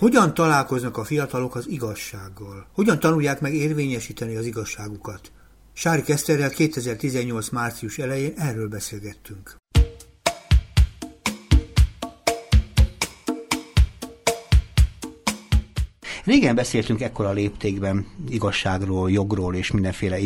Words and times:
Hogyan 0.00 0.34
találkoznak 0.34 0.96
a 0.96 1.04
fiatalok 1.04 1.54
az 1.54 1.68
igazsággal? 1.68 2.66
Hogyan 2.72 2.98
tanulják 2.98 3.40
meg 3.40 3.54
érvényesíteni 3.54 4.36
az 4.36 4.46
igazságukat? 4.46 5.32
Sári 5.72 6.02
Keszterrel 6.02 6.50
2018. 6.50 7.48
március 7.48 7.98
elején 7.98 8.32
erről 8.36 8.68
beszélgettünk. 8.68 9.56
Régen 16.24 16.54
beszéltünk 16.54 17.00
ekkora 17.00 17.30
léptékben 17.30 18.06
igazságról, 18.30 19.10
jogról 19.10 19.54
és 19.54 19.70
mindenféle 19.70 20.18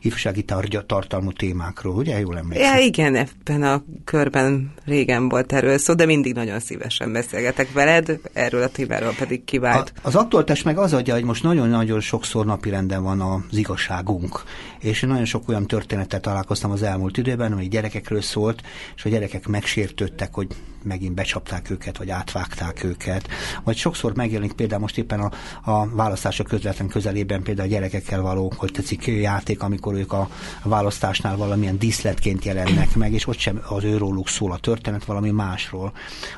ifjúsági 0.00 0.42
targya, 0.42 0.86
tartalmú 0.86 1.32
témákról, 1.32 1.94
ugye? 1.94 2.18
Jól 2.18 2.38
emlékszem? 2.38 2.76
Ja, 2.76 2.84
igen, 2.84 3.14
ebben 3.14 3.62
a 3.62 3.84
körben 4.04 4.72
régen 4.84 5.28
volt 5.28 5.52
erről 5.52 5.78
szó, 5.78 5.94
de 5.94 6.06
mindig 6.06 6.34
nagyon 6.34 6.60
szívesen 6.60 7.12
beszélgetek 7.12 7.72
veled, 7.72 8.20
erről 8.32 8.62
a 8.62 8.68
témáról 8.68 9.14
pedig 9.18 9.44
kivált. 9.44 9.92
A, 9.96 10.06
az 10.06 10.14
aktualitás 10.14 10.62
meg 10.62 10.78
az 10.78 10.92
adja, 10.92 11.14
hogy 11.14 11.24
most 11.24 11.42
nagyon-nagyon 11.42 12.00
sokszor 12.00 12.46
napirenden 12.46 13.02
van 13.02 13.20
az 13.20 13.56
igazságunk, 13.56 14.42
és 14.82 15.00
nagyon 15.00 15.24
sok 15.24 15.48
olyan 15.48 15.66
történetet 15.66 16.22
találkoztam 16.22 16.70
az 16.70 16.82
elmúlt 16.82 17.16
időben, 17.16 17.52
amely 17.52 17.66
gyerekekről 17.66 18.20
szólt, 18.20 18.62
és 18.96 19.04
a 19.04 19.08
gyerekek 19.08 19.46
megsértődtek, 19.46 20.34
hogy 20.34 20.46
megint 20.82 21.14
becsapták 21.14 21.70
őket, 21.70 21.98
vagy 21.98 22.10
átvágták 22.10 22.84
őket. 22.84 23.28
Vagy 23.64 23.76
sokszor 23.76 24.14
megjelenik 24.16 24.52
például 24.52 24.80
most 24.80 24.98
éppen 24.98 25.20
a, 25.20 25.30
a 25.70 25.88
választások 25.88 26.46
közvetlen 26.46 26.88
közelében 26.88 27.42
például 27.42 27.68
a 27.68 27.70
gyerekekkel 27.70 28.22
való, 28.22 28.52
hogy 28.56 28.70
tetszik 28.70 29.06
játék, 29.06 29.62
amikor 29.62 29.94
ők 29.94 30.12
a 30.12 30.28
választásnál 30.62 31.36
valamilyen 31.36 31.78
díszletként 31.78 32.44
jelennek 32.44 32.94
meg, 32.94 33.12
és 33.12 33.26
ott 33.26 33.38
sem 33.38 33.60
az 33.68 33.84
őróluk 33.84 34.28
szól 34.28 34.52
a 34.52 34.58
történet, 34.58 35.04
valami 35.04 35.30
másról. 35.30 35.92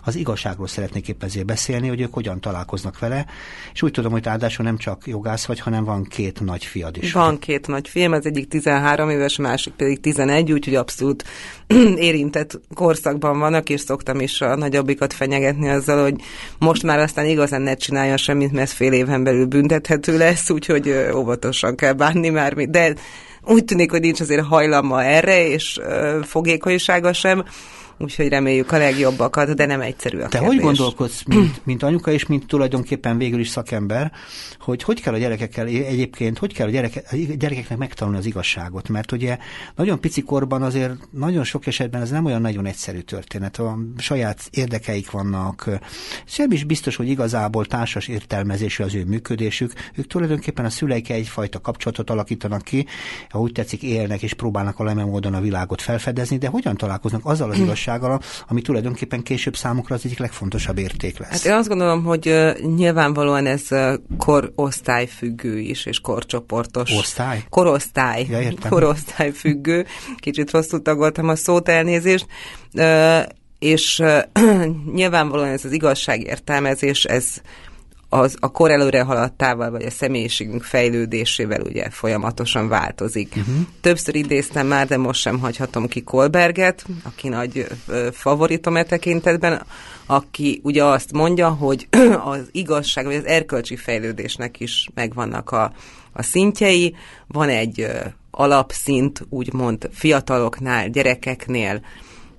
Az 0.05 0.17
igazságról 0.17 0.67
szeretnék 0.67 1.08
épp 1.08 1.23
ezért 1.23 1.47
beszélni, 1.47 1.89
hogy 1.89 2.01
ők 2.01 2.14
hogyan 2.14 2.41
találkoznak 2.41 2.98
vele, 2.98 3.27
és 3.73 3.83
úgy 3.83 3.91
tudom, 3.91 4.12
hogy 4.12 4.25
ráadásul 4.25 4.64
nem 4.64 4.77
csak 4.77 5.06
jogász 5.06 5.45
vagy, 5.45 5.61
hanem 5.61 5.84
van 5.84 6.05
két 6.05 6.41
nagy 6.41 6.64
fiad 6.64 6.97
is. 6.97 7.12
Van 7.12 7.39
két 7.39 7.67
nagy 7.67 7.89
film, 7.89 8.12
az 8.12 8.27
egyik 8.36 8.48
13 8.48 9.10
éves, 9.10 9.36
másik 9.36 9.72
pedig 9.72 10.00
11, 10.00 10.52
úgyhogy 10.52 10.74
abszolút 10.74 11.24
érintett 11.96 12.60
korszakban 12.74 13.38
vannak, 13.38 13.70
és 13.70 13.80
szoktam 13.80 14.20
is 14.20 14.40
a 14.40 14.56
nagyobbikat 14.56 15.12
fenyegetni 15.12 15.68
azzal, 15.68 16.02
hogy 16.02 16.14
most 16.58 16.82
már 16.82 16.98
aztán 16.98 17.27
igazán 17.27 17.62
ne 17.62 17.74
csinálja 17.74 18.16
semmit, 18.16 18.52
mert 18.52 18.70
fél 18.70 18.92
éven 18.92 19.24
belül 19.24 19.46
büntethető 19.46 20.18
lesz, 20.18 20.50
úgyhogy 20.50 20.94
óvatosan 21.14 21.77
kell 21.77 21.92
bánni 21.92 22.28
már, 22.28 22.55
de 22.55 22.94
úgy 23.42 23.64
tűnik, 23.64 23.90
hogy 23.90 24.00
nincs 24.00 24.20
azért 24.20 24.44
hajlama 24.44 25.02
erre, 25.05 25.48
és 25.48 25.80
fogékonysága 26.22 27.12
sem, 27.12 27.44
úgyhogy 27.98 28.28
reméljük 28.28 28.73
a 28.73 28.78
legjobbakat, 28.78 29.55
de 29.55 29.67
nem 29.67 29.81
egyszerű 29.81 30.19
a 30.19 30.28
Te 30.28 30.39
kérdés. 30.39 30.48
hogy 30.48 30.59
gondolkodsz, 30.59 31.23
mint, 31.25 31.61
mint 31.64 31.83
anyuka, 31.83 32.11
és 32.11 32.27
mint 32.27 32.47
tulajdonképpen 32.47 33.19
végül 33.19 33.41
is 33.41 33.48
szakember, 33.48 34.12
hogy 34.59 34.83
hogy 34.83 35.01
kell 35.01 35.14
a 35.14 35.19
gyerekekkel 35.19 35.67
egyébként, 35.67 36.39
hogy 36.39 36.53
kell 36.53 36.67
a, 36.67 36.70
gyereke, 36.70 37.03
a 37.11 37.17
gyerekeknek 37.17 37.78
megtanulni 37.78 38.19
az 38.19 38.27
igazságot, 38.27 38.89
mert 38.89 39.12
ugye 39.12 39.39
nagyon 39.77 40.01
pici 40.01 40.23
korban 40.23 40.62
azért 40.62 40.92
nagyon 41.11 41.45
sok 41.45 41.67
esetben 41.67 42.03
ez 42.03 42.11
nem 42.11 42.25
olyan 42.25 42.41
nagyon 42.41 42.67
egyszerű 42.67 43.01
történet, 43.01 43.56
a 43.56 43.78
saját 43.98 44.48
érdekeik 44.51 45.11
vannak, 45.11 45.70
sem 46.25 46.51
is 46.51 46.64
biztos, 46.64 46.97
hogy 46.97 47.08
igazából 47.08 47.67
társas 47.67 48.08
értelmezésű 48.08 48.84
az 48.84 48.95
ő 48.95 49.05
működésük, 49.05 49.73
ők 49.95 50.06
tulajdonképpen 50.06 50.64
a 50.64 50.70
szüleik 50.70 51.11
egyfajta 51.11 51.61
kapcsolatot 51.61 52.11
alakítanak 52.11 52.62
ki, 52.62 52.86
úgy 53.33 53.53
tetszik, 53.53 53.83
élnek 53.83 54.23
és 54.23 54.34
próbálnak 54.34 54.77
valamilyen 54.77 55.08
módon 55.08 55.34
a 55.34 55.41
világot 55.41 55.81
felfedezni, 55.81 56.39
de 56.39 56.48
hogyan 56.48 56.77
találkoznak 56.77 57.25
azzal 57.25 57.51
az 57.51 57.58
igazsággal, 57.58 57.83
ami 58.48 58.62
tulajdonképpen 58.62 59.22
később 59.22 59.56
számukra 59.56 59.95
az 59.95 60.00
egyik 60.05 60.18
legfontosabb 60.18 60.78
érték 60.78 61.18
lesz. 61.18 61.30
Hát 61.30 61.45
én 61.45 61.52
azt 61.52 61.68
gondolom, 61.68 62.05
hogy 62.05 62.55
nyilvánvalóan 62.77 63.46
ez 63.46 63.68
korosztály 64.18 65.06
függő 65.06 65.58
is, 65.58 65.86
és 65.86 66.00
korcsoportos. 66.00 66.90
Osztály? 66.90 67.44
Korosztály. 67.48 68.27
Ja, 68.30 68.40
értem. 68.40 68.70
Korosztály 68.70 69.30
függő. 69.30 69.86
Kicsit 70.17 70.50
rosszul 70.50 70.83
tagoltam 70.83 71.28
a 71.28 71.36
szót, 71.36 71.68
elnézést. 71.68 72.27
És 73.58 74.02
nyilvánvalóan 74.94 75.48
ez 75.48 75.64
az 75.64 75.73
igazságértelmezés, 75.73 77.05
ez 77.05 77.40
az 78.14 78.36
a 78.41 78.51
kor 78.51 78.70
előre 78.70 79.02
haladtával, 79.02 79.70
vagy 79.70 79.83
a 79.83 79.91
személyiségünk 79.91 80.63
fejlődésével 80.63 81.61
ugye 81.61 81.91
folyamatosan 81.91 82.69
változik. 82.69 83.35
Uh-huh. 83.36 83.55
Többször 83.80 84.14
idéztem 84.14 84.67
már, 84.67 84.86
de 84.86 84.97
most 84.97 85.20
sem 85.20 85.39
hagyhatom 85.39 85.89
ki 85.89 86.02
Kolberget, 86.02 86.85
aki 87.05 87.29
nagy 87.29 87.67
ö, 87.86 88.08
favoritom 88.13 88.77
e 88.77 88.83
tekintetben, 88.83 89.63
aki 90.07 90.61
ugye 90.63 90.85
azt 90.85 91.13
mondja, 91.13 91.48
hogy 91.48 91.89
az 92.33 92.48
igazság, 92.53 93.05
vagy 93.05 93.14
az 93.14 93.27
erkölcsi 93.27 93.77
fejlődésnek 93.77 94.61
is 94.61 94.89
megvannak 94.95 95.51
a, 95.51 95.73
a 96.13 96.23
szintjei. 96.23 96.95
Van 97.27 97.48
egy 97.48 97.80
ö, 97.80 97.98
alapszint, 98.30 99.27
úgymond 99.29 99.89
fiataloknál, 99.92 100.89
gyerekeknél, 100.89 101.80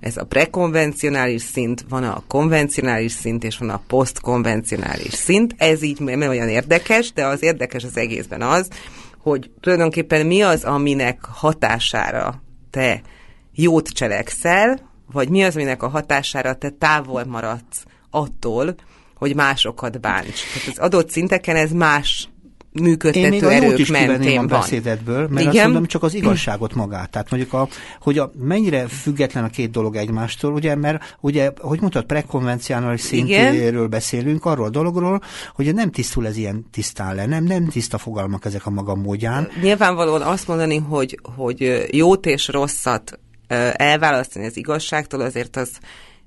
ez 0.06 0.16
a 0.16 0.24
prekonvencionális 0.24 1.42
szint, 1.42 1.84
van 1.88 2.04
a 2.04 2.22
konvencionális 2.28 3.12
szint, 3.12 3.44
és 3.44 3.58
van 3.58 3.70
a 3.70 3.82
posztkonvencionális 3.86 5.12
szint. 5.12 5.54
Ez 5.58 5.82
így 5.82 6.00
nem 6.00 6.20
olyan 6.20 6.48
érdekes, 6.48 7.12
de 7.12 7.26
az 7.26 7.42
érdekes 7.42 7.84
az 7.84 7.96
egészben 7.96 8.42
az, 8.42 8.68
hogy 9.18 9.50
tulajdonképpen 9.60 10.26
mi 10.26 10.42
az, 10.42 10.64
aminek 10.64 11.24
hatására 11.24 12.42
te 12.70 13.02
jót 13.52 13.88
cselekszel, 13.88 14.90
vagy 15.12 15.28
mi 15.28 15.44
az, 15.44 15.56
aminek 15.56 15.82
a 15.82 15.88
hatására 15.88 16.54
te 16.54 16.70
távol 16.70 17.24
maradsz 17.24 17.84
attól, 18.10 18.74
hogy 19.14 19.34
másokat 19.34 20.00
bánts. 20.00 20.40
Tehát 20.52 20.68
az 20.68 20.78
adott 20.78 21.10
szinteken 21.10 21.56
ez 21.56 21.72
más 21.72 22.28
működtető 22.80 23.24
Én 23.24 23.30
még 23.30 23.44
a 23.44 23.52
erők 23.52 23.78
is 23.78 23.90
mentén 23.90 24.36
van. 24.36 24.46
beszédedből, 24.46 25.28
mert 25.28 25.40
Igen? 25.40 25.54
azt 25.54 25.64
mondom, 25.64 25.86
csak 25.86 26.02
az 26.02 26.14
igazságot 26.14 26.74
magát. 26.74 27.10
Tehát 27.10 27.30
mondjuk, 27.30 27.52
a, 27.52 27.68
hogy 28.00 28.18
a, 28.18 28.30
mennyire 28.38 28.86
független 28.86 29.44
a 29.44 29.48
két 29.48 29.70
dolog 29.70 29.96
egymástól, 29.96 30.52
ugye, 30.52 30.74
mert 30.74 31.16
ugye, 31.20 31.50
hogy 31.60 31.80
mondtad, 31.80 32.04
prekonvencionális 32.04 33.00
szintéről 33.00 33.86
beszélünk, 33.86 34.44
arról 34.44 34.66
a 34.66 34.70
dologról, 34.70 35.20
hogy 35.54 35.74
nem 35.74 35.90
tisztul 35.90 36.26
ez 36.26 36.36
ilyen 36.36 36.66
tisztán 36.72 37.14
le, 37.14 37.26
nem, 37.26 37.44
nem 37.44 37.68
tiszta 37.68 37.98
fogalmak 37.98 38.44
ezek 38.44 38.66
a 38.66 38.70
maga 38.70 38.94
módján. 38.94 39.48
Nyilvánvalóan 39.62 40.22
azt 40.22 40.48
mondani, 40.48 40.76
hogy, 40.76 41.20
hogy 41.36 41.86
jót 41.90 42.26
és 42.26 42.48
rosszat 42.48 43.18
elválasztani 43.72 44.46
az 44.46 44.56
igazságtól, 44.56 45.20
azért 45.20 45.56
az 45.56 45.70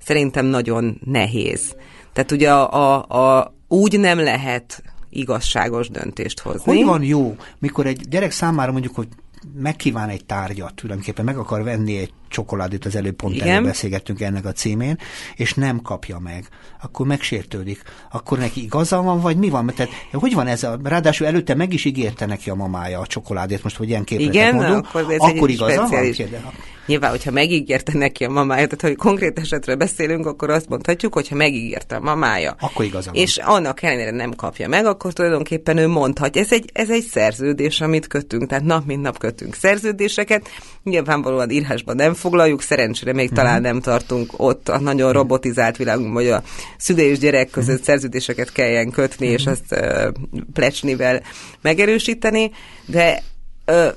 szerintem 0.04 0.46
nagyon 0.46 1.02
nehéz. 1.06 1.76
Tehát 2.14 2.32
ugye 2.32 2.52
a, 2.52 2.74
a, 2.74 3.38
a, 3.38 3.54
úgy 3.68 4.00
nem 4.00 4.20
lehet 4.20 4.84
igazságos 5.09 5.90
döntést 5.90 6.40
hozni. 6.40 6.75
Hogy 6.75 6.86
van 6.86 7.03
jó, 7.03 7.36
mikor 7.59 7.86
egy 7.86 8.08
gyerek 8.09 8.31
számára 8.31 8.72
mondjuk, 8.72 8.96
hogy 8.96 9.08
megkíván 9.53 10.09
egy 10.09 10.25
tárgyat, 10.25 10.75
tulajdonképpen 10.75 11.25
meg 11.25 11.38
akar 11.38 11.64
venni 11.64 11.97
egy 11.97 12.14
csokoládét, 12.29 12.85
az 12.85 12.95
előbb 12.95 13.16
pont 13.16 13.41
előbb 13.41 13.63
beszélgettünk 13.63 14.22
ennek 14.22 14.45
a 14.45 14.51
címén, 14.51 14.97
és 15.35 15.53
nem 15.53 15.81
kapja 15.81 16.19
meg, 16.19 16.47
akkor 16.81 17.06
megsértődik. 17.07 17.81
Akkor 18.12 18.38
neki 18.38 18.63
igaza 18.63 19.01
van, 19.01 19.22
vagy 19.22 19.38
mi 19.38 19.50
van? 19.50 19.66
Mert 19.66 19.78
Tehát, 19.78 19.91
hogy 20.12 20.34
van 20.34 20.47
ez? 20.47 20.63
A, 20.63 20.79
ráadásul 20.84 21.28
előtte 21.28 21.56
meg 21.56 21.73
is 21.73 21.85
ígérte 21.85 22.25
neki 22.25 22.50
a 22.50 22.56
mamája 22.56 23.00
a 23.00 23.07
csokoládét, 23.07 23.63
most 23.63 23.75
hogy 23.75 23.90
ilyen 23.90 24.03
képletet 24.03 24.34
Igen, 24.34 24.56
mondunk, 24.56 24.85
akkor 24.88 25.12
ez 25.12 25.19
akkor 25.19 25.50
igaza 25.50 25.75
van? 25.75 25.85
speciális- 25.85 26.16
Kérde- 26.17 26.41
Nyilván, 26.85 27.09
hogyha 27.09 27.31
megígérte 27.31 27.97
neki 27.97 28.23
a 28.23 28.29
mamája, 28.29 28.66
tehát 28.67 28.81
hogy 28.81 28.96
konkrét 28.96 29.40
esetről 29.40 29.75
beszélünk, 29.75 30.25
akkor 30.25 30.50
azt 30.50 30.69
mondhatjuk, 30.69 31.13
hogyha 31.13 31.35
megígérte 31.35 31.96
a 31.96 32.00
mamája. 32.00 32.56
Akkor 32.59 32.85
igaza 32.85 33.11
van. 33.11 33.22
És 33.22 33.38
annak 33.38 33.81
ellenére 33.81 34.11
nem 34.11 34.34
kapja 34.34 34.67
meg, 34.67 34.85
akkor 34.85 35.13
tulajdonképpen 35.13 35.78
ő 35.78 35.88
mondhatja. 35.88 36.41
Ez 36.41 36.51
egy, 36.51 36.69
ez 36.73 36.90
egy 36.90 37.03
szerződés, 37.03 37.82
amit 37.82 38.08
kötünk, 38.08 38.47
tehát 38.47 38.64
nap 38.64 38.85
mint 38.85 39.02
nap 39.02 39.17
kötünk 39.17 39.55
szerződéseket. 39.55 40.47
Nyilvánvalóan 40.84 41.49
írásban 41.49 41.96
nem 41.96 42.14
foglaljuk, 42.20 42.62
szerencsére 42.62 43.14
még 43.14 43.32
talán 43.32 43.62
nem 43.62 43.82
tartunk 43.82 44.34
ott 44.38 44.70
a 44.70 44.80
nagyon 44.80 45.14
robotizált 45.14 45.78
világunkban, 45.78 46.24
hogy 46.24 46.32
a 46.32 46.44
szülő 46.78 47.04
és 47.04 47.20
gyerek 47.20 47.50
között 47.50 47.84
szerződéseket 47.84 48.52
kelljen 48.52 48.90
kötni, 48.90 49.28
és 49.28 49.46
azt 49.46 49.64
uh, 49.72 50.08
plecsnivel 50.54 51.22
megerősíteni, 51.62 52.52
de 52.86 53.24
ö, 53.66 53.88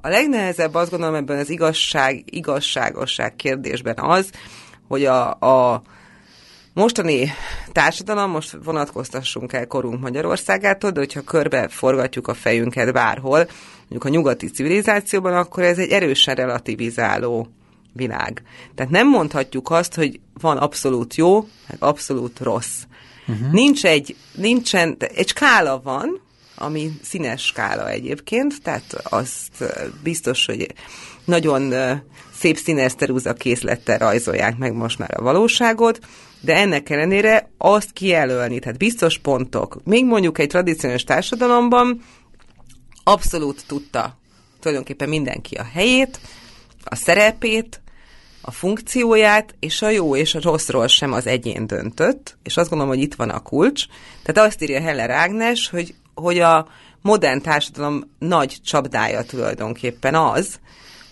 a 0.00 0.08
legnehezebb 0.08 0.74
azt 0.74 0.90
gondolom 0.90 1.14
ebben 1.14 1.38
az 1.38 1.50
igazság, 1.50 2.22
igazságosság 2.24 3.36
kérdésben 3.36 3.98
az, 3.98 4.30
hogy 4.88 5.04
a, 5.04 5.30
a 5.30 5.82
mostani 6.72 7.32
társadalom, 7.72 8.30
most 8.30 8.56
vonatkoztassunk 8.64 9.52
el 9.52 9.66
korunk 9.66 10.00
Magyarországától, 10.00 10.90
de 10.90 10.98
hogyha 10.98 11.20
körbe 11.20 11.68
forgatjuk 11.68 12.28
a 12.28 12.34
fejünket 12.34 12.92
bárhol, 12.92 13.48
mondjuk 13.78 14.04
a 14.04 14.08
nyugati 14.08 14.46
civilizációban, 14.46 15.34
akkor 15.34 15.62
ez 15.62 15.78
egy 15.78 15.90
erősen 15.90 16.34
relativizáló 16.34 17.48
világ. 17.92 18.42
Tehát 18.74 18.92
nem 18.92 19.08
mondhatjuk 19.08 19.70
azt, 19.70 19.94
hogy 19.94 20.20
van 20.40 20.56
abszolút 20.56 21.14
jó, 21.14 21.48
meg 21.68 21.82
abszolút 21.82 22.38
rossz. 22.40 22.82
Uh-huh. 23.26 23.52
Nincs 23.52 23.84
egy, 23.84 24.16
nincsen, 24.34 24.96
egy 24.98 25.28
skála 25.28 25.80
van, 25.82 26.20
ami 26.56 26.92
színes 27.02 27.42
skála 27.44 27.88
egyébként, 27.88 28.62
tehát 28.62 28.94
azt 29.02 29.64
biztos, 30.02 30.46
hogy 30.46 30.74
nagyon 31.24 31.74
szép 32.38 32.56
színes 32.56 32.94
teruza 32.94 33.32
készlettel 33.32 33.98
rajzolják 33.98 34.56
meg 34.56 34.74
most 34.74 34.98
már 34.98 35.10
a 35.16 35.22
valóságot, 35.22 35.98
de 36.40 36.56
ennek 36.56 36.90
ellenére 36.90 37.50
azt 37.58 37.92
kijelölni, 37.92 38.58
tehát 38.58 38.78
biztos 38.78 39.18
pontok, 39.18 39.80
még 39.84 40.04
mondjuk 40.04 40.38
egy 40.38 40.48
tradicionális 40.48 41.04
társadalomban 41.04 42.02
abszolút 43.04 43.64
tudta 43.66 44.18
tulajdonképpen 44.60 45.08
mindenki 45.08 45.54
a 45.54 45.64
helyét, 45.72 46.20
a 46.84 46.94
szerepét, 46.94 47.80
a 48.40 48.50
funkcióját, 48.50 49.54
és 49.58 49.82
a 49.82 49.88
jó 49.88 50.16
és 50.16 50.34
a 50.34 50.40
rosszról 50.42 50.86
sem 50.86 51.12
az 51.12 51.26
egyén 51.26 51.66
döntött, 51.66 52.36
és 52.42 52.56
azt 52.56 52.68
gondolom, 52.68 52.94
hogy 52.94 53.02
itt 53.02 53.14
van 53.14 53.30
a 53.30 53.40
kulcs. 53.40 53.84
Tehát 54.22 54.48
azt 54.48 54.62
írja 54.62 54.80
Heller 54.80 55.10
Ágnes, 55.10 55.68
hogy, 55.68 55.94
hogy 56.14 56.38
a 56.38 56.68
modern 57.02 57.40
társadalom 57.40 58.10
nagy 58.18 58.56
csapdája 58.64 59.22
tulajdonképpen 59.22 60.14
az, 60.14 60.60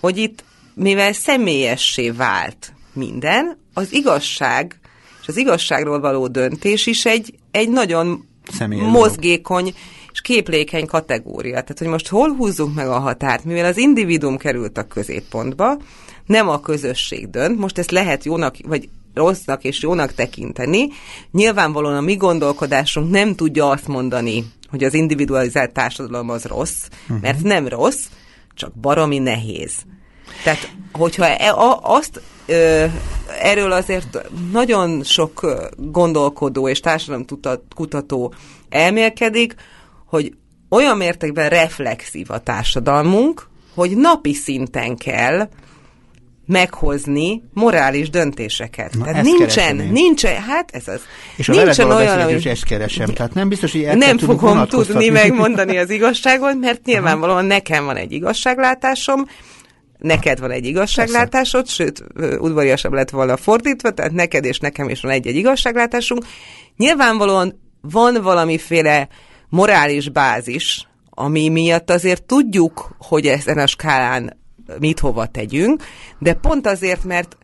hogy 0.01 0.17
itt, 0.17 0.45
mivel 0.75 1.13
személyessé 1.13 2.11
vált 2.11 2.73
minden, 2.93 3.59
az 3.75 3.93
igazság 3.93 4.81
és 5.23 5.29
az 5.29 5.37
igazságról 5.37 6.01
való 6.01 6.27
döntés 6.27 6.87
is 6.87 7.05
egy, 7.05 7.35
egy 7.51 7.69
nagyon 7.69 8.29
Személyes 8.53 8.87
mozgékony 8.87 9.75
és 10.19 10.25
képlékeny 10.25 10.87
kategória. 10.87 11.53
Tehát, 11.53 11.79
hogy 11.79 11.87
most 11.87 12.09
hol 12.09 12.35
húzzunk 12.35 12.75
meg 12.75 12.89
a 12.89 12.99
határt, 12.99 13.45
mivel 13.45 13.65
az 13.65 13.77
individuum 13.77 14.37
került 14.37 14.79
a 14.79 14.87
középpontba, 14.87 15.77
nem 16.27 16.49
a 16.49 16.61
közösség 16.61 17.31
dönt, 17.31 17.59
most 17.59 17.79
ezt 17.79 17.91
lehet 17.91 18.25
jónak, 18.25 18.55
vagy 18.65 18.89
rossznak 19.15 19.65
és 19.65 19.83
jónak 19.83 20.15
tekinteni. 20.15 20.89
Nyilvánvalóan 21.31 21.97
a 21.97 22.01
mi 22.01 22.17
gondolkodásunk 22.17 23.11
nem 23.11 23.35
tudja 23.35 23.69
azt 23.69 23.89
mondani, 23.89 24.45
hogy 24.71 24.85
az 24.85 24.95
individualizált 24.95 25.73
társadalom 25.73 26.31
az 26.31 26.45
rossz, 26.45 26.87
uh-huh. 27.03 27.21
mert 27.21 27.43
nem 27.43 27.69
rossz, 27.69 28.05
csak 28.55 28.73
baromi 28.75 29.19
nehéz. 29.19 29.73
Tehát, 30.45 30.73
hogyha 30.93 31.27
e, 31.27 31.53
a, 31.53 31.81
azt 31.83 32.21
ö, 32.47 32.85
erről 33.41 33.73
azért 33.73 34.29
nagyon 34.53 35.03
sok 35.05 35.47
gondolkodó 35.77 36.69
és 36.69 36.81
társadalomkutató 36.81 38.35
elmélkedik, 38.69 39.55
hogy 40.09 40.33
olyan 40.69 40.97
mértékben 40.97 41.49
reflexív 41.49 42.31
a 42.31 42.39
társadalmunk, 42.39 43.49
hogy 43.75 43.97
napi 43.97 44.35
szinten 44.35 44.97
kell 44.97 45.49
meghozni 46.47 47.43
morális 47.53 48.11
döntéseket. 48.11 48.95
Na, 48.95 49.05
Tehát 49.05 49.25
nincsen, 49.25 49.77
nincsen, 49.77 50.43
hát 50.43 50.71
ez 50.73 50.89
az. 50.89 51.01
És 51.37 51.49
a 51.49 51.53
nincsen 51.53 51.91
olyan, 51.91 52.23
hogy... 52.23 52.47
ezt 52.47 52.65
keresem, 52.65 53.07
tehát 53.07 53.35
nem 53.35 53.49
biztos, 53.49 53.73
hogy 53.73 53.97
Nem 53.97 54.19
fogom 54.19 54.67
tudni 54.67 55.09
megmondani 55.23 55.79
az 55.79 55.91
igazságot, 55.91 56.61
mert 56.61 56.85
nyilvánvalóan 56.85 57.45
nekem 57.45 57.85
van 57.85 57.97
egy 57.97 58.13
igazságlátásom, 58.13 59.27
neked 59.99 60.41
van 60.41 60.51
egy 60.51 60.67
igazságlátásod, 60.67 61.63
Persze. 61.63 61.85
sőt, 61.85 62.05
udvariasabb 62.41 62.93
lett 62.93 63.11
volna 63.11 63.37
fordítva, 63.37 63.91
tehát 63.91 64.13
neked 64.13 64.45
és 64.45 64.59
nekem 64.59 64.89
is 64.89 65.01
van 65.01 65.11
egy-egy 65.11 65.37
igazságlátásunk. 65.37 66.25
Nyilvánvalóan 66.77 67.61
van 67.81 68.23
valamiféle 68.23 69.09
morális 69.49 70.09
bázis, 70.09 70.89
ami 71.11 71.49
miatt 71.49 71.91
azért 71.91 72.23
tudjuk, 72.23 72.97
hogy 72.99 73.27
ezen 73.27 73.59
a 73.59 73.67
skálán 73.67 74.37
mit 74.79 74.99
hova 74.99 75.27
tegyünk, 75.27 75.83
de 76.19 76.35
pont 76.35 76.67
azért, 76.67 77.05
mert 77.05 77.37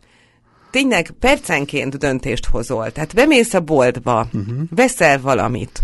tényleg 0.71 1.11
percenként 1.19 1.97
döntést 1.97 2.45
hozol. 2.45 2.91
Tehát 2.91 3.13
bemész 3.13 3.53
a 3.53 3.59
boltba, 3.59 4.27
uh-huh. 4.33 4.55
veszel 4.69 5.21
valamit, 5.21 5.81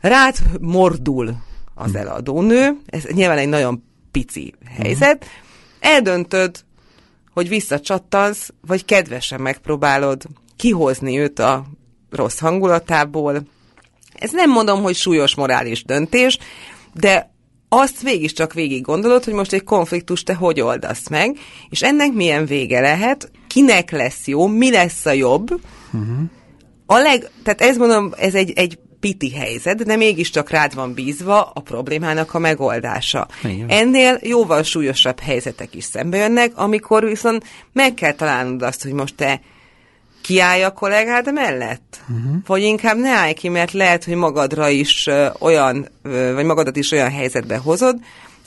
rád 0.00 0.36
mordul 0.60 1.36
az 1.74 1.86
uh-huh. 1.90 2.00
eladónő, 2.00 2.76
ez 2.86 3.04
nyilván 3.04 3.38
egy 3.38 3.48
nagyon 3.48 3.84
pici 4.10 4.54
helyzet, 4.76 5.24
uh-huh. 5.24 5.92
eldöntöd, 5.92 6.64
hogy 7.32 7.48
visszacsattansz, 7.48 8.52
vagy 8.66 8.84
kedvesen 8.84 9.40
megpróbálod 9.40 10.22
kihozni 10.56 11.18
őt 11.18 11.38
a 11.38 11.64
rossz 12.10 12.38
hangulatából. 12.38 13.42
Ez 14.18 14.30
nem 14.30 14.50
mondom, 14.50 14.82
hogy 14.82 14.94
súlyos 14.94 15.34
morális 15.34 15.84
döntés, 15.84 16.38
de 16.94 17.30
azt 17.68 18.02
végig 18.02 18.32
csak 18.32 18.52
végig 18.52 18.82
gondolod, 18.82 19.24
hogy 19.24 19.32
most 19.32 19.52
egy 19.52 19.64
konfliktus 19.64 20.22
te 20.22 20.34
hogy 20.34 20.60
oldasz 20.60 21.08
meg, 21.08 21.38
és 21.68 21.82
ennek 21.82 22.12
milyen 22.12 22.46
vége 22.46 22.80
lehet, 22.80 23.30
kinek 23.46 23.90
lesz 23.90 24.26
jó, 24.26 24.46
mi 24.46 24.70
lesz 24.70 25.06
a 25.06 25.12
jobb. 25.12 25.50
Uh-huh. 25.92 26.18
A 26.86 26.98
leg, 26.98 27.30
tehát 27.42 27.60
ez 27.60 27.76
mondom, 27.76 28.12
ez 28.16 28.34
egy, 28.34 28.52
egy 28.56 28.78
piti 29.00 29.32
helyzet, 29.32 29.84
de 29.84 29.96
mégiscsak 29.96 30.50
rád 30.50 30.74
van 30.74 30.94
bízva 30.94 31.50
a 31.54 31.60
problémának 31.60 32.34
a 32.34 32.38
megoldása. 32.38 33.28
Igen. 33.44 33.68
Ennél 33.68 34.18
jóval 34.22 34.62
súlyosabb 34.62 35.20
helyzetek 35.20 35.74
is 35.74 35.84
szembe 35.84 36.16
jönnek, 36.16 36.52
amikor 36.56 37.04
viszont 37.04 37.44
meg 37.72 37.94
kell 37.94 38.12
találnod 38.12 38.62
azt, 38.62 38.82
hogy 38.82 38.92
most 38.92 39.14
te 39.14 39.40
kiállj 40.28 40.62
a 40.62 40.72
kollégád 40.72 41.32
mellett? 41.32 42.00
Uh-huh. 42.08 42.36
Vagy 42.46 42.62
inkább 42.62 42.96
ne 42.96 43.10
állj 43.10 43.32
ki, 43.32 43.48
mert 43.48 43.72
lehet, 43.72 44.04
hogy 44.04 44.14
magadra 44.14 44.68
is 44.68 45.08
olyan, 45.38 45.88
vagy 46.34 46.44
magadat 46.44 46.76
is 46.76 46.92
olyan 46.92 47.10
helyzetbe 47.10 47.56
hozod, 47.56 47.96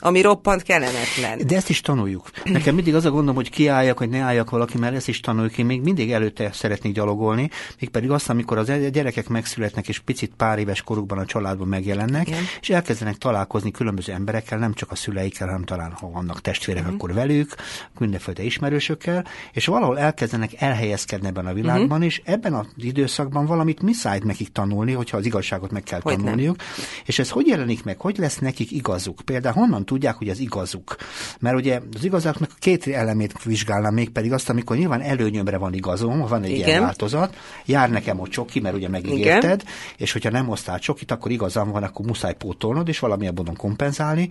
ami 0.02 0.20
roppant 0.20 0.62
kellemetlen. 0.62 1.46
De 1.46 1.56
ezt 1.56 1.68
is 1.68 1.80
tanuljuk. 1.80 2.30
Nekem 2.44 2.74
mindig 2.74 2.94
az 2.94 3.04
a 3.04 3.10
gondom, 3.10 3.34
hogy 3.34 3.50
kiálljak, 3.50 3.98
hogy 3.98 4.08
ne 4.08 4.18
álljak 4.18 4.50
valaki, 4.50 4.78
mert 4.78 4.94
ezt 4.94 5.08
is 5.08 5.20
tanuljuk. 5.20 5.58
Én 5.58 5.66
még 5.66 5.80
mindig 5.80 6.12
előtte 6.12 6.52
szeretnék 6.52 6.94
gyalogolni, 6.94 7.50
mégpedig 7.80 8.10
azt, 8.10 8.30
amikor 8.30 8.58
az 8.58 8.72
gyerekek 8.92 9.28
megszületnek, 9.28 9.88
és 9.88 9.98
picit 9.98 10.32
pár 10.36 10.58
éves 10.58 10.82
korukban 10.82 11.18
a 11.18 11.24
családban 11.24 11.68
megjelennek, 11.68 12.28
Igen. 12.28 12.42
és 12.60 12.70
elkezdenek 12.70 13.16
találkozni 13.16 13.70
különböző 13.70 14.12
emberekkel, 14.12 14.58
nem 14.58 14.74
csak 14.74 14.90
a 14.90 14.94
szüleikkel, 14.94 15.46
hanem 15.46 15.64
talán, 15.64 15.92
ha 15.92 16.10
vannak 16.10 16.40
testvérek, 16.40 16.82
uh-huh. 16.82 16.96
akkor 16.96 17.14
velük, 17.14 17.54
mindenféle 17.98 18.42
ismerősökkel, 18.42 19.26
és 19.52 19.66
valahol 19.66 19.98
elkezdenek 19.98 20.50
elhelyezkedni 20.62 21.26
ebben 21.26 21.46
a 21.46 21.52
világban, 21.52 21.88
uh-huh. 21.88 22.04
és 22.04 22.22
ebben 22.24 22.54
az 22.54 22.66
időszakban 22.76 23.46
valamit 23.46 23.82
miszájt 23.82 24.24
nekik 24.24 24.48
tanulni, 24.48 24.92
hogyha 24.92 25.16
az 25.16 25.24
igazságot 25.24 25.70
meg 25.70 25.82
kell 25.82 26.00
hogy 26.02 26.16
tanulniuk. 26.16 26.56
Nem. 26.56 26.66
És 27.04 27.18
ez 27.18 27.30
hogy 27.30 27.46
jelenik 27.46 27.84
meg, 27.84 28.00
hogy 28.00 28.16
lesz 28.18 28.38
nekik 28.38 28.70
igazuk? 28.70 29.20
Például 29.24 29.54
honnan 29.54 29.84
tudják, 29.92 30.14
hogy 30.14 30.28
az 30.28 30.38
igazuk. 30.38 30.96
Mert 31.40 31.56
ugye 31.56 31.80
az 31.94 32.04
igazaknak 32.04 32.50
a 32.52 32.56
két 32.58 32.86
elemét 32.86 33.42
vizsgálnám 33.42 33.94
még 33.94 34.10
pedig 34.10 34.32
azt, 34.32 34.48
amikor 34.48 34.76
nyilván 34.76 35.00
előnyömre 35.00 35.56
van 35.56 35.74
igazom, 35.74 36.26
van 36.26 36.42
egy 36.42 36.50
Igen. 36.50 36.68
ilyen 36.68 36.82
változat, 36.82 37.36
jár 37.64 37.90
nekem 37.90 38.20
a 38.20 38.28
csoki, 38.28 38.60
mert 38.60 38.74
ugye 38.74 38.88
megígérted, 38.88 39.60
Igen. 39.60 39.74
és 39.96 40.12
hogyha 40.12 40.30
nem 40.30 40.48
osztál 40.48 40.78
csokit, 40.78 41.10
akkor 41.10 41.30
igazam 41.30 41.70
van, 41.70 41.82
akkor 41.82 42.06
muszáj 42.06 42.34
pótolnod, 42.34 42.88
és 42.88 42.98
valamilyen 42.98 43.34
módon 43.36 43.56
kompenzálni. 43.56 44.30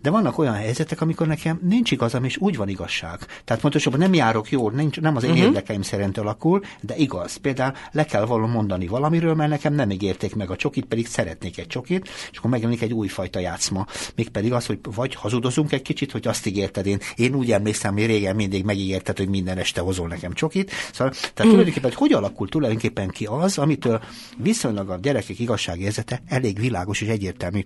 De 0.00 0.10
vannak 0.10 0.38
olyan 0.38 0.54
helyzetek, 0.54 1.00
amikor 1.00 1.26
nekem 1.26 1.60
nincs 1.62 1.90
igazam, 1.90 2.24
és 2.24 2.36
úgy 2.36 2.56
van 2.56 2.68
igazság. 2.68 3.18
Tehát 3.44 3.62
pontosabban 3.62 3.98
nem 3.98 4.14
járok 4.14 4.50
jól, 4.50 4.72
nincs, 4.72 5.00
nem 5.00 5.16
az 5.16 5.24
én 5.24 5.30
uh-huh. 5.30 5.44
érdekeim 5.44 5.82
szerint 5.82 6.18
alakul, 6.18 6.60
de 6.80 6.96
igaz. 6.96 7.36
Például 7.36 7.72
le 7.92 8.04
kell 8.04 8.24
való 8.24 8.46
mondani 8.46 8.86
valamiről, 8.86 9.34
mert 9.34 9.50
nekem 9.50 9.74
nem 9.74 9.90
ígérték 9.90 10.34
meg 10.34 10.50
a 10.50 10.56
csokit, 10.56 10.84
pedig 10.84 11.06
szeretnék 11.06 11.58
egy 11.58 11.66
csokit, 11.66 12.08
és 12.30 12.38
akkor 12.38 12.50
megjelenik 12.50 12.82
egy 12.82 12.92
újfajta 12.92 13.38
játszma. 13.38 13.86
Mégpedig 14.14 14.52
az, 14.52 14.66
hogy 14.66 14.78
vagy 15.02 15.14
hazudozunk 15.14 15.72
egy 15.72 15.82
kicsit, 15.82 16.12
hogy 16.12 16.26
azt 16.26 16.46
ígérted 16.46 16.86
én. 16.86 16.98
Én 17.16 17.34
úgy 17.34 17.52
emlékszem, 17.52 17.92
hogy 17.92 18.06
régen 18.06 18.36
mindig 18.36 18.64
megígérted, 18.64 19.16
hogy 19.16 19.28
minden 19.28 19.58
este 19.58 19.80
hozol 19.80 20.08
nekem 20.08 20.32
csokit. 20.32 20.70
Szóval, 20.92 21.12
tehát 21.12 21.44
mm. 21.44 21.48
tulajdonképpen 21.48 21.92
hogy 21.94 22.12
alakul 22.12 22.48
tulajdonképpen 22.48 23.08
ki 23.08 23.24
az, 23.24 23.58
amitől 23.58 24.00
viszonylag 24.36 24.90
a 24.90 24.98
gyerekek 25.02 25.38
igazságérzete 25.38 26.22
elég 26.28 26.58
világos 26.58 27.00
és 27.00 27.08
egyértelmű. 27.08 27.60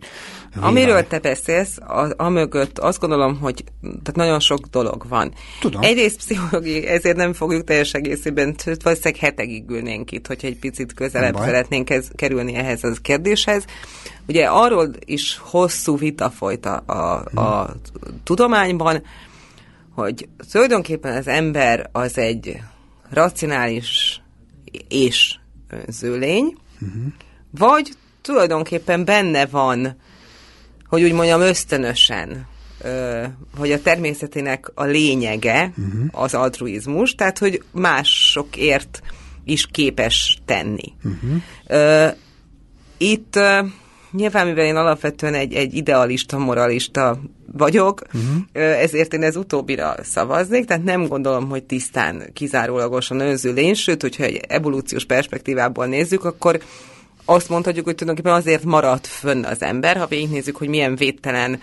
Vélemény. 0.54 0.70
Amiről 0.70 1.06
te 1.06 1.18
beszélsz, 1.18 1.78
a, 1.78 2.12
amögött 2.16 2.78
azt 2.78 3.00
gondolom, 3.00 3.38
hogy 3.38 3.64
tehát 3.80 4.14
nagyon 4.14 4.40
sok 4.40 4.66
dolog 4.66 5.08
van. 5.08 5.32
Tudom. 5.60 5.82
Egyrészt 5.82 6.16
pszichológiai, 6.16 6.86
ezért 6.86 7.16
nem 7.16 7.32
fogjuk 7.32 7.64
teljes 7.64 7.92
egészében, 7.92 8.54
valószínűleg 8.82 9.20
hetekig 9.20 9.70
ülnénk 9.70 10.12
itt, 10.12 10.26
hogyha 10.26 10.46
egy 10.46 10.58
picit 10.58 10.94
közelebb 10.94 11.36
szeretnénk 11.36 11.90
ez, 11.90 12.08
kerülni 12.14 12.54
ehhez 12.54 12.84
a 12.84 12.92
kérdéshez. 13.02 13.64
Ugye 14.28 14.46
arról 14.46 14.90
is 15.04 15.36
hosszú 15.36 15.96
vita 15.96 16.30
folyt 16.30 16.66
a, 16.66 16.82
a, 16.86 17.40
a 17.40 17.76
tudományban, 18.24 19.02
hogy 19.94 20.28
tulajdonképpen 20.50 21.16
az 21.16 21.26
ember 21.26 21.88
az 21.92 22.18
egy 22.18 22.60
racionális 23.10 24.22
és 24.88 25.36
önző 25.68 26.18
lény, 26.18 26.56
uh-huh. 26.80 27.02
vagy 27.50 27.92
tulajdonképpen 28.22 29.04
benne 29.04 29.46
van, 29.46 29.96
hogy 30.88 31.02
úgy 31.02 31.12
mondjam 31.12 31.40
ösztönösen, 31.40 32.46
hogy 33.56 33.72
a 33.72 33.82
természetének 33.82 34.70
a 34.74 34.84
lényege 34.84 35.72
uh-huh. 35.76 36.04
az 36.10 36.34
altruizmus, 36.34 37.14
tehát 37.14 37.38
hogy 37.38 37.62
másokért 37.72 39.02
is 39.44 39.66
képes 39.66 40.38
tenni. 40.44 40.92
Uh-huh. 41.04 42.12
Itt 42.96 43.38
Nyilván, 44.16 44.46
mivel 44.46 44.64
én 44.64 44.76
alapvetően 44.76 45.34
egy, 45.34 45.54
egy 45.54 45.74
idealista, 45.74 46.38
moralista 46.38 47.18
vagyok, 47.52 48.02
uh-huh. 48.06 48.80
ezért 48.80 49.12
én 49.12 49.22
ez 49.22 49.36
utóbbira 49.36 49.94
szavaznék, 50.02 50.64
tehát 50.64 50.84
nem 50.84 51.06
gondolom, 51.06 51.48
hogy 51.48 51.64
tisztán, 51.64 52.30
kizárólagosan 52.32 53.20
önző 53.20 53.52
lény, 53.52 53.74
sőt, 53.74 54.02
hogyha 54.02 54.24
egy 54.24 54.40
evolúciós 54.48 55.04
perspektívából 55.04 55.86
nézzük, 55.86 56.24
akkor 56.24 56.60
azt 57.24 57.48
mondhatjuk, 57.48 57.84
hogy 57.84 57.94
tulajdonképpen 57.94 58.38
azért 58.38 58.64
maradt 58.64 59.06
fönn 59.06 59.44
az 59.44 59.62
ember, 59.62 59.96
ha 59.96 60.06
végignézzük, 60.06 60.56
hogy 60.56 60.68
milyen 60.68 60.96
védtelen 60.96 61.60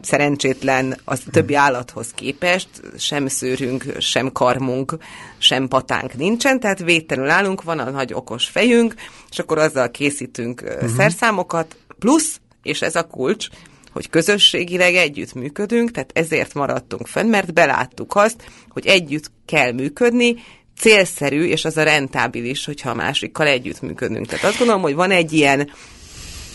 szerencsétlen 0.00 0.98
az 1.04 1.22
többi 1.30 1.54
állathoz 1.54 2.10
képest, 2.14 2.68
sem 2.98 3.26
szőrünk, 3.26 3.84
sem 3.98 4.32
karmunk, 4.32 4.96
sem 5.38 5.68
patánk 5.68 6.14
nincsen, 6.14 6.60
tehát 6.60 6.78
védtelenül 6.78 7.30
állunk, 7.30 7.62
van 7.62 7.78
a 7.78 7.90
nagy 7.90 8.12
okos 8.12 8.46
fejünk, 8.46 8.94
és 9.30 9.38
akkor 9.38 9.58
azzal 9.58 9.90
készítünk 9.90 10.62
uh-huh. 10.64 10.88
szerszámokat, 10.88 11.76
plusz, 12.00 12.40
és 12.62 12.82
ez 12.82 12.96
a 12.96 13.06
kulcs, 13.06 13.48
hogy 13.92 14.10
közösségileg 14.10 14.94
együtt 14.94 15.34
működünk, 15.34 15.90
tehát 15.90 16.10
ezért 16.14 16.54
maradtunk 16.54 17.06
fenn, 17.06 17.28
mert 17.28 17.52
beláttuk 17.52 18.14
azt, 18.14 18.44
hogy 18.68 18.86
együtt 18.86 19.30
kell 19.46 19.72
működni, 19.72 20.36
célszerű, 20.78 21.44
és 21.44 21.64
az 21.64 21.76
a 21.76 21.82
rentábilis, 21.82 22.64
hogyha 22.64 22.90
a 22.90 22.94
másikkal 22.94 23.46
együtt 23.46 23.80
működünk. 23.80 24.26
Tehát 24.26 24.44
azt 24.44 24.58
gondolom, 24.58 24.82
hogy 24.82 24.94
van 24.94 25.10
egy 25.10 25.32
ilyen 25.32 25.70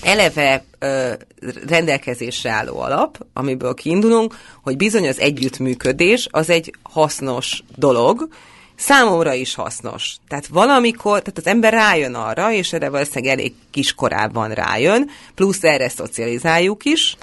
eleve 0.01 0.63
ö, 0.79 1.13
rendelkezésre 1.67 2.49
álló 2.49 2.79
alap, 2.79 3.25
amiből 3.33 3.73
kiindulunk, 3.73 4.35
hogy 4.63 4.77
bizony 4.77 5.07
az 5.07 5.19
együttműködés 5.19 6.27
az 6.31 6.49
egy 6.49 6.73
hasznos 6.83 7.63
dolog, 7.75 8.27
számomra 8.75 9.33
is 9.33 9.55
hasznos. 9.55 10.15
Tehát 10.27 10.47
valamikor, 10.47 11.19
tehát 11.19 11.37
az 11.37 11.47
ember 11.47 11.73
rájön 11.73 12.13
arra, 12.13 12.51
és 12.51 12.73
erre 12.73 12.89
valószínűleg 12.89 13.37
elég 13.39 13.53
kiskorában 13.71 14.49
rájön, 14.49 15.09
plusz 15.35 15.63
erre 15.63 15.89
szocializáljuk 15.89 16.85
is, 16.85 17.17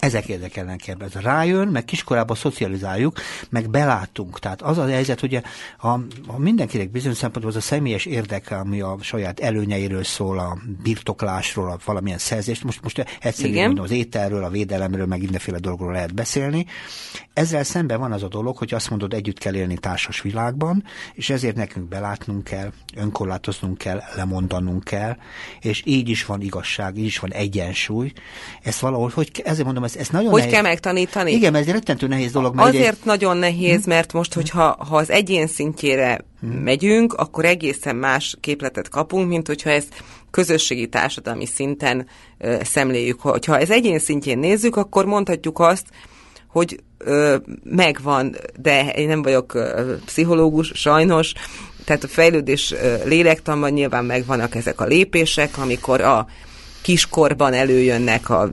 ezek 0.00 0.28
érdekelnek 0.28 0.88
ebben. 0.88 1.08
Rájön, 1.12 1.68
meg 1.68 1.84
kiskorában 1.84 2.36
szocializáljuk, 2.36 3.20
meg 3.50 3.70
belátunk. 3.70 4.38
Tehát 4.38 4.62
az 4.62 4.78
a 4.78 4.86
helyzet, 4.86 5.20
hogy 5.20 5.34
a, 5.78 5.88
a 6.26 6.38
mindenkinek 6.38 6.90
bizonyos 6.90 7.16
szempontból 7.16 7.50
az 7.50 7.58
a 7.58 7.66
személyes 7.66 8.04
érdeke, 8.04 8.56
ami 8.56 8.80
a 8.80 8.96
saját 9.00 9.40
előnyeiről 9.40 10.04
szól, 10.04 10.38
a 10.38 10.58
birtoklásról, 10.82 11.70
a 11.70 11.78
valamilyen 11.84 12.18
szerzést. 12.18 12.64
Most, 12.64 12.82
most 12.82 13.04
egyszerűen 13.20 13.66
mondom, 13.66 13.84
az 13.84 13.90
ételről, 13.90 14.44
a 14.44 14.50
védelemről, 14.50 15.06
meg 15.06 15.20
mindenféle 15.20 15.58
dolgokról 15.58 15.92
lehet 15.92 16.14
beszélni. 16.14 16.66
Ezzel 17.32 17.62
szemben 17.62 17.98
van 17.98 18.12
az 18.12 18.22
a 18.22 18.28
dolog, 18.28 18.56
hogy 18.56 18.74
azt 18.74 18.90
mondod, 18.90 19.14
együtt 19.14 19.38
kell 19.38 19.54
élni 19.54 19.78
társas 19.78 20.20
világban, 20.20 20.84
és 21.14 21.30
ezért 21.30 21.56
nekünk 21.56 21.88
belátnunk 21.88 22.44
kell, 22.44 22.72
önkorlátoznunk 22.96 23.78
kell, 23.78 24.00
lemondanunk 24.16 24.84
kell, 24.84 25.16
és 25.60 25.82
így 25.84 26.08
is 26.08 26.24
van 26.24 26.40
igazság, 26.40 26.96
így 26.96 27.04
is 27.04 27.18
van 27.18 27.32
egyensúly. 27.32 28.12
Ezt 28.62 28.80
valahol, 28.80 29.10
hogy 29.14 29.42
ezért 29.44 29.64
mondom, 29.64 29.84
ez, 29.94 30.00
ez 30.00 30.08
nagyon 30.08 30.30
Hogy 30.30 30.38
nehéz. 30.38 30.54
kell 30.54 30.62
megtanítani? 30.62 31.32
Igen, 31.32 31.54
ez 31.54 31.66
egy 31.66 31.72
rettentő 31.72 32.06
nehéz 32.06 32.32
dolog. 32.32 32.54
Mert 32.54 32.68
Azért 32.68 32.92
egy... 32.92 32.98
nagyon 33.04 33.36
nehéz, 33.36 33.86
mert 33.86 34.12
most, 34.12 34.34
hogyha 34.34 34.76
ha 34.88 34.96
az 34.96 35.10
egyén 35.10 35.46
szintjére 35.46 36.24
hmm. 36.40 36.50
megyünk, 36.50 37.12
akkor 37.12 37.44
egészen 37.44 37.96
más 37.96 38.36
képletet 38.40 38.88
kapunk, 38.88 39.28
mint 39.28 39.46
hogyha 39.46 39.70
ezt 39.70 40.02
közösségi 40.30 40.88
társadalmi 40.88 41.46
szinten 41.46 42.06
ö, 42.38 42.56
szemléljük. 42.62 43.20
Hogyha 43.20 43.58
ez 43.58 43.70
egyén 43.70 43.98
szintjén 43.98 44.38
nézzük, 44.38 44.76
akkor 44.76 45.04
mondhatjuk 45.04 45.58
azt, 45.58 45.86
hogy 46.46 46.80
ö, 46.98 47.36
megvan, 47.64 48.36
de 48.60 48.90
én 48.90 49.08
nem 49.08 49.22
vagyok 49.22 49.54
ö, 49.54 49.94
pszichológus, 50.04 50.72
sajnos, 50.74 51.32
tehát 51.84 52.04
a 52.04 52.08
fejlődés 52.08 52.72
ö, 52.72 52.94
lélektanban 53.04 53.70
nyilván 53.70 54.04
megvannak 54.04 54.54
ezek 54.54 54.80
a 54.80 54.84
lépések, 54.84 55.58
amikor 55.58 56.00
a 56.00 56.26
kiskorban 56.82 57.52
előjönnek 57.52 58.30
a 58.30 58.50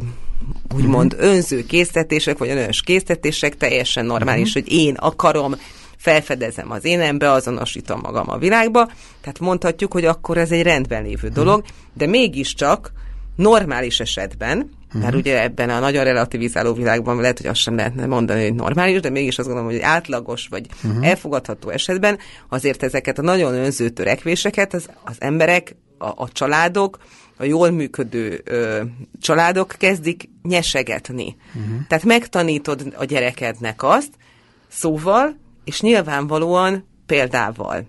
úgymond 0.76 1.14
uh-huh. 1.14 1.30
önző 1.30 1.66
késztetések, 1.66 2.38
vagy 2.38 2.50
önös 2.50 2.82
késztetések, 2.82 3.58
teljesen 3.58 4.06
normális, 4.06 4.48
uh-huh. 4.48 4.64
hogy 4.64 4.74
én 4.74 4.94
akarom, 4.94 5.56
felfedezem 5.98 6.72
az 6.72 6.86
énem, 6.86 7.18
beazonosítom 7.18 8.00
magam 8.04 8.30
a 8.30 8.38
világba, 8.38 8.86
tehát 9.22 9.40
mondhatjuk, 9.40 9.92
hogy 9.92 10.06
akkor 10.06 10.38
ez 10.38 10.52
egy 10.52 10.62
rendben 10.62 11.04
lévő 11.04 11.28
dolog, 11.28 11.64
de 11.94 12.08
mégiscsak 12.08 12.92
normális 13.36 14.00
esetben, 14.00 14.58
uh-huh. 14.88 15.02
mert 15.02 15.16
ugye 15.16 15.42
ebben 15.42 15.70
a 15.70 15.80
nagyon 15.80 16.04
relativizáló 16.04 16.74
világban 16.74 17.22
lehet, 17.22 17.38
hogy 17.38 17.48
azt 17.48 17.60
sem 17.60 17.76
lehetne 17.76 18.06
mondani, 18.06 18.44
hogy 18.44 18.54
normális, 18.54 19.00
de 19.00 19.10
mégis 19.10 19.38
azt 19.38 19.48
gondolom, 19.48 19.72
hogy 19.72 19.82
átlagos 19.82 20.48
vagy 20.50 20.68
uh-huh. 20.84 21.08
elfogadható 21.08 21.70
esetben 21.70 22.18
azért 22.50 22.84
ezeket 22.84 23.20
a 23.20 23.22
nagyon 23.22 23.54
önző 23.54 23.90
törekvéseket 23.90 24.74
az, 24.74 24.90
az 25.04 25.16
emberek, 25.20 25.76
a, 25.98 26.06
a 26.06 26.30
családok, 26.32 26.98
a 27.38 27.44
jól 27.44 27.70
működő 27.70 28.42
ö, 28.44 28.82
családok 29.22 29.76
kezdik 29.78 30.30
nyesegetni. 30.44 31.36
Uh-huh. 31.48 31.88
Tehát 31.88 32.04
megtanítod 32.04 32.94
a 32.98 33.06
gyerekednek 33.06 33.84
azt, 33.84 34.12
szóval, 34.68 35.38
és 35.64 35.82
nyilvánvalóan 35.82 36.88
példával. 37.06 37.86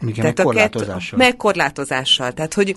Igen, 0.00 0.14
Tehát 0.14 0.36
meg 0.36 0.46
korlátozással. 0.46 1.18
meg 1.18 1.36
korlátozással. 1.36 2.32
Tehát, 2.32 2.54
hogy 2.54 2.76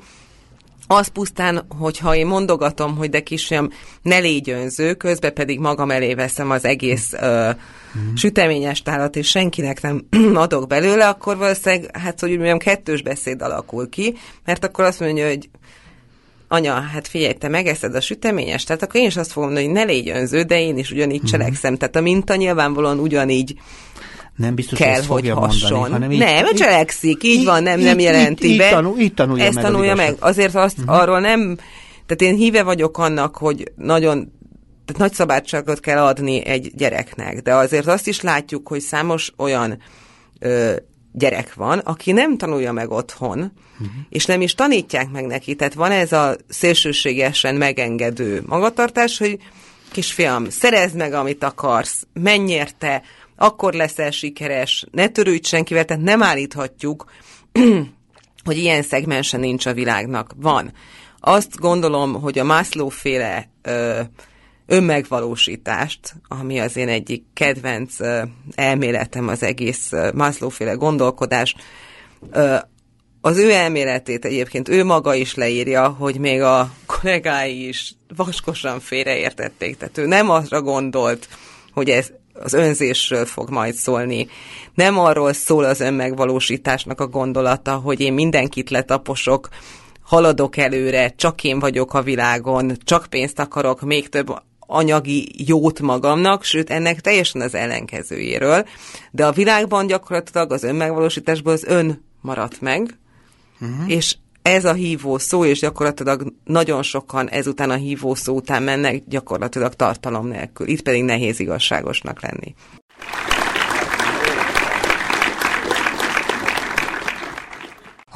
az 0.88 1.08
pusztán, 1.08 1.66
hogyha 1.80 2.16
én 2.16 2.28
mondogatom, 2.28 2.96
hogy 2.96 3.10
de 3.10 3.20
kisfiam, 3.20 3.70
ne 4.02 4.18
légy 4.18 4.50
önző, 4.50 4.94
közben 4.94 5.34
pedig 5.34 5.60
magam 5.60 5.92
elé 5.92 6.14
veszem 6.14 6.52
az 6.52 6.66
egész 6.66 7.14
ö, 7.14 7.50
mm. 7.98 8.14
süteményes 8.16 8.82
tálat, 8.82 9.16
és 9.16 9.30
senkinek 9.30 9.82
nem 9.82 10.06
adok 10.34 10.68
belőle, 10.68 11.08
akkor 11.08 11.38
valószínűleg, 11.38 11.98
hát 11.98 12.20
hogy 12.20 12.30
mondjam, 12.30 12.58
kettős 12.58 13.02
beszéd 13.02 13.42
alakul 13.42 13.90
ki, 13.90 14.16
mert 14.46 14.66
akkor 14.66 14.86
azt 14.86 15.00
mondja, 15.00 15.28
hogy 15.28 15.50
anya, 16.48 16.74
hát 16.74 17.08
figyelj, 17.08 17.34
te 17.34 17.48
megeszed 17.48 17.96
a 17.96 18.02
süteményes, 18.02 18.64
tehát 18.64 18.84
akkor 18.84 19.00
én 19.00 19.08
is 19.08 19.18
azt 19.18 19.32
fogom 19.32 19.50
mondani, 19.50 19.66
hogy 19.68 19.76
ne 19.76 19.84
légy 19.84 20.10
önző, 20.10 20.42
de 20.42 20.62
én 20.62 20.78
is 20.78 20.92
ugyanígy 20.92 21.22
mm. 21.22 21.26
cselekszem. 21.26 21.78
Tehát 21.78 21.96
a 21.96 22.02
minta 22.02 22.36
nyilvánvalóan 22.36 23.00
ugyanígy 23.00 23.56
nem 24.36 24.56
biztos, 24.56 24.80
kell, 24.80 25.02
hogy, 25.02 25.30
hogy 25.30 25.30
hasson. 25.30 25.72
Mondani, 25.72 25.94
hanem 25.94 26.12
így, 26.12 26.20
nem, 26.20 26.46
így, 26.46 26.54
cselekszik, 26.54 27.24
így, 27.24 27.40
így 27.40 27.46
van, 27.46 27.64
nem, 27.64 27.80
így, 27.80 27.86
nem 27.86 28.00
jelenti 28.00 28.48
így, 28.48 28.58
be. 28.58 28.66
Így, 28.66 28.72
tanul, 28.72 29.00
így 29.00 29.14
tanulja 29.14 29.44
Ezt 29.44 29.54
meg 29.54 29.64
tanulja 29.64 29.92
az 29.92 29.98
meg. 29.98 30.16
Azért 30.20 30.56
azt 30.56 30.78
uh-huh. 30.78 30.96
arról 30.96 31.20
nem, 31.20 31.56
tehát 32.06 32.34
én 32.34 32.36
híve 32.36 32.64
vagyok 32.64 32.98
annak, 32.98 33.38
hogy 33.38 33.72
nagyon 33.76 34.32
tehát 34.86 35.02
nagy 35.02 35.14
szabadságot 35.14 35.80
kell 35.80 35.98
adni 35.98 36.46
egy 36.46 36.72
gyereknek, 36.76 37.42
de 37.42 37.54
azért 37.54 37.88
azt 37.88 38.08
is 38.08 38.22
látjuk, 38.22 38.68
hogy 38.68 38.80
számos 38.80 39.34
olyan 39.38 39.82
ö, 40.40 40.76
gyerek 41.18 41.54
van, 41.54 41.80
aki 41.80 42.12
nem 42.12 42.38
tanulja 42.38 42.72
meg 42.72 42.92
otthon, 42.92 43.38
uh-huh. 43.40 43.96
és 44.10 44.26
nem 44.26 44.42
is 44.42 44.54
tanítják 44.54 45.12
meg 45.12 45.26
neki. 45.26 45.56
Tehát 45.56 45.74
van 45.74 45.92
ez 45.92 46.12
a 46.12 46.36
szélsőségesen 46.48 47.56
megengedő 47.56 48.44
magatartás, 48.46 49.18
hogy 49.18 49.38
kisfiam, 49.92 50.50
szerezd 50.50 50.96
meg, 50.96 51.14
amit 51.14 51.44
akarsz, 51.44 52.08
menj 52.14 52.52
érte, 52.52 53.02
akkor 53.36 53.74
leszel 53.74 54.12
sikeres, 54.12 54.86
ne 54.92 55.08
törődj 55.08 55.48
senkivel, 55.48 55.86
tehát 55.86 56.04
nem 56.04 56.24
állíthatjuk, 56.24 57.12
hogy 58.46 58.58
ilyen 58.58 58.82
szegmense 58.82 59.38
nincs 59.38 59.66
a 59.66 59.74
világnak. 59.74 60.34
Van. 60.36 60.72
Azt 61.20 61.56
gondolom, 61.56 62.22
hogy 62.22 62.40
a 62.40 62.44
Maslow 62.44 62.90
féle 62.90 63.50
önmegvalósítást, 64.68 66.16
ami 66.28 66.60
az 66.60 66.76
én 66.76 66.88
egyik 66.88 67.24
kedvenc 67.34 67.96
elméletem, 68.56 69.28
az 69.28 69.44
egész 69.44 69.92
ö, 69.92 70.10
Maslow 70.14 70.50
féle 70.50 70.74
gondolkodás, 70.74 71.56
az 73.22 73.38
ő 73.38 73.52
elméletét 73.52 74.26
egyébként 74.26 74.70
ő 74.70 74.84
maga 74.84 75.14
is 75.14 75.36
leírja, 75.36 75.88
hogy 75.88 76.20
még 76.20 76.42
a 76.42 76.72
kollégái 76.86 77.68
is 77.68 77.96
vaskosan 78.16 78.80
félreértették. 78.80 79.78
Tehát 79.78 79.98
ő 79.98 80.06
nem 80.06 80.30
arra 80.30 80.62
gondolt, 80.62 81.28
hogy 81.74 81.90
ez 81.90 82.12
az 82.34 82.54
önzésről 82.54 83.26
fog 83.26 83.50
majd 83.50 83.74
szólni. 83.74 84.28
Nem 84.74 85.00
arról 85.00 85.34
szól 85.34 85.64
az 85.64 85.80
önmegvalósításnak 85.80 87.02
a 87.02 87.08
gondolata, 87.08 87.76
hogy 87.76 88.00
én 88.00 88.14
mindenkit 88.14 88.70
letaposok, 88.70 89.50
haladok 90.02 90.58
előre, 90.58 91.14
csak 91.16 91.44
én 91.44 91.60
vagyok 91.60 91.94
a 91.94 92.02
világon, 92.02 92.78
csak 92.84 93.06
pénzt 93.06 93.40
akarok, 93.40 93.82
még 93.82 94.10
több 94.10 94.42
anyagi 94.68 95.32
jót 95.48 95.80
magamnak, 95.80 96.44
sőt 96.44 96.70
ennek 96.70 97.02
teljesen 97.02 97.42
az 97.42 97.56
ellenkezőjéről. 97.56 98.66
De 99.12 99.26
a 99.26 99.32
világban 99.32 99.88
gyakorlatilag 99.88 100.52
az 100.52 100.64
önmegvalósításból 100.64 101.54
az 101.54 101.64
ön 101.64 102.06
maradt 102.22 102.62
meg, 102.62 102.98
uh-huh. 103.60 103.92
és 103.92 104.16
ez 104.42 104.66
a 104.66 104.74
hívó 104.74 105.18
szó, 105.18 105.46
és 105.46 105.60
gyakorlatilag 105.60 106.34
nagyon 106.44 106.84
sokan 106.84 107.30
ezután 107.30 107.70
a 107.70 107.76
hívó 107.76 108.16
szó 108.16 108.36
után 108.36 108.64
mennek 108.64 109.04
gyakorlatilag 109.08 109.74
tartalom 109.74 110.28
nélkül. 110.28 110.68
Itt 110.68 110.82
pedig 110.82 111.04
nehéz 111.04 111.40
igazságosnak 111.40 112.22
lenni. 112.22 112.56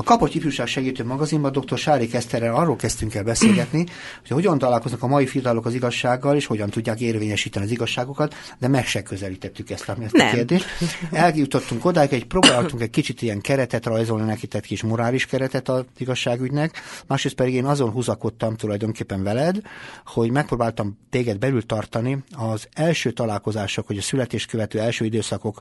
A 0.01 0.03
Kapocs 0.03 0.35
Ifjúság 0.35 0.67
Segítő 0.67 1.05
Magazinban 1.05 1.51
dr. 1.51 1.77
Sári 1.77 2.07
Keszterrel 2.07 2.55
arról 2.55 2.75
kezdtünk 2.75 3.15
el 3.15 3.23
beszélgetni, 3.23 3.85
hogy 4.19 4.29
hogyan 4.29 4.57
találkoznak 4.57 5.03
a 5.03 5.07
mai 5.07 5.25
fiatalok 5.25 5.65
az 5.65 5.73
igazsággal, 5.73 6.35
és 6.35 6.45
hogyan 6.45 6.69
tudják 6.69 6.99
érvényesíteni 6.99 7.65
az 7.65 7.71
igazságokat, 7.71 8.35
de 8.59 8.67
meg 8.67 8.85
se 8.85 9.01
közelítettük 9.01 9.69
ezt, 9.69 9.89
a, 9.89 9.95
ezt 10.03 10.15
a 10.15 10.29
kérdést. 10.31 10.65
Eljutottunk 11.11 11.85
odáig, 11.85 12.09
hogy 12.09 12.25
próbáltunk 12.25 12.81
egy 12.81 12.89
kicsit 12.89 13.21
ilyen 13.21 13.41
keretet 13.41 13.85
rajzolni 13.85 14.25
neki, 14.25 14.47
tehát 14.47 14.65
kis 14.65 14.83
morális 14.83 15.25
keretet 15.25 15.69
az 15.69 15.83
igazságügynek, 15.97 16.81
másrészt 17.07 17.35
pedig 17.35 17.53
én 17.53 17.65
azon 17.65 17.89
húzakodtam 17.89 18.55
tulajdonképpen 18.55 19.23
veled, 19.23 19.61
hogy 20.05 20.31
megpróbáltam 20.31 20.97
téged 21.09 21.37
belül 21.37 21.65
tartani 21.65 22.23
az 22.31 22.67
első 22.73 23.11
találkozások, 23.11 23.87
hogy 23.87 23.97
a 23.97 24.01
születés 24.01 24.45
követő 24.45 24.79
első 24.79 25.05
időszakok 25.05 25.59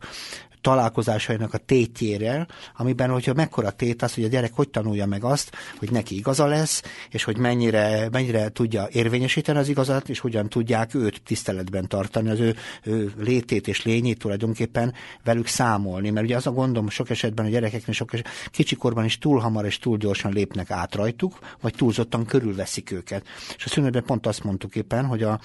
találkozásainak 0.60 1.54
a 1.54 1.58
tétjére, 1.58 2.46
amiben, 2.76 3.10
hogyha 3.10 3.34
mekkora 3.34 3.70
tét 3.70 4.02
az, 4.02 4.14
hogy 4.14 4.24
gyerek 4.30 4.52
hogy 4.54 4.68
tanulja 4.68 5.06
meg 5.06 5.24
azt, 5.24 5.56
hogy 5.78 5.90
neki 5.90 6.16
igaza 6.16 6.46
lesz, 6.46 6.82
és 7.10 7.24
hogy 7.24 7.36
mennyire, 7.36 8.08
mennyire 8.12 8.48
tudja 8.48 8.88
érvényesíteni 8.90 9.58
az 9.58 9.68
igazat, 9.68 10.08
és 10.08 10.18
hogyan 10.18 10.48
tudják 10.48 10.94
őt 10.94 11.22
tiszteletben 11.22 11.88
tartani, 11.88 12.30
az 12.30 12.40
ő, 12.40 12.56
ő 12.82 13.12
létét 13.18 13.68
és 13.68 13.84
lényét 13.84 14.18
tulajdonképpen 14.18 14.94
velük 15.24 15.46
számolni. 15.46 16.10
Mert 16.10 16.26
ugye 16.26 16.36
az 16.36 16.46
a 16.46 16.50
gondom 16.50 16.88
sok 16.88 17.10
esetben 17.10 17.46
a 17.46 17.48
gyerekeknél 17.48 17.94
sok 17.94 18.12
esetben, 18.12 18.34
kicsikorban 18.50 19.04
is 19.04 19.18
túl 19.18 19.38
hamar 19.38 19.64
és 19.64 19.78
túl 19.78 19.96
gyorsan 19.96 20.32
lépnek 20.32 20.70
át 20.70 20.94
rajtuk, 20.94 21.38
vagy 21.60 21.74
túlzottan 21.74 22.26
körülveszik 22.26 22.90
őket. 22.90 23.26
És 23.56 23.64
a 23.64 23.68
szünetben 23.68 24.04
pont 24.04 24.26
azt 24.26 24.44
mondtuk 24.44 24.76
éppen, 24.76 25.06
hogy 25.06 25.22
a 25.22 25.40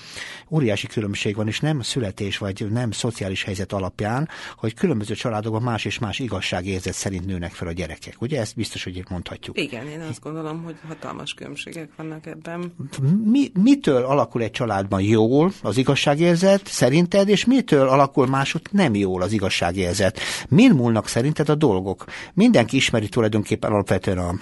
óriási 0.49 0.87
különbség 0.87 1.35
van, 1.35 1.47
és 1.47 1.59
nem 1.59 1.81
születés 1.81 2.37
vagy 2.37 2.67
nem 2.71 2.91
szociális 2.91 3.43
helyzet 3.43 3.73
alapján, 3.73 4.29
hogy 4.57 4.73
különböző 4.73 5.13
családokban 5.13 5.61
más 5.61 5.85
és 5.85 5.99
más 5.99 6.19
igazságérzet 6.19 6.93
szerint 6.93 7.25
nőnek 7.25 7.51
fel 7.51 7.67
a 7.67 7.71
gyerekek. 7.71 8.21
Ugye 8.21 8.39
ezt 8.39 8.55
biztos, 8.55 8.74
hogy 8.83 9.03
mondhatjuk. 9.09 9.59
Igen, 9.59 9.87
én 9.87 10.01
azt 10.09 10.21
gondolom, 10.21 10.63
hogy 10.63 10.75
hatalmas 10.87 11.33
különbségek 11.33 11.89
vannak 11.97 12.25
ebben. 12.25 12.75
Mi, 13.23 13.51
mitől 13.63 14.03
alakul 14.03 14.41
egy 14.41 14.51
családban 14.51 15.01
jól 15.01 15.51
az 15.61 15.77
igazságérzet 15.77 16.67
szerinted, 16.67 17.29
és 17.29 17.45
mitől 17.45 17.87
alakul 17.87 18.27
másod 18.27 18.61
nem 18.71 18.95
jól 18.95 19.21
az 19.21 19.31
igazságérzet? 19.31 20.19
Min 20.49 20.71
múlnak 20.71 21.07
szerinted 21.07 21.49
a 21.49 21.55
dolgok? 21.55 22.05
Mindenki 22.33 22.75
ismeri 22.75 23.09
tulajdonképpen 23.09 23.71
alapvetően 23.71 24.17
a 24.17 24.33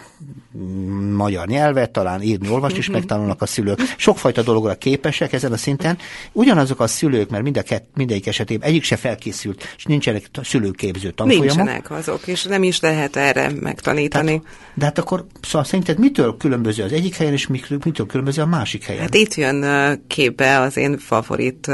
magyar 1.15 1.47
nyelvet, 1.47 1.91
talán 1.91 2.21
írni, 2.21 2.49
olvasni 2.49 2.77
is 2.77 2.89
megtanulnak 2.89 3.41
a 3.41 3.45
szülők. 3.45 3.79
Sokfajta 3.97 4.41
dologra 4.41 4.75
képesek 4.75 5.33
ezen 5.33 5.51
a 5.51 5.57
szinten. 5.57 5.97
Ugyanazok 6.31 6.79
a 6.79 6.87
szülők, 6.87 7.29
mert 7.29 7.43
mind 7.43 7.57
a 7.57 7.61
kett, 7.61 7.87
mindegyik 7.95 8.27
esetében 8.27 8.69
egyik 8.69 8.83
se 8.83 8.95
felkészült, 8.95 9.73
és 9.77 9.85
nincsenek 9.85 10.29
szülőképző 10.43 11.11
tanfolyamok. 11.11 11.55
Nincsenek 11.55 11.91
azok, 11.91 12.27
és 12.27 12.43
nem 12.43 12.63
is 12.63 12.79
lehet 12.79 13.15
erre 13.15 13.51
megtanítani. 13.59 14.12
Tehát, 14.13 14.41
de 14.73 14.85
hát 14.85 14.97
akkor 14.97 15.25
szóval 15.41 15.63
szerinted 15.63 15.99
mitől 15.99 16.37
különböző 16.37 16.83
az 16.83 16.91
egyik 16.91 17.15
helyen, 17.15 17.33
és 17.33 17.47
mitől 17.47 18.05
különböző 18.07 18.41
a 18.41 18.45
másik 18.45 18.83
helyen? 18.83 19.01
Hát 19.01 19.15
itt 19.15 19.33
jön 19.35 19.65
képbe 20.07 20.59
az 20.59 20.77
én 20.77 20.97
favorit 20.97 21.71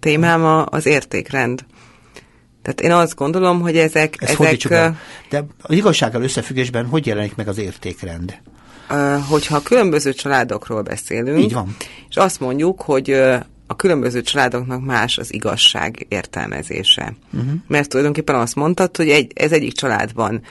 témám, 0.00 0.64
az 0.70 0.86
értékrend. 0.86 1.64
Tehát 2.62 2.80
én 2.80 2.92
azt 2.92 3.14
gondolom, 3.14 3.60
hogy 3.60 3.76
ezek... 3.76 4.16
Ezt 4.18 4.40
ezek 4.40 4.68
be. 4.68 4.96
De 5.28 5.44
az 5.62 5.74
igazsággal 5.74 6.22
összefüggésben 6.22 6.86
hogy 6.86 7.06
jelenik 7.06 7.34
meg 7.34 7.48
az 7.48 7.58
értékrend? 7.58 8.40
Hogyha 9.28 9.62
különböző 9.62 10.12
családokról 10.12 10.82
beszélünk, 10.82 11.38
Így 11.38 11.52
van. 11.52 11.76
és 12.08 12.16
azt 12.16 12.40
mondjuk, 12.40 12.82
hogy 12.82 13.10
a 13.66 13.76
különböző 13.76 14.22
családoknak 14.22 14.84
más 14.84 15.18
az 15.18 15.34
igazság 15.34 16.06
értelmezése. 16.08 17.14
Uh-huh. 17.32 17.52
Mert 17.66 17.88
tulajdonképpen 17.88 18.34
azt 18.34 18.54
mondtad, 18.54 18.96
hogy 18.96 19.08
egy, 19.08 19.32
ez 19.34 19.52
egyik 19.52 19.72
családban 19.72 20.42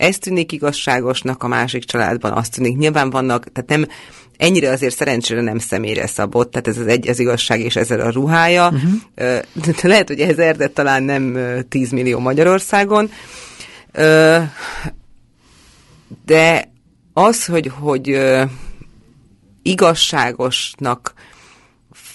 ez 0.00 0.18
tűnik 0.18 0.52
igazságosnak, 0.52 1.42
a 1.42 1.48
másik 1.48 1.84
családban 1.84 2.32
azt 2.32 2.52
tűnik. 2.52 2.76
Nyilván 2.76 3.10
vannak, 3.10 3.52
tehát 3.52 3.68
nem, 3.68 3.86
ennyire 4.36 4.70
azért 4.70 4.94
szerencsére 4.94 5.40
nem 5.40 5.58
személyre 5.58 6.06
szabott, 6.06 6.50
tehát 6.50 6.68
ez 6.68 6.78
az 6.78 6.86
egy 6.86 7.08
az 7.08 7.18
igazság 7.18 7.60
és 7.60 7.76
ezzel 7.76 8.00
a 8.00 8.10
ruhája. 8.10 8.68
Uh-huh. 8.68 8.92
De 9.54 9.88
lehet, 9.88 10.08
hogy 10.08 10.20
ezer, 10.20 10.56
de 10.56 10.68
talán 10.68 11.02
nem 11.02 11.38
10 11.68 11.90
millió 11.90 12.18
Magyarországon. 12.18 13.10
De 16.26 16.72
az, 17.12 17.44
hogy, 17.44 17.70
hogy 17.78 18.20
igazságosnak, 19.62 21.14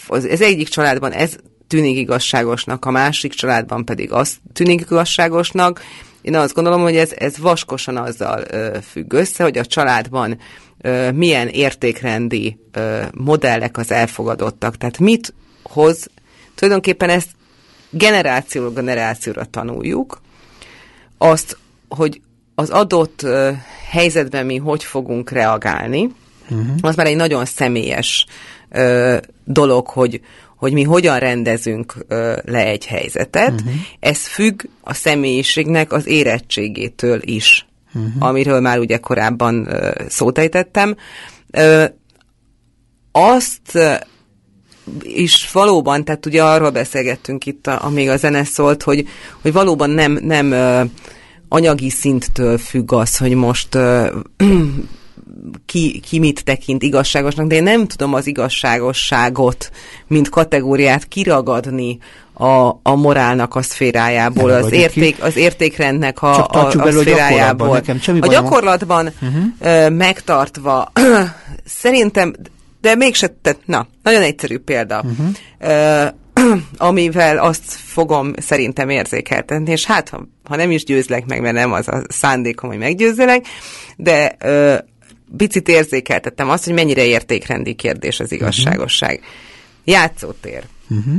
az, 0.07 0.25
ez 0.25 0.41
egyik 0.41 0.67
családban 0.67 1.11
ez 1.11 1.35
tűnik 1.67 1.97
igazságosnak, 1.97 2.85
a 2.85 2.91
másik 2.91 3.33
családban 3.33 3.85
pedig 3.85 4.11
az 4.11 4.37
tűnik 4.53 4.81
igazságosnak. 4.81 5.81
Én 6.25 6.35
azt 6.35 6.53
gondolom, 6.53 6.81
hogy 6.81 6.95
ez, 6.95 7.11
ez 7.15 7.37
vaskosan 7.37 7.97
azzal 7.97 8.43
ö, 8.49 8.77
függ 8.91 9.13
össze, 9.13 9.43
hogy 9.43 9.57
a 9.57 9.65
családban 9.65 10.39
ö, 10.81 11.11
milyen 11.11 11.47
értékrendi 11.47 12.59
ö, 12.71 13.01
modellek 13.13 13.77
az 13.77 13.91
elfogadottak. 13.91 14.77
Tehát 14.77 14.99
mit 14.99 15.33
hoz, 15.63 16.07
tulajdonképpen 16.55 17.09
ezt 17.09 17.29
generációról 17.89 18.71
generációra 18.71 19.45
tanuljuk, 19.45 20.21
azt, 21.17 21.57
hogy 21.89 22.21
az 22.55 22.69
adott 22.69 23.21
ö, 23.21 23.51
helyzetben 23.89 24.45
mi 24.45 24.57
hogy 24.57 24.83
fogunk 24.83 25.29
reagálni, 25.29 26.09
uh-huh. 26.43 26.67
az 26.81 26.95
már 26.95 27.07
egy 27.07 27.15
nagyon 27.15 27.45
személyes 27.45 28.25
ö, 28.69 29.17
dolog, 29.43 29.87
hogy, 29.87 30.21
hogy 30.55 30.73
mi 30.73 30.83
hogyan 30.83 31.19
rendezünk 31.19 32.05
le 32.45 32.65
egy 32.65 32.85
helyzetet. 32.85 33.51
Uh-huh. 33.51 33.73
Ez 33.99 34.27
függ 34.27 34.63
a 34.81 34.93
személyiségnek 34.93 35.91
az 35.91 36.07
érettségétől 36.07 37.19
is, 37.21 37.65
uh-huh. 37.93 38.27
amiről 38.27 38.59
már 38.59 38.79
ugye 38.79 38.97
korábban 38.97 39.69
szót 40.07 40.37
ejtettem. 40.37 40.95
Azt 43.11 43.79
is 45.01 45.51
valóban, 45.51 46.03
tehát 46.03 46.25
ugye 46.25 46.43
arról 46.43 46.69
beszélgettünk 46.69 47.45
itt, 47.45 47.67
amíg 47.67 48.09
a 48.09 48.17
zene 48.17 48.43
szólt, 48.43 48.83
hogy, 48.83 49.07
hogy 49.41 49.53
valóban 49.53 49.89
nem, 49.89 50.19
nem 50.21 50.53
anyagi 51.49 51.89
szinttől 51.89 52.57
függ 52.57 52.93
az, 52.93 53.17
hogy 53.17 53.33
most 53.33 53.77
ki, 55.65 55.99
ki 55.99 56.19
mit 56.19 56.43
tekint 56.43 56.83
igazságosnak, 56.83 57.47
de 57.47 57.55
én 57.55 57.63
nem 57.63 57.87
tudom 57.87 58.13
az 58.13 58.27
igazságosságot, 58.27 59.71
mint 60.07 60.29
kategóriát 60.29 61.07
kiragadni 61.07 61.97
a, 62.37 62.79
a 62.83 62.95
morálnak 62.95 63.55
a 63.55 63.61
szférájából, 63.61 64.51
az, 64.51 64.71
érték, 64.71 65.23
az 65.23 65.35
értékrendnek 65.35 66.21
a, 66.21 66.47
a, 66.47 66.65
a 66.65 66.91
szférájából. 66.91 67.81
A 68.19 68.27
gyakorlatban 68.27 69.13
uh-huh. 69.21 69.89
megtartva, 69.89 70.91
szerintem, 71.65 72.33
de 72.81 72.95
mégse, 72.95 73.27
tehát, 73.41 73.59
na, 73.65 73.87
nagyon 74.03 74.21
egyszerű 74.21 74.57
példa. 74.57 75.03
Uh-huh. 75.05 75.27
Ö, 75.59 76.05
amivel 76.77 77.37
azt 77.37 77.63
fogom 77.65 78.33
szerintem 78.37 78.89
érzékeltetni, 78.89 79.71
és 79.71 79.85
hát, 79.85 80.09
ha, 80.09 80.27
ha 80.43 80.55
nem 80.55 80.71
is 80.71 80.83
győzlek 80.83 81.25
meg, 81.25 81.41
mert 81.41 81.55
nem 81.55 81.71
az 81.71 81.87
a 81.87 82.01
szándékom, 82.07 82.69
hogy 82.69 82.79
meggyőzzelek, 82.79 83.45
de 83.97 84.35
ö, 84.39 84.75
picit 85.37 85.67
érzékeltettem 85.67 86.49
azt, 86.49 86.63
hogy 86.63 86.73
mennyire 86.73 87.03
értékrendi 87.03 87.73
kérdés 87.73 88.19
az 88.19 88.31
igazságosság. 88.31 89.13
Uh-huh. 89.13 89.33
Játszótér. 89.83 90.63
Uh-huh. 90.89 91.15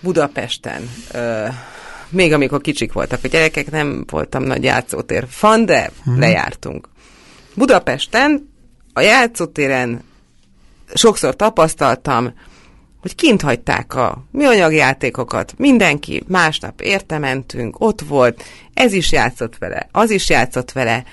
Budapesten. 0.00 0.90
Ö, 1.12 1.46
még 2.08 2.32
amikor 2.32 2.60
kicsik 2.60 2.92
voltak 2.92 3.24
a 3.24 3.28
gyerekek, 3.28 3.70
nem 3.70 4.04
voltam 4.10 4.42
nagy 4.42 4.62
játszótér 4.62 5.26
fan, 5.28 5.66
de 5.66 5.90
uh-huh. 5.98 6.18
lejártunk. 6.18 6.88
Budapesten 7.54 8.54
a 8.92 9.00
játszótéren 9.00 10.02
sokszor 10.94 11.36
tapasztaltam, 11.36 12.32
hogy 13.00 13.14
kint 13.14 13.42
hagyták 13.42 13.94
a 13.94 14.24
műanyag 14.30 14.72
játékokat, 14.72 15.54
mindenki 15.56 16.22
másnap 16.26 16.80
érte 16.80 17.18
mentünk, 17.18 17.80
ott 17.80 18.00
volt, 18.00 18.44
ez 18.74 18.92
is 18.92 19.12
játszott 19.12 19.58
vele, 19.58 19.88
az 19.92 20.10
is 20.10 20.28
játszott 20.28 20.72
vele, 20.72 21.04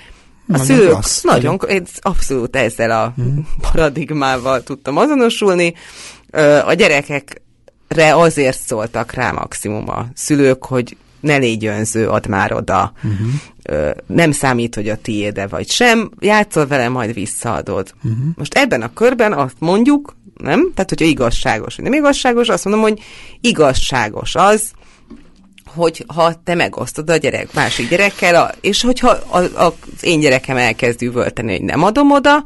a 0.48 0.52
nagyon 0.52 0.66
szülők 0.66 0.90
klassz, 0.90 1.22
nagyon, 1.22 1.60
én 1.68 1.86
abszolút 2.00 2.56
ezzel 2.56 2.90
a 2.90 3.12
hmm. 3.16 3.48
paradigmával 3.60 4.62
tudtam 4.62 4.96
azonosulni. 4.96 5.74
A 6.66 6.72
gyerekekre 6.72 8.16
azért 8.16 8.60
szóltak 8.60 9.12
rá 9.12 9.32
maximum 9.32 9.88
a 9.88 10.06
szülők, 10.14 10.64
hogy 10.64 10.96
ne 11.20 11.36
légy 11.36 11.66
önző, 11.66 12.08
add 12.08 12.28
már 12.28 12.52
oda. 12.52 12.92
Uh-huh. 12.96 13.90
Nem 14.06 14.32
számít, 14.32 14.74
hogy 14.74 14.88
a 14.88 14.96
tiéde 14.96 15.46
vagy 15.46 15.70
sem, 15.70 16.10
játszol 16.18 16.66
vele, 16.66 16.88
majd 16.88 17.14
visszaadod. 17.14 17.94
Uh-huh. 17.96 18.20
Most 18.34 18.54
ebben 18.54 18.82
a 18.82 18.92
körben 18.92 19.32
azt 19.32 19.56
mondjuk, 19.58 20.16
nem? 20.36 20.70
Tehát, 20.74 20.88
hogyha 20.88 21.04
igazságos, 21.04 21.76
vagy 21.76 21.84
nem 21.84 21.92
igazságos, 21.92 22.48
azt 22.48 22.64
mondom, 22.64 22.82
hogy 22.82 23.00
igazságos 23.40 24.34
az, 24.34 24.70
hogy 25.74 26.04
ha 26.06 26.42
te 26.44 26.54
megosztod 26.54 27.10
a 27.10 27.16
gyerek 27.16 27.52
másik 27.52 27.88
gyerekkel, 27.88 28.34
a, 28.34 28.50
és 28.60 28.82
hogyha 28.82 29.08
a, 29.10 29.38
a, 29.38 29.64
az 29.64 29.74
én 30.00 30.20
gyerekem 30.20 30.56
elkezd 30.56 31.02
üvölteni, 31.02 31.52
hogy 31.52 31.62
nem 31.62 31.82
adom 31.82 32.10
oda, 32.10 32.44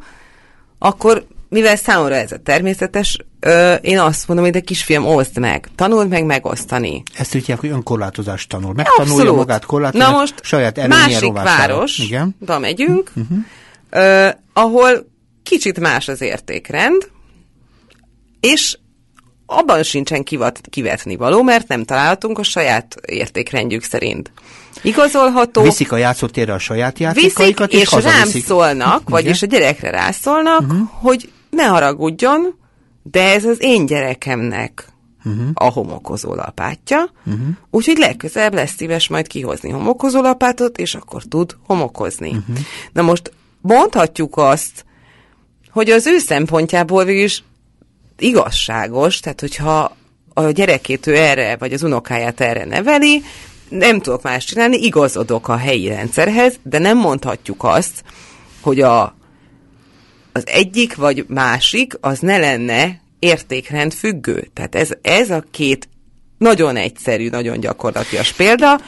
akkor 0.78 1.26
mivel 1.48 1.76
számomra 1.76 2.14
ez 2.14 2.32
a 2.32 2.38
természetes, 2.38 3.18
ö, 3.40 3.74
én 3.74 3.98
azt 3.98 4.26
mondom, 4.28 4.44
hogy 4.46 4.54
de 4.54 4.60
kisfiam, 4.60 5.06
oszd 5.06 5.38
meg, 5.38 5.68
tanuld 5.74 6.08
meg 6.08 6.24
megosztani. 6.24 7.02
Ezt 7.14 7.34
úgy 7.34 7.54
hogy 7.60 7.70
önkorlátozást 7.70 8.48
tanul. 8.48 8.72
Megtanulja 8.74 9.12
Abszolút. 9.12 9.36
magát 9.36 9.64
korlátozni, 9.64 10.06
Na 10.06 10.10
most 10.10 10.34
saját 10.42 10.86
másik 10.86 11.32
város, 11.32 11.98
Igen. 11.98 12.36
da 12.40 12.58
megyünk, 12.58 13.12
uh-huh. 13.16 13.38
ö, 13.90 14.28
ahol 14.52 15.06
kicsit 15.42 15.80
más 15.80 16.08
az 16.08 16.20
értékrend, 16.20 17.10
és 18.40 18.78
abban 19.50 19.82
sincsen 19.82 20.22
kivat, 20.22 20.60
kivetni 20.70 21.16
való, 21.16 21.42
mert 21.42 21.68
nem 21.68 21.84
találhatunk 21.84 22.38
a 22.38 22.42
saját 22.42 22.94
értékrendjük 23.06 23.82
szerint. 23.82 24.32
Igazolható. 24.82 25.62
Viszik 25.62 25.92
a 25.92 25.96
játszótérre 25.96 26.52
a 26.52 26.58
saját 26.58 26.98
játékaikat, 26.98 27.72
és, 27.72 27.80
és 27.80 27.90
rám 27.90 28.24
viszik. 28.24 28.44
szólnak, 28.44 29.00
Igen. 29.00 29.12
vagyis 29.12 29.42
a 29.42 29.46
gyerekre 29.46 29.90
rászólnak, 29.90 30.60
uh-huh. 30.60 30.88
hogy 30.92 31.32
ne 31.50 31.64
haragudjon, 31.64 32.58
de 33.02 33.32
ez 33.32 33.44
az 33.44 33.56
én 33.60 33.86
gyerekemnek 33.86 34.92
uh-huh. 35.24 35.48
a 35.54 35.64
homokozó 35.64 36.34
lapátja, 36.34 37.10
uh-huh. 37.26 37.42
úgyhogy 37.70 37.98
legközelebb 37.98 38.54
lesz 38.54 38.74
szíves 38.76 39.08
majd 39.08 39.26
kihozni 39.26 39.70
homokozó 39.70 40.20
lapátot, 40.20 40.78
és 40.78 40.94
akkor 40.94 41.22
tud 41.22 41.56
homokozni. 41.66 42.28
Uh-huh. 42.30 42.58
Na 42.92 43.02
most 43.02 43.32
mondhatjuk 43.60 44.36
azt, 44.36 44.84
hogy 45.70 45.90
az 45.90 46.06
ő 46.06 46.18
szempontjából 46.18 47.08
is 47.08 47.42
igazságos, 48.18 49.20
tehát 49.20 49.40
hogyha 49.40 49.96
a 50.34 50.50
gyerekét 50.50 51.06
ő 51.06 51.16
erre, 51.16 51.56
vagy 51.56 51.72
az 51.72 51.82
unokáját 51.82 52.40
erre 52.40 52.64
neveli, 52.64 53.22
nem 53.68 54.00
tudok 54.00 54.22
más 54.22 54.44
csinálni, 54.44 54.76
igazodok 54.76 55.48
a 55.48 55.56
helyi 55.56 55.88
rendszerhez, 55.88 56.58
de 56.62 56.78
nem 56.78 56.98
mondhatjuk 56.98 57.64
azt, 57.64 58.02
hogy 58.60 58.80
a, 58.80 59.16
az 60.32 60.46
egyik 60.46 60.94
vagy 60.94 61.24
másik 61.28 61.94
az 62.00 62.18
ne 62.18 62.36
lenne 62.38 63.00
értékrend 63.18 63.92
függő. 63.92 64.48
Tehát 64.52 64.74
ez, 64.74 64.90
ez 65.02 65.30
a 65.30 65.44
két 65.50 65.88
nagyon 66.38 66.76
egyszerű, 66.76 67.28
nagyon 67.28 67.60
gyakorlatias 67.60 68.32
példa, 68.32 68.80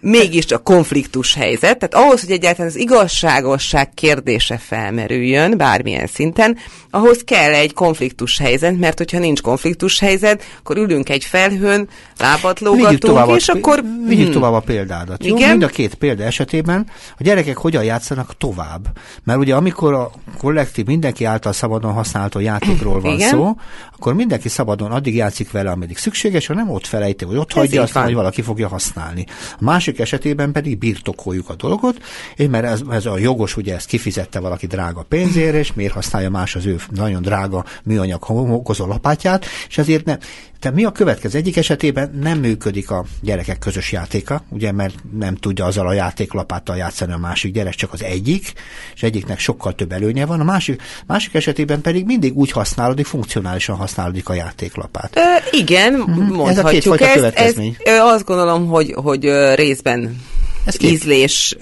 mégiscsak 0.00 0.64
konfliktus 0.64 1.34
helyzet, 1.34 1.78
tehát 1.78 1.94
ahhoz, 1.94 2.20
hogy 2.20 2.30
egyáltalán 2.30 2.70
az 2.70 2.76
igazságosság 2.76 3.90
kérdése 3.94 4.58
felmerüljön 4.58 5.56
bármilyen 5.56 6.06
szinten, 6.06 6.56
ahhoz 6.90 7.22
kell 7.24 7.52
egy 7.52 7.72
konfliktus 7.72 8.38
helyzet, 8.38 8.78
mert 8.78 8.98
hogyha 8.98 9.18
nincs 9.18 9.40
konfliktus 9.40 9.98
helyzet, 9.98 10.42
akkor 10.58 10.76
ülünk 10.76 11.08
egy 11.08 11.24
felhőn, 11.24 11.88
lábat 12.18 12.60
lógatunk, 12.60 13.36
és 13.36 13.48
a, 13.48 13.52
akkor... 13.52 13.84
Vigyük 14.06 14.24
hmm. 14.24 14.32
tovább 14.32 14.52
a 14.52 14.60
példádat. 14.60 15.24
Jó? 15.24 15.36
Igen? 15.36 15.50
Mind 15.50 15.62
a 15.62 15.66
két 15.66 15.94
példa 15.94 16.22
esetében 16.22 16.86
a 17.18 17.22
gyerekek 17.22 17.56
hogyan 17.56 17.84
játszanak 17.84 18.36
tovább. 18.36 18.86
Mert 19.24 19.38
ugye 19.38 19.54
amikor 19.54 19.94
a 19.94 20.10
kollektív 20.38 20.84
mindenki 20.84 21.24
által 21.24 21.52
szabadon 21.52 21.92
használható 21.92 22.40
játékról 22.40 23.00
van 23.00 23.14
Igen? 23.14 23.28
szó, 23.28 23.56
akkor 23.94 24.14
mindenki 24.14 24.48
szabadon 24.48 24.92
addig 24.92 25.14
játszik 25.14 25.50
vele, 25.50 25.70
ameddig 25.70 25.96
szükséges, 25.98 26.46
ha 26.46 26.54
nem 26.54 26.70
ott 26.70 26.86
felejti, 26.86 27.24
vagy 27.24 27.36
ott 27.36 27.50
Ez 27.50 27.56
hagyja, 27.56 27.82
aztán, 27.82 28.04
hogy 28.04 28.14
valaki 28.14 28.42
fogja 28.42 28.68
használni. 28.68 29.26
A 29.52 29.64
másik 29.64 29.87
esetében 29.96 30.52
pedig 30.52 30.78
birtokoljuk 30.78 31.48
a 31.48 31.54
dolgot, 31.54 32.02
és 32.36 32.46
mert 32.46 32.64
ez, 32.64 32.80
ez 32.90 33.06
a 33.06 33.18
jogos, 33.18 33.56
ugye 33.56 33.74
ezt 33.74 33.86
kifizette 33.86 34.40
valaki 34.40 34.66
drága 34.66 35.06
pénzért, 35.08 35.54
és 35.54 35.72
miért 35.72 35.92
használja 35.92 36.30
más 36.30 36.56
az 36.56 36.66
ő 36.66 36.80
nagyon 36.90 37.22
drága 37.22 37.64
műanyag 37.84 38.22
homokozó 38.22 38.86
lapátját, 38.86 39.46
és 39.68 39.78
ezért 39.78 40.04
nem. 40.04 40.18
Tehát 40.60 40.76
mi 40.76 40.84
a 40.84 40.90
következő? 40.90 41.38
Egyik 41.38 41.56
esetében 41.56 42.18
nem 42.22 42.38
működik 42.38 42.90
a 42.90 43.04
gyerekek 43.20 43.58
közös 43.58 43.92
játéka, 43.92 44.42
ugye, 44.48 44.72
mert 44.72 44.94
nem 45.18 45.34
tudja 45.34 45.64
azzal 45.64 45.86
a 45.86 45.92
játéklapáttal 45.92 46.76
játszani 46.76 47.12
a 47.12 47.18
másik 47.18 47.52
gyerek, 47.52 47.74
csak 47.74 47.92
az 47.92 48.02
egyik, 48.02 48.52
és 48.94 49.02
egyiknek 49.02 49.38
sokkal 49.38 49.74
több 49.74 49.92
előnye 49.92 50.26
van, 50.26 50.40
a 50.40 50.44
másik, 50.44 50.82
másik 51.06 51.34
esetében 51.34 51.80
pedig 51.80 52.04
mindig 52.04 52.36
úgy 52.36 52.50
használódik, 52.50 53.06
funkcionálisan 53.06 53.76
használódik 53.76 54.28
a 54.28 54.34
játéklapát. 54.34 55.16
Ö, 55.16 55.56
igen, 55.58 55.92
mm-hmm. 55.92 56.34
mondhatjuk 56.34 57.00
ez 57.00 57.22
ezt. 57.22 57.36
Ez, 57.36 57.56
ö, 57.84 57.98
azt 57.98 58.24
gondolom, 58.24 58.66
hogy, 58.66 58.94
hogy 58.96 59.54
részben 59.54 60.20
ez 60.64 60.82
ízlés, 60.82 61.56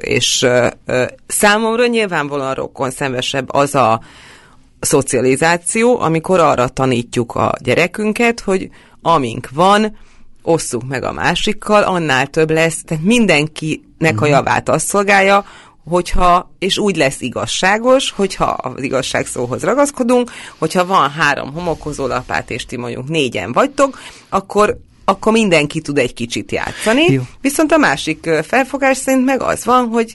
és 0.00 0.46
számomra 1.26 1.86
nyilvánvalóan 1.86 2.54
rokon 2.54 2.90
szembesebb 2.90 3.52
az 3.52 3.74
a 3.74 4.00
szocializáció, 4.84 6.00
amikor 6.00 6.40
arra 6.40 6.68
tanítjuk 6.68 7.34
a 7.34 7.52
gyerekünket, 7.62 8.40
hogy 8.40 8.68
amink 9.02 9.48
van, 9.52 9.96
osszuk 10.42 10.88
meg 10.88 11.02
a 11.02 11.12
másikkal, 11.12 11.82
annál 11.82 12.26
több 12.26 12.50
lesz, 12.50 12.82
tehát 12.84 13.04
mindenkinek 13.04 14.20
a 14.20 14.24
mhm. 14.24 14.24
javát 14.24 14.68
azt 14.68 14.86
szolgálja, 14.86 15.44
hogyha, 15.88 16.50
és 16.58 16.78
úgy 16.78 16.96
lesz 16.96 17.20
igazságos, 17.20 18.10
hogyha 18.10 18.44
az 18.44 18.82
igazság 18.82 19.26
szóhoz 19.26 19.62
ragaszkodunk, 19.62 20.30
hogyha 20.58 20.86
van 20.86 21.10
három 21.10 21.52
homokozó 21.52 22.06
lapát, 22.06 22.50
és 22.50 22.66
ti 22.66 22.76
mondjuk 22.76 23.08
négyen 23.08 23.52
vagytok, 23.52 23.98
akkor 24.28 24.78
akkor 25.06 25.32
mindenki 25.32 25.80
tud 25.80 25.98
egy 25.98 26.14
kicsit 26.14 26.52
játszani. 26.52 27.12
Jó. 27.12 27.22
Viszont 27.40 27.72
a 27.72 27.76
másik 27.76 28.30
felfogás 28.42 28.96
szerint 28.96 29.24
meg 29.24 29.42
az 29.42 29.64
van, 29.64 29.88
hogy 29.88 30.14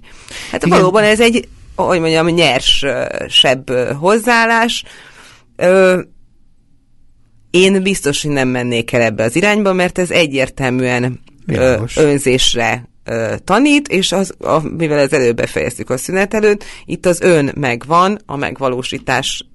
hát 0.52 0.66
Igen. 0.66 0.78
valóban 0.78 1.04
ez 1.04 1.20
egy 1.20 1.48
hogy 1.86 2.00
mondjam, 2.00 2.28
nyersebb 2.28 3.70
hozzáállás. 4.00 4.84
Én 7.52 7.82
biztos, 7.84 8.22
hogy 8.22 8.32
nem 8.32 8.48
mennék 8.48 8.92
el 8.92 9.02
ebbe 9.02 9.24
az 9.24 9.36
irányba, 9.36 9.74
mert 9.74 10.00
ez 10.00 10.12
egyértelműen 10.12 11.20
Világos. 11.46 11.98
önzésre 11.98 12.90
tanít, 13.44 13.88
és 13.88 14.12
az, 14.12 14.34
a, 14.40 14.60
mivel 14.78 15.00
az 15.00 15.14
előbb 15.14 15.36
befejeztük 15.36 15.90
a 15.90 15.98
szünet 15.98 16.34
előtt, 16.34 16.64
itt 16.86 17.06
az 17.06 17.22
ön 17.22 17.52
megvan, 17.56 18.20
a 18.26 18.36
megvalósítás 18.36 19.49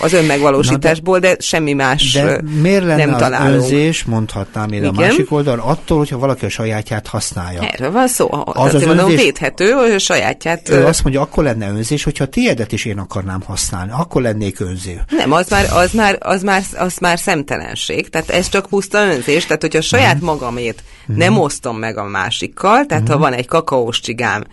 az 0.00 0.12
önmegvalósításból, 0.12 1.18
de, 1.18 1.28
de 1.28 1.36
semmi 1.40 1.72
más 1.72 2.12
de 2.12 2.40
miért 2.60 2.84
lenne 2.84 3.04
nem 3.04 3.14
az 3.14 3.20
találunk. 3.20 3.54
önzés, 3.54 4.04
mondhatnám 4.04 4.72
én 4.72 4.84
a 4.84 4.92
másik 4.92 5.32
oldalon, 5.32 5.58
attól, 5.58 5.98
hogyha 5.98 6.18
valaki 6.18 6.44
a 6.44 6.48
sajátját 6.48 7.06
használja. 7.06 7.60
Erről 7.62 7.90
van 7.90 8.08
szó. 8.08 8.28
Az, 8.44 8.74
az 8.74 8.84
mondom, 8.84 9.10
önzés, 9.10 9.22
védhető, 9.22 9.70
hogy 9.70 9.90
a 9.90 9.98
sajátját... 9.98 10.68
Ő 10.68 10.84
azt 10.84 11.02
mondja, 11.02 11.20
akkor 11.20 11.44
lenne 11.44 11.68
önzés, 11.68 12.04
hogyha 12.04 12.24
a 12.24 12.26
tiédet 12.26 12.72
is 12.72 12.84
én 12.84 12.98
akarnám 12.98 13.42
használni, 13.42 13.92
akkor 13.98 14.22
lennék 14.22 14.60
önző. 14.60 15.00
Nem, 15.08 15.32
az 15.32 15.48
már, 15.48 15.66
az 15.72 15.92
már, 15.92 16.18
az 16.20 16.42
már, 16.42 16.62
az 16.76 16.96
már 16.96 17.18
szemtelenség, 17.18 18.08
tehát 18.08 18.30
ez 18.30 18.48
csak 18.48 18.66
puszta 18.66 18.98
önzés, 18.98 19.46
tehát 19.46 19.62
hogyha 19.62 19.78
a 19.78 19.82
saját 19.82 20.14
uh-huh. 20.14 20.28
magamét 20.28 20.82
uh-huh. 21.00 21.16
nem 21.16 21.38
osztom 21.38 21.78
meg 21.78 21.98
a 21.98 22.04
másikkal, 22.04 22.86
tehát 22.86 23.02
uh-huh. 23.02 23.16
ha 23.16 23.18
van 23.18 23.32
egy 23.32 23.46
kakaós 23.46 24.00
csigám, 24.00 24.44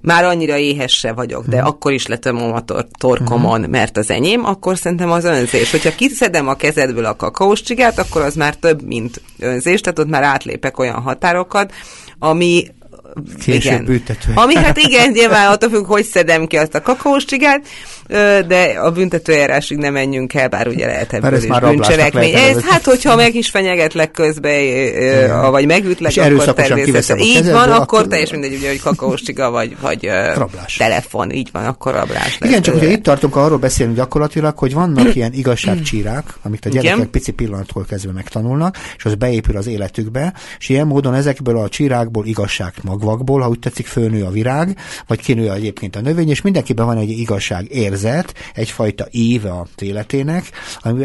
már 0.00 0.24
annyira 0.24 0.56
éhes 0.56 1.06
vagyok, 1.14 1.46
de 1.46 1.60
mm. 1.60 1.64
akkor 1.64 1.92
is 1.92 2.06
letömöm 2.06 2.52
a 2.52 2.60
tor- 2.60 2.88
torkomon, 2.98 3.60
mm. 3.60 3.70
mert 3.70 3.96
az 3.96 4.10
enyém, 4.10 4.44
akkor 4.44 4.76
szerintem 4.78 5.10
az 5.10 5.24
önzés. 5.24 5.70
Hogyha 5.70 5.94
kiszedem 5.94 6.48
a 6.48 6.54
kezedből 6.54 7.04
a 7.04 7.16
kakaós 7.16 7.62
csigát, 7.62 7.98
akkor 7.98 8.22
az 8.22 8.34
már 8.34 8.54
több, 8.54 8.82
mint 8.82 9.20
önzés, 9.38 9.80
tehát 9.80 9.98
ott 9.98 10.08
már 10.08 10.22
átlépek 10.22 10.78
olyan 10.78 11.00
határokat, 11.00 11.72
ami 12.18 12.66
Később 13.40 13.72
igen. 13.72 13.84
büntető. 13.84 14.32
Ami 14.34 14.54
hát 14.54 14.78
igen, 14.78 15.10
nyilván 15.10 15.50
attól 15.50 15.70
függ, 15.70 15.86
hogy 15.86 16.04
szedem 16.04 16.46
ki 16.46 16.56
azt 16.56 16.74
a 16.74 16.82
kakaós 16.82 17.24
csigát, 17.24 17.66
de 18.46 18.78
a 18.82 18.90
büntetőjárásig 18.90 19.76
nem 19.76 19.92
menjünk 19.92 20.34
el, 20.34 20.48
bár 20.48 20.68
ugye 20.68 20.86
lehet 20.86 21.12
ebből 21.12 21.36
is 21.36 21.46
bűncselekmény. 21.60 22.34
Ez, 22.34 22.62
hát, 22.62 22.84
hogyha 22.84 23.16
meg 23.16 23.34
is 23.34 23.50
fenyegetlek 23.50 24.10
közben, 24.10 25.50
vagy 25.50 25.66
megütlek, 25.66 26.10
és 26.10 26.16
akkor 26.16 26.54
természetesen. 26.54 27.18
Így 27.18 27.44
van, 27.44 27.70
akkor, 27.70 27.82
akkor 27.82 28.06
teljesen 28.06 28.38
mindegy, 28.38 28.58
ugye, 28.58 28.68
hogy 28.68 28.80
kakaós 28.80 29.22
csiga, 29.22 29.50
vagy, 29.50 29.76
vagy 29.80 30.10
rablás. 30.34 30.76
telefon, 30.76 31.30
így 31.30 31.48
van, 31.52 31.64
akkor 31.64 31.94
rablás. 31.94 32.38
Igen, 32.40 32.62
csak 32.62 32.74
ugye 32.74 32.90
itt 32.90 33.02
tartunk, 33.02 33.36
arról 33.36 33.58
beszélni 33.58 33.94
gyakorlatilag, 33.94 34.58
hogy 34.58 34.74
vannak 34.74 35.14
ilyen 35.14 35.32
igazságcsírák, 35.42 36.24
amit 36.42 36.66
a 36.66 36.68
gyerekek 36.68 36.96
igen? 36.96 37.10
pici 37.10 37.32
pillanattól 37.32 37.84
kezdve 37.88 38.12
megtanulnak, 38.12 38.76
és 38.96 39.04
az 39.04 39.14
beépül 39.14 39.56
az 39.56 39.66
életükbe, 39.66 40.32
és 40.58 40.68
ilyen 40.68 40.86
módon 40.86 41.14
ezekből 41.14 41.58
a 41.58 41.68
csirákból 41.68 42.26
igazság 42.26 42.72
magvakból, 43.06 43.40
ha 43.40 43.48
úgy 43.48 43.58
tetszik, 43.58 43.86
fölnő 43.86 44.24
a 44.24 44.30
virág, 44.30 44.76
vagy 45.06 45.20
kinő 45.20 45.52
egyébként 45.52 45.96
a 45.96 46.00
növény, 46.00 46.30
és 46.30 46.42
mindenkiben 46.42 46.86
van 46.86 46.98
egy 46.98 47.10
igazság 47.10 47.66
érzet, 47.70 48.34
egyfajta 48.54 49.06
éve 49.10 49.50
a 49.50 49.66
életének, 49.78 50.50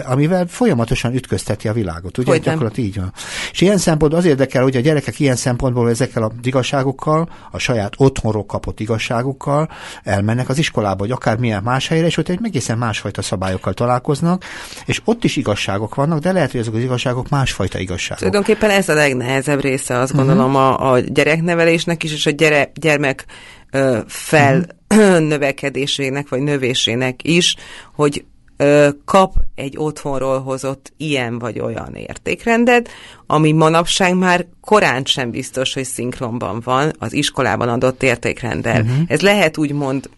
amivel 0.03 0.45
folyamatosan 0.47 1.13
ütközteti 1.13 1.67
a 1.67 1.73
világot. 1.73 2.17
Ugye 2.17 2.31
hogy 2.31 2.41
gyakorlatilag 2.41 2.89
így 2.89 2.95
van. 2.95 3.13
És 3.51 3.61
ilyen 3.61 3.77
szempontból 3.77 4.19
az 4.19 4.25
érdekel, 4.25 4.63
hogy 4.63 4.75
a 4.75 4.79
gyerekek 4.79 5.19
ilyen 5.19 5.35
szempontból 5.35 5.89
ezekkel 5.89 6.23
az 6.23 6.31
igazságokkal, 6.43 7.29
a 7.51 7.57
saját 7.57 7.93
otthonról 7.97 8.45
kapott 8.45 8.79
igazságokkal 8.79 9.69
elmennek 10.03 10.49
az 10.49 10.57
iskolába, 10.57 10.97
vagy 10.97 11.11
akár 11.11 11.37
milyen 11.37 11.63
más 11.63 11.87
helyre, 11.87 12.05
és 12.05 12.17
ott 12.17 12.29
egy 12.29 12.39
egészen 12.43 12.77
másfajta 12.77 13.21
szabályokkal 13.21 13.73
találkoznak, 13.73 14.43
és 14.85 15.01
ott 15.05 15.23
is 15.23 15.35
igazságok 15.35 15.95
vannak, 15.95 16.19
de 16.19 16.31
lehet, 16.31 16.51
hogy 16.51 16.59
azok 16.59 16.73
az 16.73 16.81
igazságok 16.81 17.29
másfajta 17.29 17.79
igazságok. 17.79 18.17
Tulajdonképpen 18.17 18.69
ez 18.69 18.89
a 18.89 18.93
legnehezebb 18.93 19.61
része, 19.61 19.97
azt 19.97 20.13
uh-huh. 20.13 20.27
gondolom, 20.27 20.55
a, 20.55 20.91
a 20.91 20.99
gyereknevelésnek 20.99 21.90
is, 21.99 22.13
és 22.13 22.25
a 22.25 22.29
gyere, 22.29 22.71
gyermek 22.73 23.25
ö, 23.71 23.99
felnövekedésének, 24.07 26.29
vagy 26.33 26.41
növésének 26.41 27.23
is, 27.23 27.55
hogy 27.93 28.25
ö, 28.57 28.89
kap 29.05 29.33
egy 29.55 29.77
otthonról 29.77 30.41
hozott 30.41 30.93
ilyen 30.97 31.39
vagy 31.39 31.59
olyan 31.59 31.95
értékrendet, 31.95 32.89
ami 33.27 33.51
manapság 33.51 34.15
már 34.15 34.45
korán 34.61 35.05
sem 35.05 35.31
biztos, 35.31 35.73
hogy 35.73 35.85
szinkronban 35.85 36.61
van 36.63 36.91
az 36.99 37.13
iskolában 37.13 37.69
adott 37.69 38.03
értékrendel. 38.03 38.81
Uh-huh. 38.81 38.97
Ez 39.07 39.21
lehet 39.21 39.57
úgymond 39.57 40.09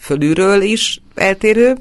fölülről 0.00 0.62
is 0.62 1.02
eltérő, 1.14 1.74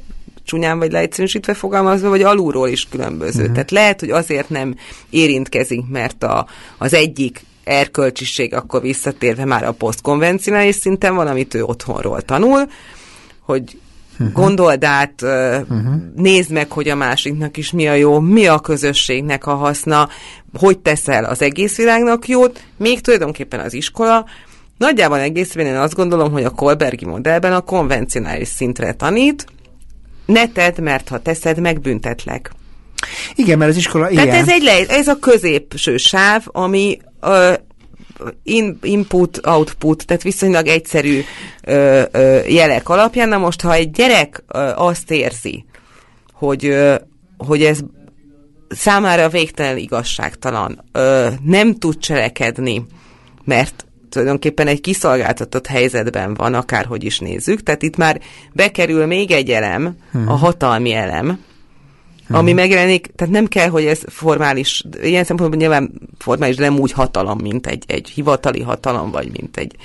csúnyán 0.49 0.79
vagy 0.79 0.91
leegyszerűsítve 0.91 1.53
fogalmazva, 1.53 2.09
vagy 2.09 2.21
alulról 2.21 2.67
is 2.67 2.87
különböző. 2.89 3.39
Uh-huh. 3.39 3.53
Tehát 3.53 3.71
lehet, 3.71 3.99
hogy 3.99 4.09
azért 4.09 4.49
nem 4.49 4.75
érintkezünk, 5.09 5.89
mert 5.89 6.23
a, 6.23 6.47
az 6.77 6.93
egyik 6.93 7.45
erkölcsiség 7.69 8.53
akkor 8.53 8.81
visszatérve 8.81 9.45
már 9.45 9.63
a 9.63 9.71
posztkonvencionális 9.71 10.75
szinten 10.75 11.15
van, 11.15 11.27
amit 11.27 11.53
ő 11.53 11.63
otthonról 11.63 12.21
tanul, 12.21 12.67
hogy 13.41 13.77
uh-huh. 14.11 14.31
gondold 14.31 14.83
át, 14.83 15.21
uh-huh. 15.21 15.95
nézd 16.15 16.51
meg, 16.51 16.71
hogy 16.71 16.89
a 16.89 16.95
másiknak 16.95 17.57
is 17.57 17.71
mi 17.71 17.87
a 17.87 17.93
jó, 17.93 18.19
mi 18.19 18.47
a 18.47 18.59
közösségnek 18.59 19.45
a 19.45 19.55
haszna, 19.55 20.09
hogy 20.53 20.79
teszel 20.79 21.25
az 21.25 21.41
egész 21.41 21.77
világnak 21.77 22.27
jót, 22.27 22.63
még 22.77 23.01
tulajdonképpen 23.01 23.59
az 23.59 23.73
iskola, 23.73 24.25
Nagyjából 24.79 25.19
egészben 25.19 25.65
én 25.65 25.75
azt 25.75 25.95
gondolom, 25.95 26.31
hogy 26.31 26.43
a 26.43 26.49
Kolbergi 26.49 27.05
modellben 27.05 27.53
a 27.53 27.61
konvencionális 27.61 28.47
szintre 28.47 28.93
tanít, 28.93 29.45
ne 30.25 30.47
tedd, 30.47 30.81
mert 30.81 31.07
ha 31.07 31.19
teszed, 31.19 31.59
megbüntetlek. 31.59 32.51
Igen, 33.35 33.57
mert 33.57 33.71
az 33.71 33.77
iskola 33.77 34.07
Tehát 34.07 34.25
ilyen. 34.25 34.37
ez, 34.37 34.49
egy 34.49 34.63
le, 34.63 34.95
ez 34.95 35.07
a 35.07 35.19
középső 35.19 35.97
sáv, 35.97 36.43
ami 36.45 36.99
in, 38.43 38.77
input, 38.81 39.39
output, 39.47 40.05
tehát 40.05 40.23
viszonylag 40.23 40.67
egyszerű 40.67 41.21
ö, 41.63 42.03
ö, 42.11 42.39
jelek 42.47 42.89
alapján. 42.89 43.29
Na 43.29 43.37
most, 43.37 43.61
ha 43.61 43.73
egy 43.73 43.91
gyerek 43.91 44.43
ö, 44.47 44.71
azt 44.75 45.11
érzi, 45.11 45.65
hogy, 46.33 46.65
ö, 46.65 46.95
hogy 47.37 47.63
ez 47.63 47.79
számára 48.69 49.29
végtelen 49.29 49.77
igazságtalan, 49.77 50.83
ö, 50.91 51.27
nem 51.43 51.75
tud 51.75 51.97
cselekedni, 51.97 52.85
mert 53.43 53.85
tulajdonképpen 54.09 54.67
egy 54.67 54.81
kiszolgáltatott 54.81 55.67
helyzetben 55.67 56.33
van, 56.33 56.53
akárhogy 56.53 57.03
is 57.03 57.19
nézzük. 57.19 57.63
Tehát 57.63 57.81
itt 57.81 57.95
már 57.95 58.21
bekerül 58.53 59.05
még 59.05 59.31
egy 59.31 59.49
elem, 59.49 59.95
hmm. 60.11 60.29
a 60.29 60.33
hatalmi 60.33 60.93
elem, 60.93 61.39
ami 62.31 62.53
megjelenik, 62.53 63.11
tehát 63.15 63.33
nem 63.33 63.45
kell, 63.45 63.69
hogy 63.69 63.85
ez 63.85 64.01
formális, 64.07 64.83
ilyen 65.01 65.23
szempontból 65.23 65.59
nyilván 65.59 65.91
formális, 66.17 66.55
de 66.55 66.63
nem 66.63 66.79
úgy 66.79 66.91
hatalom, 66.91 67.37
mint 67.41 67.67
egy, 67.67 67.83
egy 67.87 68.09
hivatali 68.09 68.61
hatalom, 68.61 69.11
vagy 69.11 69.29
mint 69.39 69.57
egy 69.57 69.75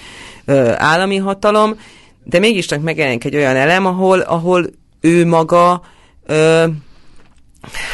ö, 0.45 0.73
állami 0.77 1.17
hatalom, 1.17 1.79
de 2.25 2.39
mégiscsak 2.39 2.83
megjelenik 2.83 3.25
egy 3.25 3.37
olyan 3.37 3.57
elem, 3.57 3.87
ahol, 3.87 4.21
ahol 4.21 4.67
ő 5.01 5.27
maga 5.27 5.83
ö, 6.27 6.65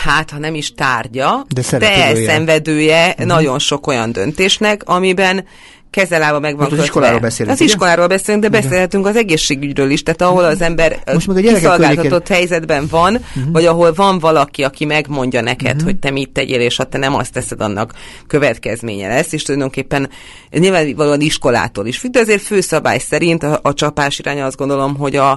hát 0.02 0.30
ha 0.30 0.38
nem 0.38 0.54
is 0.54 0.74
tárgya, 0.74 1.46
De 1.48 1.78
de, 1.78 2.04
elszenvedője 2.04 3.08
uh-huh. 3.08 3.26
nagyon 3.26 3.58
sok 3.58 3.86
olyan 3.86 4.12
döntésnek, 4.12 4.82
amiben 4.84 5.44
kezelába 5.90 6.40
meg 6.40 6.56
van 6.56 6.66
Most 6.68 6.78
az 6.78 6.84
iskoláról 6.84 7.20
beszélünk, 7.20 7.54
Az 7.54 7.60
ugye? 7.60 7.70
iskoláról 7.70 8.06
beszélünk, 8.06 8.42
de 8.42 8.48
beszélhetünk 8.48 9.06
az 9.06 9.16
egészségügyről 9.16 9.90
is, 9.90 10.02
tehát 10.02 10.22
ahol 10.22 10.44
az 10.44 10.60
ember 10.60 10.98
Most 11.12 11.26
meg 11.26 11.36
a 11.36 11.40
kiszolgáltatott 11.40 12.28
helyzetben 12.28 12.86
van, 12.90 13.14
uh-huh. 13.14 13.52
vagy 13.52 13.66
ahol 13.66 13.92
van 13.92 14.18
valaki, 14.18 14.62
aki 14.62 14.84
megmondja 14.84 15.40
neked, 15.40 15.70
uh-huh. 15.70 15.84
hogy 15.84 15.98
te 15.98 16.10
mit 16.10 16.30
tegyél, 16.30 16.60
és 16.60 16.76
ha 16.76 16.84
te 16.84 16.98
nem 16.98 17.14
azt 17.14 17.32
teszed, 17.32 17.60
annak 17.60 17.92
következménye 18.26 19.08
lesz, 19.08 19.32
és 19.32 19.42
tulajdonképpen 19.42 20.10
nyilvánvalóan 20.50 21.20
iskolától 21.20 21.86
is 21.86 21.98
függ, 21.98 22.10
de 22.10 22.20
azért 22.20 22.42
főszabály 22.42 22.98
szerint 22.98 23.42
a, 23.42 23.58
a 23.62 23.74
csapás 23.74 24.18
iránya 24.18 24.44
azt 24.44 24.56
gondolom, 24.56 24.96
hogy 24.96 25.16
a, 25.16 25.30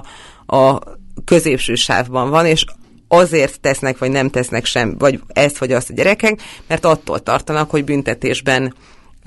a 0.46 0.78
középső 1.24 1.74
sávban 1.74 2.30
van, 2.30 2.46
és 2.46 2.64
azért 3.08 3.60
tesznek, 3.60 3.98
vagy 3.98 4.10
nem 4.10 4.30
tesznek 4.30 4.64
sem, 4.64 4.94
vagy 4.98 5.20
ezt, 5.28 5.58
vagy 5.58 5.72
azt 5.72 5.90
a 5.90 5.94
gyerekek, 5.94 6.40
mert 6.66 6.84
attól 6.84 7.22
tartanak, 7.22 7.70
hogy 7.70 7.84
büntetésben 7.84 8.74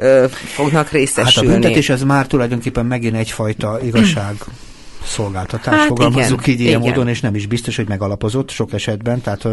ö, 0.02 0.26
fognak 0.30 0.84
Hát 0.86 0.94
a 0.94 0.98
részesülni. 0.98 1.48
büntetés 1.52 1.90
az 1.90 2.02
már 2.02 2.28
tulajdonképpen 2.28 2.86
megint 2.86 3.16
egyfajta 3.16 3.80
igazság 3.84 4.36
szolgáltatás, 5.08 5.76
Hát 5.76 5.88
fogalmazzuk 5.88 6.48
igen, 6.48 6.60
így 6.60 6.66
ilyen 6.66 6.82
igen. 6.82 6.92
módon, 6.92 7.08
és 7.08 7.22
nem 7.22 7.36
is 7.36 7.46
biztos, 7.46 7.76
hogy 7.76 7.88
megalapozott 7.88 8.50
sok 8.50 8.74
esetben, 8.74 9.22
tehát 9.22 9.46
ö, 9.46 9.52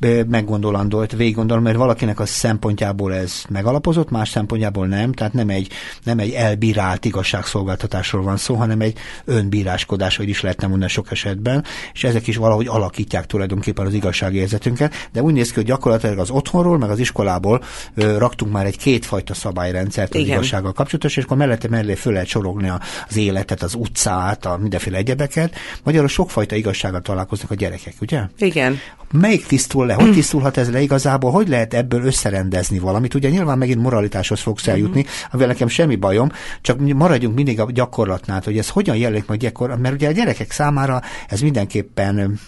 ö, 0.00 0.22
meggondolandólt, 0.22 1.12
végig 1.12 1.34
gondolom, 1.34 1.62
mert 1.62 1.76
valakinek 1.76 2.20
a 2.20 2.26
szempontjából 2.26 3.14
ez 3.14 3.42
megalapozott, 3.48 4.10
más 4.10 4.28
szempontjából 4.28 4.86
nem, 4.86 5.12
tehát 5.12 5.32
nem 5.32 5.48
egy, 5.48 5.68
nem 6.04 6.18
egy 6.18 6.30
elbírált 6.30 7.04
igazságszolgáltatásról 7.04 8.22
van 8.22 8.36
szó, 8.36 8.54
hanem 8.54 8.80
egy 8.80 8.98
önbíráskodás, 9.24 10.16
hogy 10.16 10.28
is 10.28 10.40
lehetne 10.40 10.66
mondani 10.66 10.90
sok 10.90 11.10
esetben, 11.10 11.64
és 11.92 12.04
ezek 12.04 12.26
is 12.26 12.36
valahogy 12.36 12.66
alakítják 12.66 13.26
tulajdonképpen 13.26 13.86
az 13.86 13.94
igazságérzetünket, 13.94 14.94
de 15.12 15.22
úgy 15.22 15.32
néz 15.32 15.48
ki, 15.48 15.54
hogy 15.54 15.64
gyakorlatilag 15.64 16.18
az 16.18 16.30
otthonról, 16.30 16.78
meg 16.78 16.90
az 16.90 16.98
iskolából 16.98 17.62
ö, 17.94 18.18
raktunk 18.18 18.52
már 18.52 18.66
egy 18.66 18.78
kétfajta 18.78 19.34
szabályrendszert 19.34 20.14
az 20.14 20.20
Igen. 20.20 20.32
igazsággal 20.32 20.72
kapcsolatos, 20.72 21.16
és 21.16 21.24
akkor 21.24 21.36
mellette 21.36 21.68
mellé 21.68 21.94
föl 21.94 22.12
lehet 22.12 22.28
sorogni 22.28 22.72
az 23.08 23.16
életet, 23.16 23.62
az 23.62 23.74
utcát, 23.74 24.46
a 24.46 24.56
mindenféle 24.56 24.95
egyebeket. 24.96 25.54
Magyarul 25.82 26.08
sokfajta 26.08 26.56
igazsággal 26.56 27.00
találkoznak 27.00 27.50
a 27.50 27.54
gyerekek, 27.54 27.94
ugye? 28.00 28.20
Igen. 28.38 28.78
Melyik 29.12 29.46
tisztul 29.46 29.86
le? 29.86 29.94
Hogy 29.94 30.12
tisztulhat 30.12 30.56
ez 30.56 30.70
le 30.70 30.80
igazából? 30.80 31.30
Hogy 31.30 31.48
lehet 31.48 31.74
ebből 31.74 32.04
összerendezni 32.04 32.78
valamit? 32.78 33.14
Ugye 33.14 33.28
nyilván 33.28 33.58
megint 33.58 33.82
moralitáshoz 33.82 34.40
fogsz 34.40 34.66
eljutni, 34.66 35.04
amivel 35.30 35.48
nekem 35.48 35.68
semmi 35.68 35.96
bajom, 35.96 36.32
csak 36.60 36.78
maradjunk 36.78 37.34
mindig 37.34 37.60
a 37.60 37.70
gyakorlatnál, 37.70 38.42
hogy 38.44 38.58
ez 38.58 38.68
hogyan 38.68 38.96
jelenik 38.96 39.26
majd 39.26 39.40
gyakor, 39.40 39.78
mert 39.78 39.94
ugye 39.94 40.08
a 40.08 40.12
gyerekek 40.12 40.50
számára 40.50 41.02
ez 41.28 41.40
mindenképpen 41.40 42.38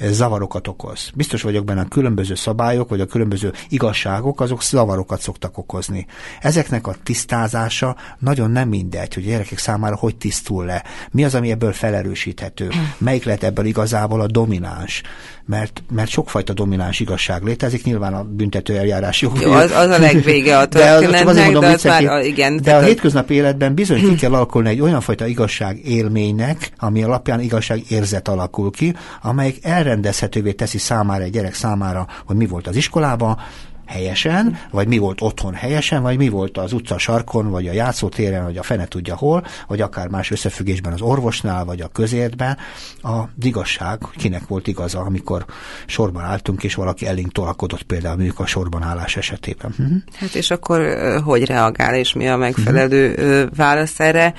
zavarokat 0.00 0.68
okoz. 0.68 1.10
Biztos 1.14 1.42
vagyok 1.42 1.64
benne, 1.64 1.80
a 1.80 1.88
különböző 1.88 2.34
szabályok, 2.34 2.88
vagy 2.88 3.00
a 3.00 3.06
különböző 3.06 3.52
igazságok, 3.68 4.40
azok 4.40 4.62
zavarokat 4.62 5.20
szoktak 5.20 5.58
okozni. 5.58 6.06
Ezeknek 6.40 6.86
a 6.86 6.94
tisztázása 7.02 7.96
nagyon 8.18 8.50
nem 8.50 8.68
mindegy, 8.68 9.14
hogy 9.14 9.24
a 9.24 9.28
gyerekek 9.28 9.58
számára 9.58 9.96
hogy 9.96 10.16
tisztul 10.16 10.64
le. 10.64 10.84
Mi 11.10 11.24
az, 11.24 11.34
ami 11.34 11.50
ebből 11.50 11.72
felerősíthető? 11.72 12.70
Melyik 12.98 13.24
lehet 13.24 13.42
ebből 13.42 13.64
igazából 13.64 14.20
a 14.20 14.26
domináns? 14.26 15.02
Mert, 15.46 15.82
mert 15.90 16.08
sokfajta 16.10 16.52
domináns 16.52 17.00
igazság 17.00 17.42
létezik, 17.42 17.84
nyilván 17.84 18.14
a 18.14 18.22
büntető 18.22 18.76
eljárás 18.76 19.20
jog. 19.22 19.40
Jó, 19.40 19.52
az, 19.52 19.70
az 19.70 19.88
a 19.90 19.98
legvége 19.98 20.58
a 20.58 20.66
De 20.66 20.90
az- 20.90 21.00
történetnek, 21.00 21.34
mondom 21.44 21.60
de 21.62 21.68
az 21.68 21.82
már, 21.84 22.04
a- 22.04 22.20
igen. 22.22 22.60
de 22.62 22.74
a 22.74 22.80
hétköznapi 22.82 23.34
életben 23.34 23.74
bizony 23.74 24.08
ki 24.08 24.14
kell 24.14 24.32
alakulni 24.34 24.68
egy 24.68 24.80
olyan 24.80 25.00
fajta 25.00 25.26
igazság 25.26 25.80
élménynek, 25.86 26.70
ami 26.78 27.02
alapján 27.02 27.40
igazság 27.40 27.82
érzet 27.88 28.28
alakul 28.28 28.70
ki, 28.70 28.94
amelyik 29.22 29.58
elrendezhetővé 29.64 30.52
teszi 30.52 30.78
számára, 30.78 31.22
egy 31.24 31.30
gyerek 31.32 31.54
számára, 31.54 32.06
hogy 32.26 32.36
mi 32.36 32.46
volt 32.46 32.66
az 32.66 32.76
iskolában, 32.76 33.38
helyesen, 33.86 34.58
vagy 34.70 34.88
mi 34.88 34.98
volt 34.98 35.20
otthon 35.20 35.54
helyesen, 35.54 36.02
vagy 36.02 36.16
mi 36.16 36.28
volt 36.28 36.58
az 36.58 36.72
utca 36.72 36.98
sarkon, 36.98 37.50
vagy 37.50 37.68
a 37.68 37.72
játszótéren, 37.72 38.44
vagy 38.44 38.56
a 38.56 38.62
fene 38.62 38.86
tudja 38.86 39.16
hol, 39.16 39.44
vagy 39.66 39.80
akár 39.80 40.08
más 40.08 40.30
összefüggésben 40.30 40.92
az 40.92 41.00
orvosnál, 41.00 41.64
vagy 41.64 41.80
a 41.80 41.88
közértben. 41.88 42.56
A 43.02 43.22
igazság, 43.42 43.98
kinek 44.16 44.46
volt 44.46 44.66
igaza, 44.66 45.00
amikor 45.00 45.44
sorban 45.86 46.22
álltunk, 46.22 46.64
és 46.64 46.74
valaki 46.74 47.06
elénk 47.06 47.32
tolakodott 47.32 47.82
például 47.82 48.16
mondjuk 48.16 48.38
a 48.38 48.46
sorban 48.46 48.82
állás 48.82 49.16
esetében. 49.16 49.74
Mhm. 49.76 49.94
Hát 50.14 50.34
és 50.34 50.50
akkor 50.50 50.96
hogy 51.24 51.44
reagál, 51.44 51.94
és 51.94 52.12
mi 52.12 52.28
a 52.28 52.36
megfelelő 52.36 53.14
ö, 53.16 53.46
válasz 53.56 54.00
erre? 54.00 54.34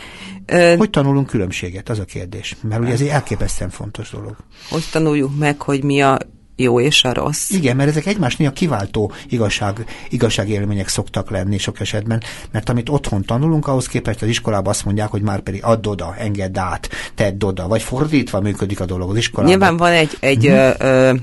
Hogy 0.77 0.89
tanulunk 0.89 1.27
különbséget, 1.27 1.89
az 1.89 1.99
a 1.99 2.06
kérdés. 2.06 2.56
Mert 2.62 2.82
ugye 2.82 2.91
ez 2.91 3.01
egy 3.01 3.08
elképesztően 3.08 3.69
fontos 3.69 4.10
dolog. 4.10 4.36
hogy 4.69 4.84
tanuljuk 4.91 5.38
meg, 5.38 5.62
hogy 5.62 5.84
mi 5.84 6.01
a 6.01 6.17
jó 6.56 6.80
és 6.80 7.04
a 7.04 7.13
rossz? 7.13 7.50
Igen, 7.50 7.76
mert 7.76 7.89
ezek 7.89 8.06
egymás 8.06 8.36
néha 8.36 8.52
kiváltó 8.52 9.12
igazság, 9.30 9.86
igazságélmények 10.10 10.88
szoktak 10.88 11.30
lenni 11.30 11.58
sok 11.58 11.80
esetben, 11.80 12.22
mert 12.52 12.70
amit 12.70 12.89
otthon 12.89 13.24
tanulunk, 13.24 13.68
ahhoz 13.68 13.88
képest 13.88 14.22
az 14.22 14.28
iskolában 14.28 14.72
azt 14.74 14.86
mondják, 14.86 15.10
hogy 15.10 15.22
már 15.22 15.39
pedig 15.39 15.63
add 15.63 15.88
oda, 15.88 16.16
engedd 16.18 16.58
át, 16.58 16.89
tedd 17.16 17.44
oda, 17.44 17.68
vagy 17.68 17.82
fordítva 17.82 18.42
működik 18.42 18.80
a 18.80 18.86
dolog 18.86 19.10
az 19.10 19.18
iskolában. 19.18 19.52
Nyilván 19.52 19.78
van 19.78 19.92
egy, 19.92 20.18
egy 20.20 20.44
Mhm. 20.48 20.54
ö, 20.54 20.72
ö, 20.80 21.13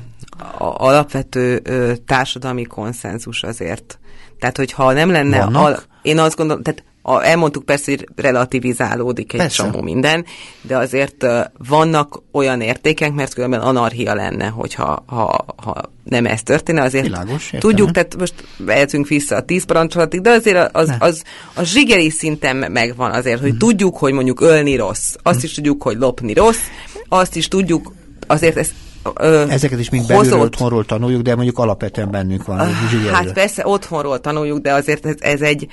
alapvető 0.59 1.61
ö, 1.64 1.93
társadalmi 2.07 2.64
konszenzus 2.64 3.43
azért. 3.43 3.99
Tehát, 4.38 4.57
hogyha 4.57 4.93
nem 4.93 5.11
lenne... 5.11 5.38
Vannak? 5.38 5.62
Al, 5.64 5.81
én 6.03 6.19
azt 6.19 6.37
gondolom, 6.37 6.62
tehát 6.62 6.85
a, 7.02 7.24
elmondtuk 7.24 7.64
persze, 7.64 7.90
hogy 7.90 8.08
relativizálódik 8.16 9.32
egy 9.32 9.38
Persze. 9.40 9.62
csomó 9.62 9.82
minden, 9.82 10.24
de 10.62 10.76
azért 10.76 11.26
vannak 11.68 12.22
olyan 12.32 12.60
értékek, 12.60 13.12
mert 13.12 13.34
különben 13.34 13.60
anarchia 13.60 14.14
lenne, 14.14 14.46
hogyha 14.46 15.02
ha, 15.06 15.44
ha 15.56 15.82
nem 16.04 16.26
ez 16.26 16.42
történne, 16.42 16.82
azért 16.82 17.04
Világos, 17.04 17.44
értem. 17.44 17.60
tudjuk, 17.60 17.90
tehát 17.90 18.16
most 18.16 18.34
mehetünk 18.56 19.08
vissza 19.08 19.36
a 19.36 19.42
tíz 19.42 19.64
parancsolatig, 19.64 20.20
de 20.20 20.30
azért 20.30 20.76
az, 20.76 20.92
az, 20.98 21.22
az 21.54 21.68
zsigeri 21.68 22.10
szinten 22.10 22.56
megvan 22.72 23.10
azért, 23.10 23.40
hogy 23.40 23.56
tudjuk, 23.56 23.96
hogy 23.96 24.12
mondjuk 24.12 24.40
ölni 24.40 24.76
rossz, 24.76 25.14
azt 25.22 25.44
is 25.44 25.52
tudjuk, 25.54 25.82
hogy 25.82 25.96
lopni 25.96 26.32
rossz, 26.32 26.60
azt 27.08 27.36
is 27.36 27.48
tudjuk, 27.48 27.92
azért 28.26 28.56
ez 28.56 28.70
ö, 29.14 29.48
Ezeket 29.48 29.78
is 29.78 29.90
mind 29.90 30.06
belülről 30.06 30.30
hozott- 30.32 30.52
otthonról 30.52 30.84
tanuljuk, 30.84 31.22
de 31.22 31.34
mondjuk 31.34 31.58
alapvetően 31.58 32.10
bennünk 32.10 32.44
van. 32.44 32.60
ez 32.60 32.68
zsigerül. 32.90 33.12
Hát 33.12 33.32
persze 33.32 33.66
otthonról 33.66 34.20
tanuljuk, 34.20 34.58
de 34.58 34.72
azért 34.72 35.06
ez, 35.06 35.14
ez 35.18 35.40
egy 35.40 35.66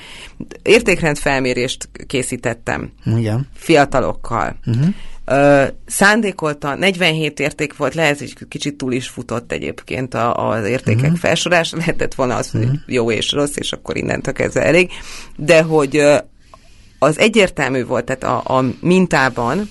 értékrend 0.61 1.17
felmérést 1.17 1.89
készítettem 2.07 2.91
Igen. 3.17 3.47
fiatalokkal. 3.53 4.55
Mhm. 4.65 4.77
Uh-huh. 4.77 4.93
Ö, 5.29 5.63
szándékolta, 5.85 6.75
47 6.75 7.39
érték 7.39 7.77
volt, 7.77 7.93
lehet, 7.93 8.19
hogy 8.19 8.47
kicsit 8.47 8.75
túl 8.77 8.93
is 8.93 9.07
futott 9.07 9.51
egyébként 9.51 10.13
a, 10.13 10.49
az 10.49 10.65
értékek 10.65 10.95
Mhm. 10.95 11.03
uh-huh. 11.05 11.19
felsorása, 11.19 11.77
lehetett 11.77 12.13
volna 12.13 12.35
az, 12.35 12.51
hogy 12.51 12.67
jó 12.85 13.11
és 13.11 13.31
rossz, 13.31 13.55
és 13.55 13.71
akkor 13.71 13.97
innentől 13.97 14.33
kezdve 14.33 14.63
elég, 14.65 14.91
de 15.35 15.61
hogy 15.61 16.01
az 16.99 17.19
egyértelmű 17.19 17.85
volt, 17.85 18.05
tehát 18.05 18.23
a, 18.23 18.57
a 18.57 18.63
mintában 18.79 19.69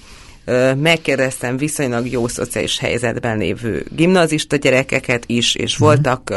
megkérdeztem 0.76 1.56
viszonylag 1.56 2.11
jó 2.11 2.28
szociális 2.28 2.78
helyzetben 2.78 3.38
lévő 3.38 3.87
gimnazista 3.90 4.56
gyerekeket 4.56 5.24
is, 5.26 5.54
és 5.54 5.78
Mhm. 5.78 5.85
voltak 5.85 6.35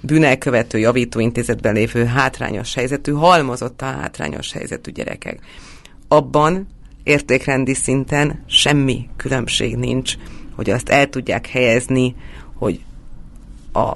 bűnelkövető 0.00 0.78
javítóintézetben 0.78 1.74
lévő 1.74 2.04
hátrányos 2.04 2.74
helyzetű, 2.74 3.12
halmozottan 3.12 3.94
hátrányos 3.94 4.52
helyzetű 4.52 4.90
gyerekek. 4.90 5.38
Abban 6.08 6.68
értékrendi 7.02 7.74
szinten 7.74 8.44
semmi 8.46 9.08
különbség 9.16 9.76
nincs, 9.76 10.14
hogy 10.56 10.70
azt 10.70 10.88
el 10.88 11.08
tudják 11.08 11.46
helyezni, 11.46 12.14
hogy 12.54 12.80
a 13.72 13.94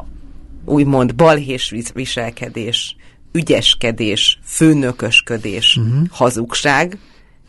úgymond 0.65 1.15
balhés 1.15 1.71
vis- 1.71 1.93
viselkedés, 1.93 2.97
ügyeskedés, 3.33 4.39
főnökösködés, 4.45 5.77
uh-huh. 5.77 6.07
hazugság, 6.11 6.99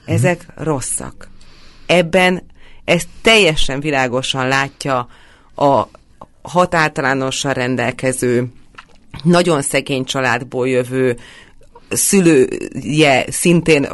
ezek 0.06 0.46
rosszak. 0.56 1.30
Ebben 1.86 2.44
ezt 2.86 3.08
teljesen 3.22 3.80
világosan 3.80 4.48
látja 4.48 5.08
a 5.56 5.88
hatáltalánosan 6.42 7.54
rendelkező, 7.54 8.48
nagyon 9.24 9.62
szegény 9.62 10.04
családból 10.04 10.68
jövő, 10.68 11.18
szülője 11.90 13.26
szintén 13.30 13.88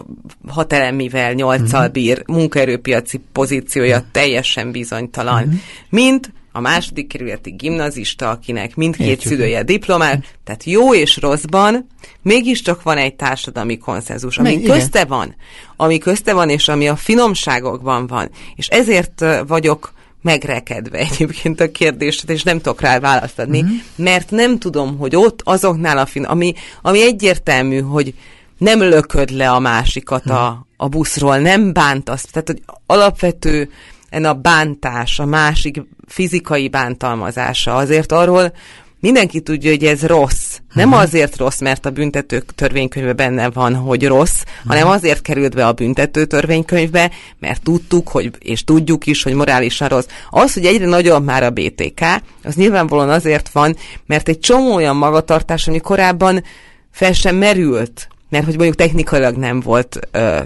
hat 0.47 0.73
elemivel, 0.73 1.33
nyolccal 1.33 1.79
uh-huh. 1.79 1.93
bír, 1.93 2.23
munkaerőpiaci 2.27 3.21
pozíciója 3.31 4.03
teljesen 4.11 4.71
bizonytalan, 4.71 5.43
uh-huh. 5.43 5.59
mint 5.89 6.33
a 6.51 6.59
második 6.59 7.07
kerületi 7.07 7.51
gimnazista, 7.51 8.29
akinek 8.29 8.75
mindkét 8.75 9.07
Értjük. 9.07 9.33
szülője 9.33 9.63
diplomát, 9.63 10.37
tehát 10.43 10.63
jó 10.63 10.95
és 10.95 11.17
rosszban, 11.17 11.87
mégiscsak 12.21 12.83
van 12.83 12.97
egy 12.97 13.15
társadalmi 13.15 13.77
konszenzus, 13.77 14.37
ami 14.37 14.55
Meg, 14.55 14.63
közte 14.63 14.99
igen. 14.99 15.09
van, 15.09 15.35
ami 15.75 15.97
közte 15.97 16.33
van, 16.33 16.49
és 16.49 16.67
ami 16.67 16.87
a 16.87 16.95
finomságokban 16.95 18.07
van. 18.07 18.29
És 18.55 18.67
ezért 18.67 19.25
vagyok 19.47 19.93
megrekedve 20.21 20.97
egyébként 20.97 21.59
a 21.59 21.71
kérdést, 21.71 22.29
és 22.29 22.43
nem 22.43 22.57
tudok 22.57 22.81
rá 22.81 22.99
választ 22.99 23.39
adni, 23.39 23.61
uh-huh. 23.61 23.77
mert 23.95 24.31
nem 24.31 24.59
tudom, 24.59 24.97
hogy 24.97 25.15
ott 25.15 25.41
azoknál 25.43 25.97
a 25.97 26.05
fin, 26.05 26.23
ami, 26.23 26.53
ami 26.81 27.01
egyértelmű, 27.01 27.79
hogy 27.79 28.13
nem 28.57 28.79
lököd 28.79 29.29
le 29.29 29.51
a 29.51 29.59
másikat 29.59 30.25
uh-huh. 30.25 30.41
a, 30.41 30.65
a 30.77 30.87
buszról, 30.87 31.37
nem 31.37 31.73
bántasz. 31.73 32.25
Tehát, 32.31 32.47
hogy 32.47 32.61
alapvető 32.85 33.69
en 34.11 34.25
a 34.25 34.33
bántás, 34.33 35.19
a 35.19 35.25
másik 35.25 35.81
fizikai 36.07 36.67
bántalmazása, 36.67 37.75
azért 37.75 38.11
arról 38.11 38.53
mindenki 38.99 39.41
tudja, 39.41 39.69
hogy 39.69 39.85
ez 39.85 40.05
rossz. 40.05 40.57
Nem 40.73 40.87
uh-huh. 40.87 41.03
azért 41.03 41.37
rossz, 41.37 41.59
mert 41.59 41.85
a 41.85 41.89
büntető 41.89 42.43
törvénykönyvben 42.55 43.15
benne 43.15 43.49
van, 43.49 43.75
hogy 43.75 44.07
rossz, 44.07 44.41
uh-huh. 44.41 44.71
hanem 44.71 44.87
azért 44.87 45.21
került 45.21 45.55
be 45.55 45.67
a 45.67 45.73
büntető 45.73 46.25
törvénykönyvbe, 46.25 47.11
mert 47.39 47.61
tudtuk, 47.61 48.07
hogy, 48.07 48.31
és 48.39 48.63
tudjuk 48.63 49.05
is, 49.05 49.23
hogy 49.23 49.33
morálisan 49.33 49.87
rossz. 49.87 50.07
Az, 50.29 50.53
hogy 50.53 50.65
egyre 50.65 50.85
nagyobb 50.85 51.23
már 51.23 51.43
a 51.43 51.49
BTK, 51.49 52.01
az 52.43 52.55
nyilvánvalóan 52.55 53.09
azért 53.09 53.49
van, 53.49 53.75
mert 54.05 54.29
egy 54.29 54.39
csomó 54.39 54.73
olyan 54.73 54.95
magatartás, 54.95 55.67
ami 55.67 55.79
korábban 55.79 56.43
fel 56.91 57.13
sem 57.13 57.35
merült, 57.35 58.07
mert 58.31 58.45
hogy 58.45 58.55
mondjuk 58.55 58.75
technikailag 58.75 59.35
nem 59.35 59.59
volt 59.59 59.99
ö, 60.11 60.19
uh-huh. 60.19 60.45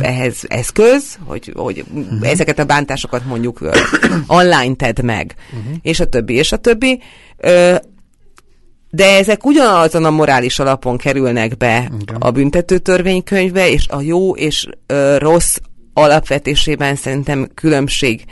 ehhez 0.00 0.42
eszköz, 0.48 1.18
hogy, 1.24 1.52
hogy 1.56 1.84
uh-huh. 1.94 2.28
ezeket 2.30 2.58
a 2.58 2.64
bántásokat 2.64 3.24
mondjuk 3.24 3.60
ö, 3.60 3.70
online 4.26 4.74
tedd 4.74 5.04
meg, 5.04 5.34
uh-huh. 5.52 5.76
és 5.82 6.00
a 6.00 6.06
többi, 6.06 6.34
és 6.34 6.52
a 6.52 6.56
többi. 6.56 7.00
Ö, 7.36 7.74
de 8.90 9.16
ezek 9.16 9.46
ugyanazon 9.46 10.04
a 10.04 10.10
morális 10.10 10.58
alapon 10.58 10.96
kerülnek 10.96 11.56
be 11.56 11.90
Igen. 12.00 12.16
a 12.18 12.30
büntető 12.30 12.78
törvénykönyvbe, 12.78 13.68
és 13.70 13.88
a 13.88 14.00
jó 14.00 14.34
és 14.34 14.66
ö, 14.86 15.18
rossz 15.18 15.56
alapvetésében 15.92 16.96
szerintem 16.96 17.48
különbség 17.54 18.24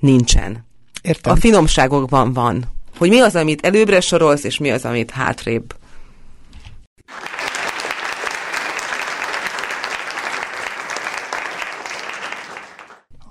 nincsen. 0.00 0.66
Értem. 1.02 1.32
A 1.32 1.36
finomságokban 1.36 2.32
van. 2.32 2.64
Hogy 2.98 3.08
mi 3.08 3.20
az, 3.20 3.36
amit 3.36 3.66
előbbre 3.66 4.00
sorolsz, 4.00 4.44
és 4.44 4.58
mi 4.58 4.70
az, 4.70 4.84
amit 4.84 5.10
hátrébb. 5.10 5.74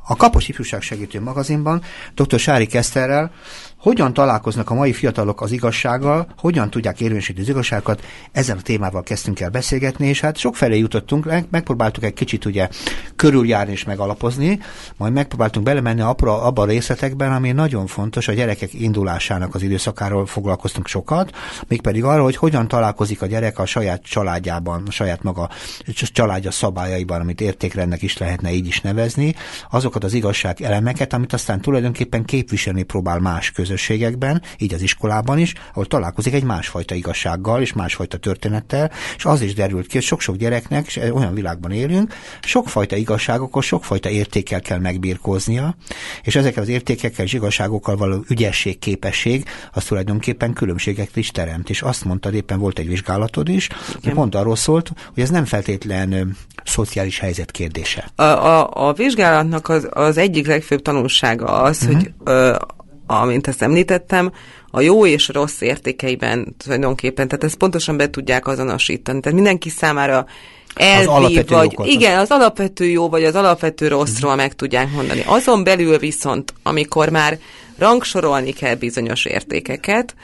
A 0.06 0.16
Kapos 0.16 0.48
Ifjúság 0.48 0.82
Segítő 0.82 1.22
magazinban 1.22 1.82
dr. 2.16 2.40
Sári 2.40 2.66
Keszterrel 2.66 3.32
hogyan 3.84 4.14
találkoznak 4.14 4.70
a 4.70 4.74
mai 4.74 4.94
fiatalok 4.94 5.42
az 5.42 5.52
igazsággal, 5.52 6.28
hogyan 6.38 6.70
tudják 6.70 7.02
érvényesíteni 7.02 7.44
az 7.44 7.52
igazságokat, 7.52 8.02
ezen 8.32 8.58
a 8.58 8.62
témával 8.62 9.04
kezdtünk 9.04 9.40
el 9.40 9.50
beszélgetni, 9.50 10.08
és 10.08 10.22
hát 10.22 10.38
sokfelé 10.38 10.78
jutottunk, 10.78 11.30
megpróbáltuk 11.50 12.04
egy 12.04 12.14
kicsit 12.14 12.46
ugye 12.46 12.70
körüljárni 13.16 13.72
és 13.72 13.84
megalapozni, 13.84 14.60
majd 14.98 15.14
megpróbáltunk 15.14 15.66
belemenni 15.66 16.02
abba, 16.02 16.42
abba 16.42 16.62
a 16.62 16.66
részletekben, 16.66 17.32
ami 17.34 17.52
nagyon 17.52 17.88
fontos, 17.88 18.28
a 18.28 18.34
gyerekek 18.34 18.74
indulásának 18.74 19.56
az 19.56 19.62
időszakáról 19.62 20.26
foglalkoztunk 20.26 20.88
sokat, 20.88 21.32
mégpedig 21.68 22.04
arról, 22.04 22.24
hogy 22.24 22.38
hogyan 22.38 22.68
találkozik 22.68 23.22
a 23.22 23.26
gyerek 23.26 23.60
a 23.60 23.66
saját 23.66 24.04
családjában, 24.04 24.84
a 24.88 24.92
saját 24.92 25.24
maga 25.24 25.50
családja 25.96 26.52
szabályaiban, 26.52 27.22
amit 27.22 27.42
értékrendnek 27.42 28.02
is 28.02 28.18
lehetne 28.18 28.52
így 28.52 28.68
is 28.68 28.82
nevezni, 28.82 29.36
azokat 29.70 30.04
az 30.04 30.14
igazság 30.14 30.62
elemeket, 30.62 31.14
amit 31.14 31.34
aztán 31.34 31.62
tulajdonképpen 31.62 32.26
képviselni 32.26 32.84
próbál 32.84 33.20
más 33.20 33.52
között 33.52 33.72
közösségekben, 33.74 34.42
így 34.58 34.74
az 34.74 34.82
iskolában 34.82 35.38
is, 35.38 35.54
ahol 35.72 35.86
találkozik 35.86 36.34
egy 36.34 36.44
másfajta 36.44 36.96
igazsággal 36.96 37.62
és 37.62 37.74
másfajta 37.74 38.18
történettel, 38.18 38.92
és 39.18 39.26
az 39.26 39.42
is 39.42 39.54
derült 39.54 39.88
ki, 39.88 39.94
hogy 39.94 40.06
sok-sok 40.06 40.36
gyereknek, 40.36 40.86
és 40.86 40.96
olyan 40.96 41.34
világban 41.34 41.72
élünk, 41.72 42.14
sokfajta 42.42 42.96
igazságokhoz, 42.96 43.66
sokfajta 43.66 44.10
értékkel 44.10 44.62
kell 44.62 44.80
megbírkoznia, 44.80 45.76
és 46.24 46.36
ezekkel 46.36 46.64
az 46.64 46.70
értékekkel 46.70 47.26
és 47.26 47.34
igazságokkal 47.34 47.96
való 47.96 48.24
ügyesség, 48.30 48.80
képesség, 48.80 49.46
az 49.72 49.84
tulajdonképpen 49.84 50.54
különbségeket 50.54 51.16
is 51.16 51.32
teremt. 51.32 51.70
És 51.70 51.82
azt 51.82 52.06
mondtad, 52.06 52.34
éppen 52.34 52.60
volt 52.60 52.80
egy 52.80 52.88
vizsgálatod 52.88 53.50
is, 53.50 53.70
hogy 54.04 54.14
pont 54.14 54.36
arról 54.36 54.56
szólt, 54.56 54.92
hogy 55.14 55.24
ez 55.24 55.30
nem 55.30 55.46
feltétlen 55.46 56.12
ö, 56.12 56.22
szociális 56.64 57.20
helyzet 57.20 57.52
kérdése. 57.52 58.12
A, 58.16 58.24
a, 58.24 58.70
a 58.88 58.94
vizsgálatnak 58.94 59.70
az, 59.70 59.88
az 59.92 60.18
egyik 60.18 60.48
legfőbb 60.48 60.82
tanulsága 60.82 61.46
az, 61.46 61.82
uh-huh. 61.82 61.96
hogy 61.96 62.12
ö, 62.24 62.56
amint 63.06 63.48
ezt 63.48 63.62
említettem, 63.62 64.32
a 64.72 64.82
jó 64.82 65.06
és 65.06 65.28
rossz 65.28 65.62
értékeiben 65.62 66.56
tulajdonképpen, 66.58 67.28
tehát 67.28 67.44
ezt 67.44 67.56
pontosan 67.56 67.98
be 67.98 68.10
tudják 68.10 68.48
azonosítani. 68.48 69.20
Tehát 69.20 69.36
mindenki 69.36 69.70
számára 69.70 70.26
elvi, 70.76 71.44
vagy 71.48 71.72
jókat. 71.72 71.88
igen, 71.88 72.20
az 72.20 72.30
alapvető 72.30 72.86
jó, 72.86 73.10
vagy 73.10 73.24
az 73.24 73.36
alapvető 73.36 73.88
rosszról 73.88 74.32
uh-huh. 74.32 74.46
meg 74.46 74.56
tudják 74.56 74.92
mondani. 74.92 75.24
Azon 75.26 75.64
belül 75.64 75.98
viszont, 75.98 76.54
amikor 76.64 77.10
már 77.10 77.40
rangsorolni 77.78 78.52
kell 78.52 78.76
bizonyos 78.76 79.26
értékeket, 79.26 80.16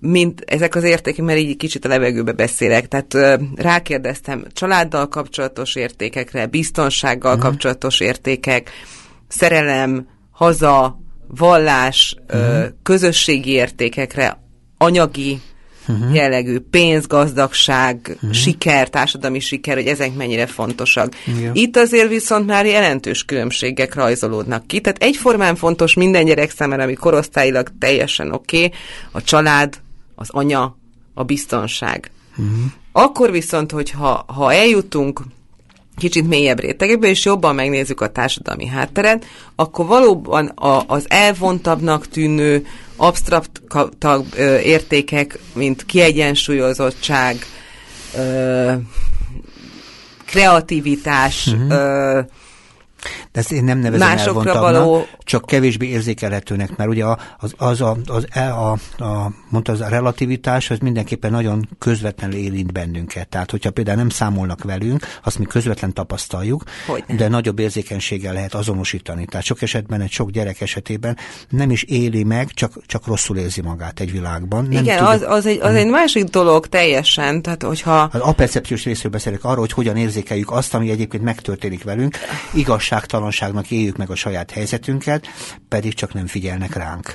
mint 0.00 0.42
ezek 0.46 0.74
az 0.74 0.84
értékek, 0.84 1.24
mert 1.24 1.38
így 1.38 1.56
kicsit 1.56 1.84
a 1.84 1.88
levegőbe 1.88 2.32
beszélek. 2.32 2.88
Tehát 2.88 3.40
rákérdeztem 3.56 4.44
családdal 4.52 5.08
kapcsolatos 5.08 5.74
értékekre, 5.74 6.46
biztonsággal 6.46 7.34
uh-huh. 7.34 7.48
kapcsolatos 7.48 8.00
értékek, 8.00 8.70
szerelem, 9.28 10.06
haza, 10.30 10.98
vallás, 11.28 12.16
uh-huh. 12.28 12.64
közösségi 12.82 13.50
értékekre, 13.50 14.40
anyagi 14.78 15.40
uh-huh. 15.88 16.14
jellegű 16.14 16.58
pénz, 16.58 17.06
gazdagság, 17.06 18.00
uh-huh. 18.14 18.30
siker, 18.32 18.88
társadalmi 18.88 19.40
siker, 19.40 19.74
hogy 19.74 19.86
ezek 19.86 20.14
mennyire 20.14 20.46
fontosak. 20.46 21.12
Igen. 21.26 21.54
Itt 21.54 21.76
azért 21.76 22.08
viszont 22.08 22.46
már 22.46 22.66
jelentős 22.66 23.24
különbségek 23.24 23.94
rajzolódnak 23.94 24.66
ki. 24.66 24.80
Tehát 24.80 25.02
egyformán 25.02 25.56
fontos 25.56 25.94
minden 25.94 26.24
gyerek 26.24 26.50
számára, 26.50 26.82
ami 26.82 26.94
korosztályilag 26.94 27.68
teljesen 27.78 28.32
oké, 28.32 28.56
okay, 28.64 28.78
a 29.12 29.22
család, 29.22 29.80
az 30.14 30.28
anya, 30.30 30.76
a 31.14 31.24
biztonság. 31.24 32.10
Uh-huh. 32.36 32.54
Akkor 32.92 33.30
viszont, 33.30 33.70
hogyha 33.70 34.24
ha 34.26 34.52
eljutunk 34.52 35.20
kicsit 35.98 36.28
mélyebb 36.28 36.60
rétegekbe, 36.60 37.08
és 37.08 37.24
jobban 37.24 37.54
megnézzük 37.54 38.00
a 38.00 38.08
társadalmi 38.12 38.66
hátteret, 38.66 39.24
akkor 39.56 39.86
valóban 39.86 40.46
a, 40.46 40.84
az 40.86 41.04
elvontabbnak 41.08 42.08
tűnő 42.08 42.66
absztraktabb 42.96 44.26
értékek, 44.62 45.38
mint 45.52 45.86
kiegyensúlyozottság, 45.86 47.36
ö, 48.16 48.72
kreativitás, 50.26 51.46
uh-huh. 51.46 51.70
ö, 51.70 52.20
ezt 53.38 53.52
én 53.52 53.64
nem 53.64 53.78
nevezem 53.78 54.08
Másokra 54.08 54.60
való... 54.60 55.06
csak 55.18 55.46
kevésbé 55.46 55.86
érzékelhetőnek, 55.86 56.76
mert 56.76 56.90
ugye 56.90 57.04
az, 57.38 57.54
az, 57.56 57.80
a, 57.80 57.96
az 58.06 58.26
e, 58.30 58.54
a, 58.54 58.70
a, 58.98 59.32
mondta, 59.48 59.72
az 59.72 59.80
a 59.80 59.88
relativitás, 59.88 60.70
az 60.70 60.78
mindenképpen 60.78 61.30
nagyon 61.30 61.68
közvetlenül 61.78 62.36
érint 62.36 62.72
bennünket. 62.72 63.28
Tehát, 63.28 63.50
hogyha 63.50 63.70
például 63.70 63.96
nem 63.96 64.08
számolnak 64.08 64.64
velünk, 64.64 65.06
azt 65.24 65.38
mi 65.38 65.44
közvetlen 65.44 65.92
tapasztaljuk, 65.92 66.62
Hogyne. 66.86 67.14
de 67.14 67.28
nagyobb 67.28 67.58
érzékenységgel 67.58 68.32
lehet 68.32 68.54
azonosítani. 68.54 69.24
Tehát 69.24 69.46
sok 69.46 69.62
esetben 69.62 70.00
egy 70.00 70.10
sok 70.10 70.30
gyerek 70.30 70.60
esetében 70.60 71.16
nem 71.48 71.70
is 71.70 71.82
éli 71.82 72.24
meg, 72.24 72.50
csak, 72.50 72.72
csak 72.86 73.06
rosszul 73.06 73.36
érzi 73.36 73.60
magát 73.60 74.00
egy 74.00 74.12
világban. 74.12 74.62
Nem 74.62 74.82
Igen, 74.82 74.96
tudja, 74.96 75.08
az, 75.08 75.24
az, 75.26 75.46
egy, 75.46 75.58
az 75.60 75.74
egy 75.74 75.88
másik 75.88 76.24
dolog 76.24 76.66
teljesen, 76.66 77.42
tehát 77.42 77.62
hogyha... 77.62 78.00
Az 78.12 78.20
apercepciós 78.20 78.84
részről 78.84 79.12
beszélek 79.12 79.44
arról, 79.44 79.60
hogy 79.60 79.72
hogyan 79.72 79.96
érzékeljük 79.96 80.50
azt, 80.50 80.74
ami 80.74 80.90
egyébként 80.90 81.22
megtörténik 81.22 81.84
velünk, 81.84 82.16
igazságtalan 82.52 83.27
bizonytalanságnak 83.28 83.70
éljük 83.70 83.96
meg 83.96 84.10
a 84.10 84.14
saját 84.14 84.50
helyzetünket, 84.50 85.26
pedig 85.68 85.94
csak 85.94 86.14
nem 86.14 86.26
figyelnek 86.26 86.74
ránk. 86.74 87.14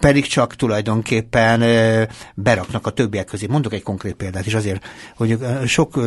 Pedig 0.00 0.26
csak 0.26 0.54
tulajdonképpen 0.54 1.60
beraknak 2.34 2.86
a 2.86 2.90
többiek 2.90 3.24
közé. 3.24 3.46
Mondok 3.46 3.72
egy 3.72 3.82
konkrét 3.82 4.14
példát 4.14 4.46
is 4.46 4.54
azért, 4.54 4.86
hogy 5.16 5.38
sok 5.66 6.00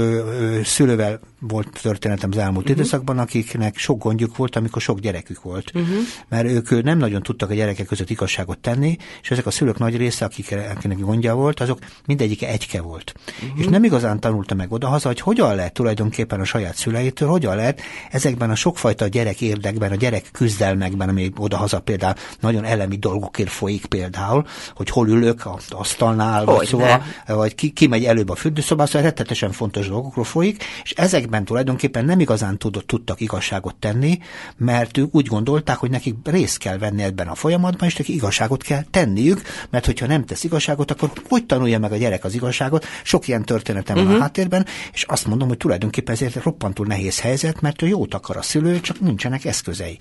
szülővel 0.64 1.20
volt 1.48 1.80
történetem 1.82 2.30
az 2.32 2.38
elmúlt 2.38 2.58
uh-huh. 2.58 2.78
időszakban, 2.78 3.20
akiknek 3.20 3.78
sok 3.78 4.04
gondjuk 4.04 4.38
volt, 4.38 4.56
amikor 4.56 4.82
sok 4.82 5.00
gyerekük 5.00 5.42
volt. 5.42 5.72
Uh-huh. 5.74 5.96
Mert 6.30 6.46
ők 6.46 6.84
nem 6.84 6.98
nagyon 6.98 7.24
tudtak 7.24 7.50
a 7.50 7.54
gyerekek 7.54 7.86
között 7.86 8.10
igazságot 8.10 8.60
tenni, 8.60 8.98
és 9.22 9.32
ezek 9.32 9.46
a 9.46 9.52
szülők 9.52 9.78
nagy 9.78 9.98
része, 9.98 10.26
akik, 10.26 10.56
akinek 10.76 11.00
gondja 11.00 11.36
volt, 11.36 11.60
azok 11.60 11.80
mindegyike 12.06 12.48
egyke 12.48 12.82
volt. 12.82 13.14
Uh-huh. 13.44 13.60
És 13.60 13.66
nem 13.66 13.84
igazán 13.84 14.20
tanulta 14.20 14.56
meg 14.56 14.72
odahaza, 14.72 15.08
hogy 15.08 15.20
hogyan 15.20 15.56
lehet 15.56 15.74
tulajdonképpen 15.74 16.40
a 16.40 16.46
saját 16.46 16.76
szüleitől, 16.76 17.30
hogyan 17.30 17.56
lehet 17.56 17.82
ezekben 18.12 18.50
a 18.50 18.56
sokfajta 18.56 19.08
gyerek 19.08 19.42
érdekben, 19.42 19.92
a 19.92 19.96
gyerek 19.96 20.30
küzdelmekben, 20.32 21.10
ami 21.10 21.32
odahaza 21.38 21.80
például 21.80 22.14
nagyon 22.40 22.64
elemi 22.64 22.96
dolgokért 22.98 23.50
folyik 23.50 23.86
például, 23.86 24.46
hogy 24.76 24.90
hol 24.90 25.08
ülök 25.10 25.46
a 25.46 25.60
asztalnál, 25.70 26.46
vagy, 26.46 26.68
szóval, 26.68 27.04
vagy 27.28 27.56
ki, 27.56 27.70
ki 27.70 27.88
megy 27.88 28.06
előbb 28.06 28.30
a 28.30 28.36
fürdőszobába, 28.36 28.90
szóval 28.90 29.08
rettetesen 29.08 29.52
fontos 29.52 29.88
dolgokról 29.88 30.26
folyik, 30.26 30.64
és 30.84 30.92
ezekben 30.92 31.33
tulajdonképpen 31.42 32.06
nem 32.06 32.20
igazán 32.20 32.58
tudott, 32.58 32.88
tudtak 32.88 33.22
igazságot 33.22 33.76
tenni, 33.76 34.20
mert 34.58 34.98
ők 34.98 35.16
úgy 35.16 35.26
gondolták, 35.26 35.78
hogy 35.78 35.90
nekik 35.90 36.16
részt 36.24 36.58
kell 36.58 36.78
venni 36.78 37.04
ebben 37.04 37.28
a 37.28 37.36
folyamatban, 37.36 37.88
és 37.88 37.96
nekik 37.96 38.16
igazságot 38.16 38.64
kell 38.64 38.84
tenniük, 38.92 39.42
mert 39.70 39.86
hogyha 39.86 40.08
nem 40.08 40.26
tesz 40.26 40.44
igazságot, 40.44 40.92
akkor 40.92 41.12
hogy 41.30 41.46
tanulja 41.46 41.80
meg 41.80 41.92
a 41.92 41.98
gyerek 41.98 42.24
az 42.24 42.34
igazságot? 42.34 42.86
Sok 43.04 43.28
ilyen 43.28 43.44
történetem 43.44 43.96
uh-huh. 43.96 44.04
van 44.04 44.14
a 44.14 44.18
mhm. 44.18 44.22
háttérben, 44.22 44.66
és 44.94 45.04
azt 45.04 45.28
mondom, 45.28 45.48
hogy 45.48 45.58
tulajdonképpen 45.58 46.14
ezért 46.14 46.44
roppantul 46.44 46.86
nehéz 46.86 47.20
helyzet, 47.20 47.62
mert 47.62 47.82
ő 47.82 47.88
jót 47.88 48.14
akar 48.14 48.38
a 48.38 48.42
szülő, 48.42 48.80
csak 48.80 49.00
nincsenek 49.00 49.46
eszközei. 49.46 49.98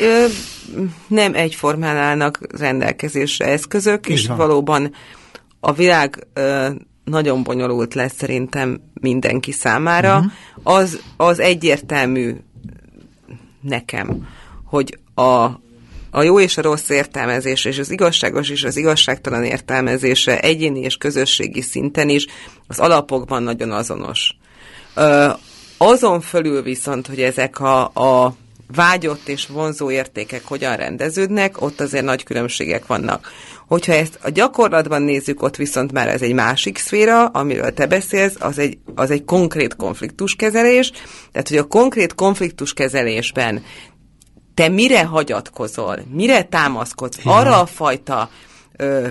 Ö, 0.00 0.26
nem 1.06 1.34
egyformán 1.34 1.96
állnak 1.96 2.38
rendelkezésre 2.58 3.46
eszközök, 3.46 4.08
Így 4.08 4.16
és 4.16 4.26
van. 4.26 4.36
valóban 4.36 4.92
a 5.60 5.72
világ 5.72 6.26
ö, 6.32 6.68
nagyon 7.06 7.42
bonyolult 7.42 7.94
lesz 7.94 8.14
szerintem 8.16 8.80
mindenki 9.00 9.52
számára. 9.52 10.16
Uh-huh. 10.16 10.32
Az, 10.62 11.00
az 11.16 11.38
egyértelmű 11.38 12.34
nekem, 13.60 14.28
hogy 14.64 14.98
a, 15.14 15.44
a 16.10 16.22
jó 16.22 16.40
és 16.40 16.56
a 16.56 16.62
rossz 16.62 16.88
értelmezés, 16.88 17.64
és 17.64 17.78
az 17.78 17.90
igazságos 17.90 18.48
és 18.48 18.64
az 18.64 18.76
igazságtalan 18.76 19.44
értelmezése 19.44 20.40
egyéni 20.40 20.80
és 20.80 20.96
közösségi 20.96 21.60
szinten 21.60 22.08
is 22.08 22.26
az 22.66 22.78
alapokban 22.78 23.42
nagyon 23.42 23.70
azonos. 23.72 24.36
Ö, 24.94 25.28
azon 25.76 26.20
fölül 26.20 26.62
viszont, 26.62 27.06
hogy 27.06 27.20
ezek 27.20 27.60
a, 27.60 27.84
a 27.84 28.34
vágyott 28.74 29.28
és 29.28 29.46
vonzó 29.46 29.90
értékek 29.90 30.44
hogyan 30.44 30.76
rendeződnek, 30.76 31.62
ott 31.62 31.80
azért 31.80 32.04
nagy 32.04 32.22
különbségek 32.22 32.86
vannak. 32.86 33.28
Hogyha 33.68 33.92
ezt 33.92 34.18
a 34.22 34.30
gyakorlatban 34.30 35.02
nézzük, 35.02 35.42
ott 35.42 35.56
viszont 35.56 35.92
már 35.92 36.08
ez 36.08 36.22
egy 36.22 36.32
másik 36.32 36.78
szféra, 36.78 37.26
amiről 37.26 37.74
te 37.74 37.86
beszélsz, 37.86 38.36
az 38.38 38.58
egy, 38.58 38.78
az 38.94 39.10
egy 39.10 39.24
konkrét 39.24 39.76
konfliktuskezelés, 39.76 40.92
tehát 41.32 41.48
hogy 41.48 41.56
a 41.56 41.64
konkrét 41.64 42.14
konfliktuskezelésben 42.14 43.64
te 44.54 44.68
mire 44.68 45.04
hagyatkozol, 45.04 45.98
mire 46.10 46.42
támaszkodsz, 46.42 47.18
arra 47.24 47.60
a 47.60 47.66
fajta 47.66 48.30
ö, 48.76 49.08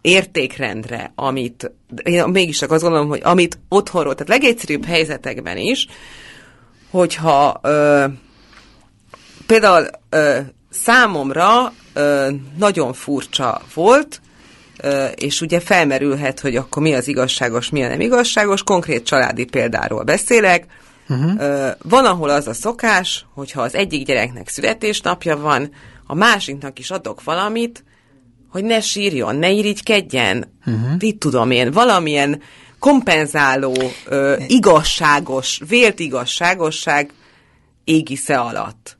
értékrendre, 0.00 1.12
amit 1.14 1.72
én 2.02 2.24
mégis 2.24 2.58
csak 2.58 2.70
azt 2.70 2.82
gondolom, 2.82 3.08
hogy 3.08 3.20
amit 3.24 3.58
otthonról, 3.68 4.14
tehát 4.14 4.40
legegyszerűbb 4.40 4.84
helyzetekben 4.84 5.56
is, 5.56 5.86
hogyha 6.90 7.60
ö, 7.62 8.04
például 9.46 9.86
ö, 10.08 10.38
számomra 10.70 11.72
nagyon 12.58 12.92
furcsa 12.92 13.62
volt, 13.74 14.20
és 15.14 15.40
ugye 15.40 15.60
felmerülhet, 15.60 16.40
hogy 16.40 16.56
akkor 16.56 16.82
mi 16.82 16.94
az 16.94 17.08
igazságos, 17.08 17.70
mi 17.70 17.84
a 17.84 17.88
nem 17.88 18.00
igazságos, 18.00 18.62
konkrét 18.62 19.04
családi 19.04 19.44
példáról 19.44 20.02
beszélek. 20.02 20.66
Uh-huh. 21.08 21.70
Van, 21.82 22.04
ahol 22.04 22.30
az 22.30 22.46
a 22.46 22.54
szokás, 22.54 23.26
hogyha 23.34 23.62
az 23.62 23.74
egyik 23.74 24.06
gyereknek 24.06 24.48
születésnapja 24.48 25.36
van, 25.36 25.70
a 26.06 26.14
másiknak 26.14 26.78
is 26.78 26.90
adok 26.90 27.24
valamit, 27.24 27.84
hogy 28.50 28.64
ne 28.64 28.80
sírjon, 28.80 29.36
ne 29.36 29.50
irigykedjen, 29.50 30.52
uh-huh. 30.66 30.94
itt 30.98 31.20
tudom 31.20 31.50
én, 31.50 31.70
valamilyen 31.70 32.42
kompenzáló, 32.78 33.74
igazságos, 34.46 35.60
vélt 35.68 35.98
igazságosság 35.98 37.12
égisze 37.84 38.38
alatt. 38.38 38.95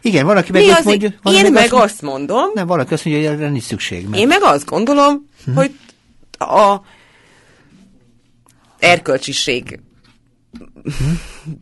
Igen, 0.00 0.26
valaki 0.26 0.52
meg 0.52 0.62
Mi 0.62 0.70
azt 0.70 0.84
mondja... 0.84 1.08
Én 1.08 1.42
meg, 1.42 1.52
meg 1.52 1.72
azt, 1.72 1.82
azt 1.82 2.02
mondom... 2.02 2.50
Nem, 2.54 2.66
valaki 2.66 2.94
azt 2.94 3.04
mondja, 3.04 3.30
hogy 3.30 3.38
erre 3.38 3.50
nincs 3.50 3.62
szükség. 3.62 4.08
Mert... 4.08 4.22
Én 4.22 4.26
meg 4.26 4.42
azt 4.42 4.64
gondolom, 4.64 5.26
uh-huh. 5.40 5.54
hogy 5.54 5.70
a 6.38 6.80
erkölcsiség 8.78 9.80
uh-huh. 10.84 11.08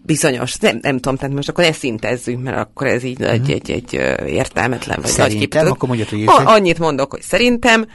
bizonyos, 0.03 0.57
nem, 0.57 0.79
nem 0.83 0.95
tudom, 0.95 1.17
tehát 1.17 1.35
most 1.35 1.49
akkor 1.49 1.65
ne 1.65 1.73
szintezzünk, 1.73 2.43
mert 2.43 2.57
akkor 2.57 2.87
ez 2.87 3.03
így 3.03 3.23
egy, 3.23 3.51
egy, 3.51 3.71
egy 3.71 3.95
értelmetlen 4.27 4.99
vagy 5.01 5.11
Szerintem, 5.11 5.63
nagy 5.63 5.73
akkor 5.73 5.89
mondjad, 5.89 6.09
hogy 6.09 6.25
Annyit 6.27 6.79
mondok, 6.79 7.11
hogy 7.11 7.23
szerintem 7.23 7.87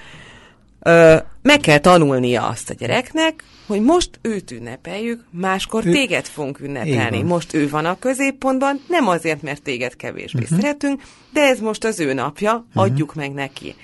ö, 0.79 1.15
meg 1.41 1.59
kell 1.59 1.77
tanulnia 1.77 2.47
azt 2.47 2.69
a 2.69 2.73
gyereknek, 2.73 3.43
hogy 3.67 3.81
most 3.81 4.19
őt 4.21 4.51
ünnepeljük, 4.51 5.23
máskor 5.31 5.85
ő... 5.85 5.91
téged 5.91 6.25
fogunk 6.25 6.59
ünnepelni. 6.59 7.21
Most 7.21 7.53
ő 7.53 7.69
van 7.69 7.85
a 7.85 7.99
középpontban, 7.99 8.81
nem 8.87 9.07
azért, 9.07 9.41
mert 9.41 9.61
téged 9.61 9.95
kevésbé 9.95 10.43
uh-huh. 10.43 10.59
szeretünk, 10.59 11.01
de 11.33 11.41
ez 11.41 11.59
most 11.59 11.83
az 11.83 11.99
ő 11.99 12.13
napja, 12.13 12.53
uh-huh. 12.53 12.83
adjuk 12.83 13.15
meg 13.15 13.33
neki. 13.33 13.75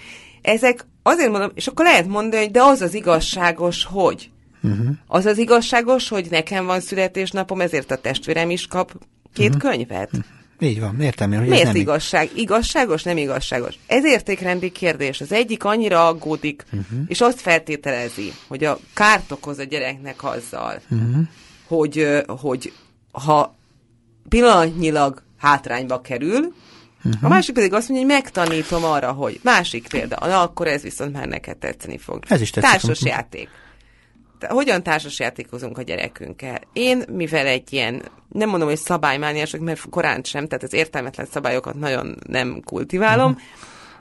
Ezek 0.41 0.85
azért 1.03 1.31
mondom, 1.31 1.51
és 1.53 1.67
akkor 1.67 1.85
lehet 1.85 2.07
mondani, 2.07 2.41
hogy 2.43 2.51
de 2.51 2.61
az 2.63 2.81
az 2.81 2.93
igazságos, 2.93 3.83
hogy. 3.83 4.29
Uh-huh. 4.63 4.87
Az 5.07 5.25
az 5.25 5.37
igazságos, 5.37 6.09
hogy 6.09 6.27
nekem 6.29 6.65
van 6.65 6.79
születésnapom, 6.79 7.61
ezért 7.61 7.91
a 7.91 7.97
testvérem 7.97 8.49
is 8.49 8.67
kap 8.67 8.91
két 9.33 9.55
uh-huh. 9.55 9.71
könyvet. 9.71 10.09
Uh-huh. 10.13 10.39
Így 10.63 10.79
van, 10.79 11.01
értem 11.01 11.31
én, 11.31 11.39
hogy 11.39 11.47
Miért 11.47 11.61
ez 11.61 11.71
nem 11.71 11.81
igazság? 11.81 12.29
Igazságos, 12.35 13.03
nem 13.03 13.17
igazságos? 13.17 13.75
Ez 13.87 14.05
értékrendi 14.05 14.71
kérdés. 14.71 15.21
Az 15.21 15.31
egyik 15.31 15.63
annyira 15.63 16.07
aggódik, 16.07 16.63
uh-huh. 16.65 16.99
és 17.07 17.21
azt 17.21 17.41
feltételezi, 17.41 18.33
hogy 18.47 18.63
a 18.63 18.79
kárt 18.93 19.31
okoz 19.31 19.59
a 19.59 19.63
gyereknek 19.63 20.23
azzal, 20.23 20.81
uh-huh. 20.89 21.27
hogy, 21.67 22.23
hogy 22.27 22.73
ha 23.11 23.55
pillanatnyilag 24.29 25.21
hátrányba 25.37 26.01
kerül, 26.01 26.53
Uh-huh. 27.03 27.23
A 27.23 27.27
másik 27.27 27.53
pedig 27.53 27.73
azt 27.73 27.89
mondja, 27.89 28.07
hogy 28.07 28.15
megtanítom 28.15 28.83
arra, 28.83 29.11
hogy 29.11 29.39
másik 29.43 29.87
példa, 29.87 30.17
na 30.19 30.41
akkor 30.41 30.67
ez 30.67 30.81
viszont 30.81 31.13
már 31.13 31.27
neked 31.27 31.57
tetszeni 31.57 31.97
fog. 31.97 32.23
Ez 32.27 32.41
is 32.41 32.49
tetszik. 32.49 32.71
Társas 32.71 33.01
játék 33.01 33.49
hogyan 34.47 34.83
társasjátékozunk 34.83 35.77
a 35.77 35.81
gyerekünkkel? 35.81 36.61
Én, 36.73 37.03
mivel 37.07 37.45
egy 37.45 37.73
ilyen, 37.73 38.01
nem 38.29 38.49
mondom, 38.49 38.67
hogy 38.67 38.77
szabálymániások, 38.77 39.61
mert 39.61 39.89
korán 39.89 40.23
sem, 40.23 40.47
tehát 40.47 40.63
az 40.63 40.73
értelmetlen 40.73 41.25
szabályokat 41.31 41.75
nagyon 41.75 42.17
nem 42.27 42.61
kultiválom, 42.65 43.31
uh-huh. 43.31 43.45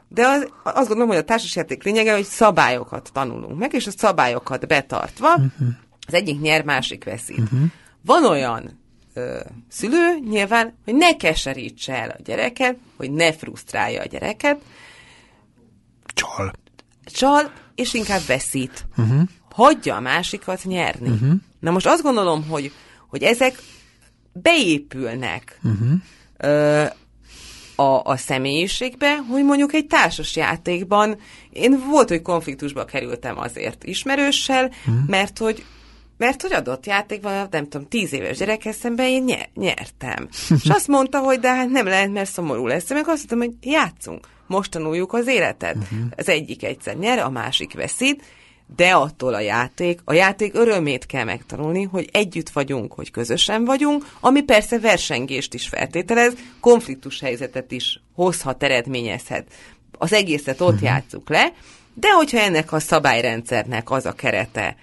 de 0.08 0.26
az, 0.26 0.48
azt 0.62 0.86
gondolom, 0.86 1.08
hogy 1.08 1.16
a 1.16 1.24
társasjáték 1.24 1.82
lényege, 1.82 2.12
hogy 2.12 2.24
szabályokat 2.24 3.10
tanulunk 3.12 3.58
meg, 3.58 3.74
és 3.74 3.86
a 3.86 3.90
szabályokat 3.90 4.66
betartva 4.66 5.28
uh-huh. 5.28 5.68
az 6.06 6.14
egyik 6.14 6.40
nyer, 6.40 6.64
másik 6.64 7.04
veszi. 7.04 7.34
Uh-huh. 7.38 7.60
Van 8.04 8.24
olyan 8.24 8.80
ö, 9.14 9.40
szülő 9.68 10.18
nyilván, 10.28 10.74
hogy 10.84 10.94
ne 10.94 11.16
keserítse 11.16 12.02
el 12.02 12.10
a 12.18 12.22
gyereket, 12.24 12.76
hogy 12.96 13.10
ne 13.10 13.32
frusztrálja 13.32 14.02
a 14.02 14.06
gyereket. 14.06 14.60
Csal. 16.04 16.52
Csal, 17.04 17.52
és 17.74 17.94
inkább 17.94 18.22
veszít. 18.26 18.86
Uh-huh 18.96 19.22
hagyja 19.60 19.96
a 19.96 20.00
másikat 20.00 20.64
nyerni. 20.64 21.08
Uh-huh. 21.08 21.32
Na 21.60 21.70
most 21.70 21.86
azt 21.86 22.02
gondolom, 22.02 22.48
hogy, 22.48 22.72
hogy 23.08 23.22
ezek 23.22 23.62
beépülnek 24.32 25.58
uh-huh. 25.62 25.90
ö, 26.36 26.84
a, 27.74 28.02
a 28.02 28.16
személyiségbe, 28.16 29.16
hogy 29.16 29.44
mondjuk 29.44 29.72
egy 29.72 29.86
társas 29.86 30.36
játékban 30.36 31.18
én 31.50 31.82
volt, 31.90 32.08
hogy 32.08 32.22
konfliktusba 32.22 32.84
kerültem 32.84 33.38
azért 33.38 33.84
ismerőssel, 33.84 34.64
uh-huh. 34.64 35.06
mert 35.06 35.38
hogy 35.38 35.64
mert 36.16 36.42
hogy 36.42 36.52
adott 36.52 36.86
játékban, 36.86 37.48
nem 37.50 37.68
tudom, 37.68 37.88
tíz 37.88 38.12
éves 38.12 38.36
gyerekkel 38.36 38.72
szemben 38.72 39.06
én 39.06 39.22
nyer, 39.22 39.48
nyertem. 39.54 40.28
És 40.62 40.68
azt 40.68 40.88
mondta, 40.88 41.18
hogy 41.18 41.38
de 41.40 41.54
hát 41.54 41.68
nem 41.68 41.86
lehet, 41.86 42.10
mert 42.10 42.30
szomorú 42.30 42.66
lesz. 42.66 42.90
Meg 42.90 43.08
azt 43.08 43.30
mondtam, 43.30 43.38
hogy 43.38 43.72
játszunk, 43.72 44.28
most 44.46 44.70
tanuljuk 44.70 45.12
az 45.12 45.26
életet. 45.26 45.76
Uh-huh. 45.76 45.98
Az 46.16 46.28
egyik 46.28 46.64
egyszer 46.64 46.96
nyer, 46.96 47.18
a 47.18 47.30
másik 47.30 47.74
veszít, 47.74 48.24
de 48.76 48.90
attól 48.92 49.34
a 49.34 49.40
játék, 49.40 50.00
a 50.04 50.12
játék 50.12 50.54
örömét 50.54 51.06
kell 51.06 51.24
megtanulni, 51.24 51.82
hogy 51.82 52.08
együtt 52.12 52.50
vagyunk, 52.50 52.92
hogy 52.92 53.10
közösen 53.10 53.64
vagyunk, 53.64 54.06
ami 54.20 54.42
persze 54.42 54.78
versengést 54.78 55.54
is 55.54 55.68
feltételez, 55.68 56.34
konfliktus 56.60 57.20
helyzetet 57.20 57.72
is 57.72 58.00
hozhat, 58.14 58.62
eredményezhet. 58.62 59.46
Az 59.98 60.12
egészet 60.12 60.60
ott 60.60 60.68
uh-huh. 60.68 60.82
játsszuk 60.82 61.28
le, 61.28 61.52
de 61.94 62.12
hogyha 62.12 62.38
ennek 62.38 62.72
a 62.72 62.78
szabályrendszernek 62.78 63.90
az 63.90 64.06
a 64.06 64.12
kerete, 64.12 64.76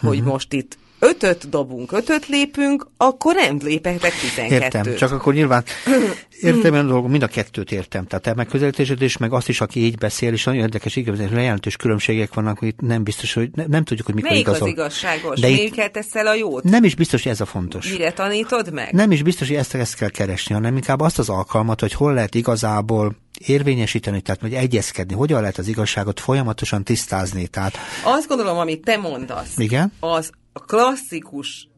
hogy 0.00 0.18
uh-huh. 0.18 0.32
most 0.32 0.52
itt 0.52 0.78
ötöt 0.98 1.48
dobunk, 1.48 1.92
ötöt 1.92 2.26
lépünk, 2.26 2.86
akkor 2.96 3.34
nem 3.34 3.58
léphetek 3.62 4.12
12 4.20 4.54
Értem, 4.54 4.96
csak 4.96 5.12
akkor 5.12 5.34
nyilván 5.34 5.64
értem 6.40 6.72
olyan 6.72 6.86
dolgok, 6.86 7.10
mind 7.10 7.22
a 7.22 7.26
kettőt 7.26 7.72
értem. 7.72 8.06
Tehát 8.06 8.24
te 8.24 8.34
megközelítésed 8.34 9.02
is, 9.02 9.16
meg 9.16 9.32
azt 9.32 9.48
is, 9.48 9.60
aki 9.60 9.84
így 9.84 9.98
beszél, 9.98 10.32
és 10.32 10.44
nagyon 10.44 10.60
érdekes, 10.60 10.96
igazán 10.96 11.30
jelentős 11.30 11.76
különbségek 11.76 12.34
vannak, 12.34 12.58
hogy 12.58 12.74
nem 12.78 13.02
biztos, 13.02 13.32
hogy 13.34 13.50
ne, 13.54 13.64
nem 13.66 13.84
tudjuk, 13.84 14.06
hogy 14.06 14.14
mikor 14.14 14.30
Melyik 14.30 14.46
igazol. 14.46 14.66
az 14.66 14.72
igazságos? 14.72 15.40
De 15.40 15.48
Melyiket 15.48 15.92
teszel 15.92 16.26
a 16.26 16.34
jót? 16.34 16.62
Nem 16.62 16.84
is 16.84 16.94
biztos, 16.94 17.22
hogy 17.22 17.32
ez 17.32 17.40
a 17.40 17.46
fontos. 17.46 17.90
Mire 17.90 18.12
tanítod 18.12 18.72
meg? 18.72 18.92
Nem 18.92 19.10
is 19.10 19.22
biztos, 19.22 19.48
hogy 19.48 19.56
ezt, 19.56 19.74
ezt 19.74 19.94
kell 19.94 20.10
keresni, 20.10 20.54
hanem 20.54 20.76
inkább 20.76 21.00
azt 21.00 21.18
az 21.18 21.28
alkalmat, 21.28 21.80
hogy 21.80 21.92
hol 21.92 22.14
lehet 22.14 22.34
igazából 22.34 23.16
érvényesíteni, 23.38 24.20
tehát 24.20 24.40
vagy 24.40 24.54
egyezkedni, 24.54 25.14
hogyan 25.14 25.40
lehet 25.40 25.58
az 25.58 25.68
igazságot 25.68 26.20
folyamatosan 26.20 26.84
tisztázni. 26.84 27.46
Tehát 27.46 27.78
Azt 28.04 28.28
gondolom, 28.28 28.58
amit 28.58 28.84
te 28.84 28.96
mondasz, 28.96 29.58
Igen? 29.58 29.92
az 30.00 30.30
a 30.56 30.60
klasszikus 30.60 31.68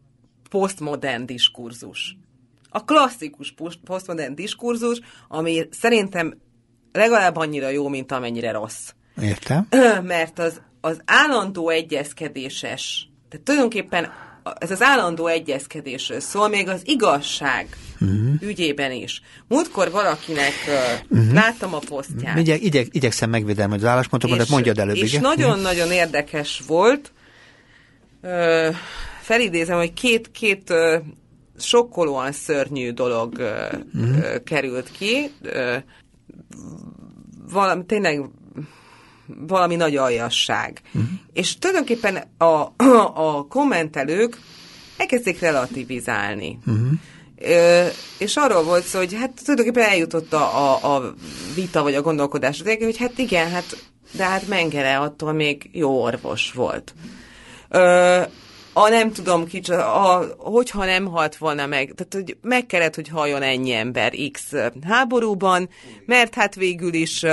posztmodern 0.50 1.26
diskurzus. 1.26 2.16
A 2.68 2.84
klasszikus 2.84 3.54
posztmodern 3.84 4.34
diskurzus, 4.34 5.00
ami 5.28 5.68
szerintem 5.70 6.38
legalább 6.92 7.36
annyira 7.36 7.68
jó, 7.68 7.88
mint 7.88 8.12
amennyire 8.12 8.52
rossz. 8.52 8.90
értem? 9.20 9.68
Mert 10.02 10.38
az, 10.38 10.60
az 10.80 11.00
állandó 11.04 11.68
egyezkedéses, 11.68 13.08
tehát 13.28 13.44
tulajdonképpen 13.44 14.12
ez 14.58 14.70
az 14.70 14.82
állandó 14.82 15.26
egyezkedésről 15.26 16.20
szól, 16.20 16.48
még 16.48 16.68
az 16.68 16.82
igazság 16.84 17.76
uh-huh. 18.00 18.34
ügyében 18.40 18.92
is. 18.92 19.22
Múltkor 19.48 19.90
valakinek 19.90 20.52
uh, 21.08 21.32
láttam 21.32 21.74
a 21.74 21.78
posztját. 21.78 22.38
Igyek, 22.38 22.62
igyek, 22.62 22.86
igyekszem 22.90 23.30
megvédelni 23.30 23.74
az 23.74 23.84
álláspontomat, 23.84 24.38
de 24.38 24.44
mondjad 24.48 24.78
előbb. 24.78 24.96
és 24.96 25.18
nagyon-nagyon 25.18 25.90
érdekes 25.90 26.62
volt. 26.66 27.12
Ö, 28.20 28.68
felidézem, 29.20 29.76
hogy 29.76 29.92
két, 29.92 30.30
két 30.30 30.70
ö, 30.70 30.96
sokkolóan 31.58 32.32
szörnyű 32.32 32.90
dolog 32.92 33.38
ö, 33.38 33.66
Mhm. 33.92 34.18
ö, 34.22 34.42
került 34.42 34.90
ki. 34.90 35.30
Ö, 35.42 35.76
valami, 37.50 37.84
tényleg 37.84 38.24
valami 39.26 39.76
nagy 39.76 39.96
aljasság. 39.96 40.80
Mhm. 40.92 41.04
És 41.32 41.58
tulajdonképpen 41.58 42.22
a, 42.38 42.44
a 43.14 43.46
kommentelők 43.48 44.38
elkezdték 44.96 45.40
relativizálni. 45.40 46.58
Mhm. 46.64 46.92
Ö, 47.40 47.86
és 48.18 48.36
arról 48.36 48.62
volt 48.62 48.84
szó, 48.84 48.98
hogy 48.98 49.14
hát 49.14 49.40
tulajdonképpen 49.44 49.88
eljutott 49.88 50.32
a, 50.32 50.56
a, 50.84 50.94
a 50.96 51.14
vita 51.54 51.82
vagy 51.82 51.94
a 51.94 52.02
gondolkodás, 52.02 52.62
hogy 52.62 52.96
hát 52.98 53.18
igen, 53.18 53.50
hát 53.50 53.76
de 54.16 54.24
hát 54.24 54.48
Mengele 54.48 54.98
attól 54.98 55.32
még 55.32 55.70
jó 55.72 56.02
orvos 56.02 56.52
volt. 56.52 56.94
Ö, 57.68 58.20
a 58.72 58.88
nem 58.88 59.12
tudom 59.12 59.46
kicsi, 59.46 59.72
a, 59.72 60.34
hogyha 60.38 60.84
nem 60.84 61.06
halt 61.06 61.36
volna 61.36 61.66
meg, 61.66 61.92
tehát 61.96 62.14
hogy 62.14 62.36
meg 62.42 62.66
kellett, 62.66 62.94
hogy 62.94 63.08
haljon 63.08 63.42
ennyi 63.42 63.72
ember 63.72 64.14
X 64.32 64.52
háborúban, 64.82 65.68
mert 66.06 66.34
hát 66.34 66.54
végül 66.54 66.94
is 66.94 67.24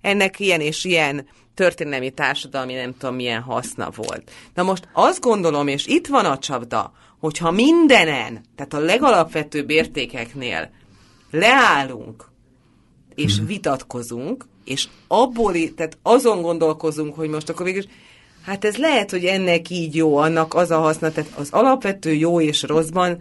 ennek 0.00 0.40
ilyen 0.40 0.60
és 0.60 0.84
ilyen 0.84 1.26
történelmi 1.54 2.10
társadalmi 2.10 2.74
nem 2.74 2.94
tudom 2.98 3.14
milyen 3.14 3.40
haszna 3.40 3.90
volt. 3.96 4.30
Na 4.54 4.62
most 4.62 4.88
azt 4.92 5.20
gondolom, 5.20 5.68
és 5.68 5.86
itt 5.86 6.06
van 6.06 6.24
a 6.24 6.38
csapda, 6.38 6.92
hogyha 7.20 7.50
mindenen, 7.50 8.44
tehát 8.56 8.74
a 8.74 8.78
legalapvetőbb 8.78 9.70
értékeknél 9.70 10.70
leállunk, 11.30 12.28
és 13.14 13.36
hmm. 13.36 13.46
vitatkozunk, 13.46 14.46
és 14.64 14.88
abból, 15.08 15.52
tehát 15.52 15.98
azon 16.02 16.42
gondolkozunk, 16.42 17.14
hogy 17.14 17.28
most 17.28 17.48
akkor 17.48 17.66
végül 17.66 17.82
is, 17.82 17.88
hát 18.44 18.64
ez 18.64 18.76
lehet, 18.76 19.10
hogy 19.10 19.24
ennek 19.24 19.70
így 19.70 19.94
jó, 19.94 20.16
annak 20.16 20.54
az 20.54 20.70
a 20.70 20.78
haszna, 20.78 21.10
tehát 21.10 21.30
az 21.36 21.48
alapvető 21.50 22.12
jó 22.12 22.40
és 22.40 22.62
rosszban 22.62 23.18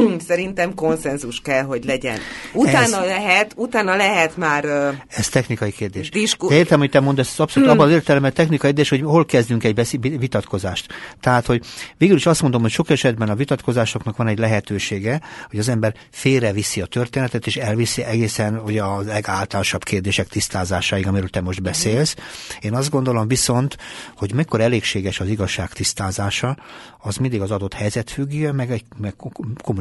szerintem 0.28 0.74
konszenzus 0.74 1.40
kell, 1.40 1.62
hogy 1.62 1.84
legyen. 1.84 2.18
Utána 2.52 2.78
Ez- 3.00 3.06
lehet, 3.06 3.52
utána 3.56 3.96
lehet 3.96 4.36
már 4.36 4.64
ö, 4.64 4.88
Ez 5.08 5.28
technikai 5.28 5.72
kérdés. 5.72 6.10
Disku- 6.10 6.48
De 6.50 6.56
értem, 6.56 6.78
hogy 6.78 6.90
te 6.90 7.00
mondasz, 7.00 7.38
abszolút 7.38 7.68
abban 7.68 7.86
az 7.86 7.92
értelemben 7.92 8.32
technikai 8.32 8.72
kérdés, 8.72 8.88
hogy 8.88 9.00
hol 9.02 9.24
kezdünk 9.24 9.64
egy 9.64 9.74
beszé- 9.74 10.18
vitatkozást. 10.18 10.86
Tehát, 11.20 11.46
hogy 11.46 11.62
végül 11.98 12.16
is 12.16 12.26
azt 12.26 12.42
mondom, 12.42 12.60
hogy 12.60 12.70
sok 12.70 12.90
esetben 12.90 13.28
a 13.28 13.34
vitatkozásoknak 13.34 14.16
van 14.16 14.26
egy 14.28 14.38
lehetősége, 14.38 15.20
hogy 15.50 15.58
az 15.58 15.68
ember 15.68 15.94
félreviszi 16.10 16.80
a 16.80 16.86
történetet, 16.86 17.46
és 17.46 17.56
elviszi 17.56 18.02
egészen 18.04 18.58
ugye 18.64 18.82
a 18.82 19.00
legáltalánosabb 19.00 19.84
kérdések 19.84 20.26
tisztázásáig, 20.28 21.06
amiről 21.06 21.28
te 21.28 21.40
most 21.40 21.62
beszélsz. 21.62 22.14
Én 22.60 22.74
azt 22.74 22.90
gondolom 22.90 23.28
viszont, 23.28 23.76
hogy 24.16 24.34
mikor 24.34 24.60
elégséges 24.60 25.20
az 25.20 25.28
igazság 25.28 25.72
tisztázása, 25.72 26.56
az 26.98 27.16
mindig 27.16 27.40
az 27.40 27.50
adott 27.50 27.74
helyzet 27.74 28.10
függő, 28.10 28.52
meg 28.52 28.70
egy 28.70 28.84
meg 29.00 29.14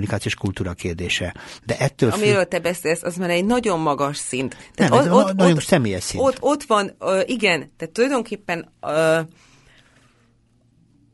kommunikációs 0.02 0.36
kultúra 0.36 0.74
kérdése. 0.74 1.34
De 1.66 1.78
ettől 1.78 2.12
függ, 2.12 2.22
Amiről 2.22 2.46
te 2.46 2.60
beszélsz, 2.60 3.04
az 3.04 3.16
már 3.16 3.30
egy 3.30 3.46
nagyon 3.46 3.80
magas 3.80 4.18
szint. 4.18 4.72
Nem, 4.76 4.94
ez 4.94 5.06
na- 5.06 5.34
nagyon 5.34 5.60
személyes 5.60 6.04
szint. 6.04 6.24
Ott, 6.24 6.38
ott 6.40 6.64
van, 6.64 6.96
ö, 7.00 7.22
igen, 7.26 7.72
tehát 7.78 7.94
tulajdonképpen 7.94 8.72
ö, 8.82 9.20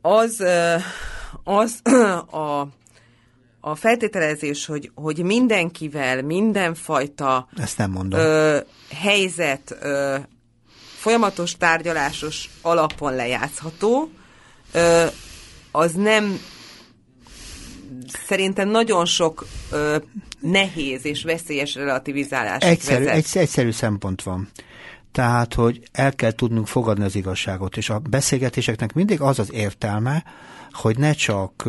az, 0.02 0.40
ö, 0.40 0.76
az 1.44 1.82
a, 2.32 2.68
a 3.60 3.76
feltételezés, 3.76 4.66
hogy, 4.66 4.92
hogy 4.96 5.24
mindenkivel, 5.24 6.22
mindenfajta 6.22 7.48
ezt 7.58 7.78
nem 7.78 7.92
mondom. 7.92 8.20
ö, 8.20 8.60
helyzet 8.96 9.78
ö, 9.82 10.18
folyamatos 10.98 11.56
tárgyalásos 11.58 12.50
alapon 12.62 13.16
lejátszható, 13.16 14.10
ö, 14.72 15.06
az 15.72 15.92
nem 15.94 16.40
szerintem 18.26 18.70
nagyon 18.70 19.06
sok 19.06 19.48
ö, 19.72 19.98
nehéz 20.40 21.06
és 21.06 21.24
veszélyes 21.24 21.76
relativizálás 21.76 22.64
Egyszerű, 22.64 23.04
vezet. 23.04 23.16
egy, 23.16 23.42
egyszerű 23.42 23.72
szempont 23.72 24.24
van. 24.24 24.50
Tehát, 25.12 25.54
hogy 25.54 25.82
el 25.92 26.16
kell 26.16 26.32
tudnunk 26.32 26.68
fogadni 26.68 27.04
az 27.04 27.16
igazságot, 27.16 27.78
és 27.78 27.90
a 27.90 28.00
beszélgetéseknek 28.00 28.94
mindig 28.94 29.22
az 29.22 29.40
az 29.40 29.54
értelme, 29.54 30.24
hogy 30.78 30.98
ne 30.98 31.12
csak 31.12 31.64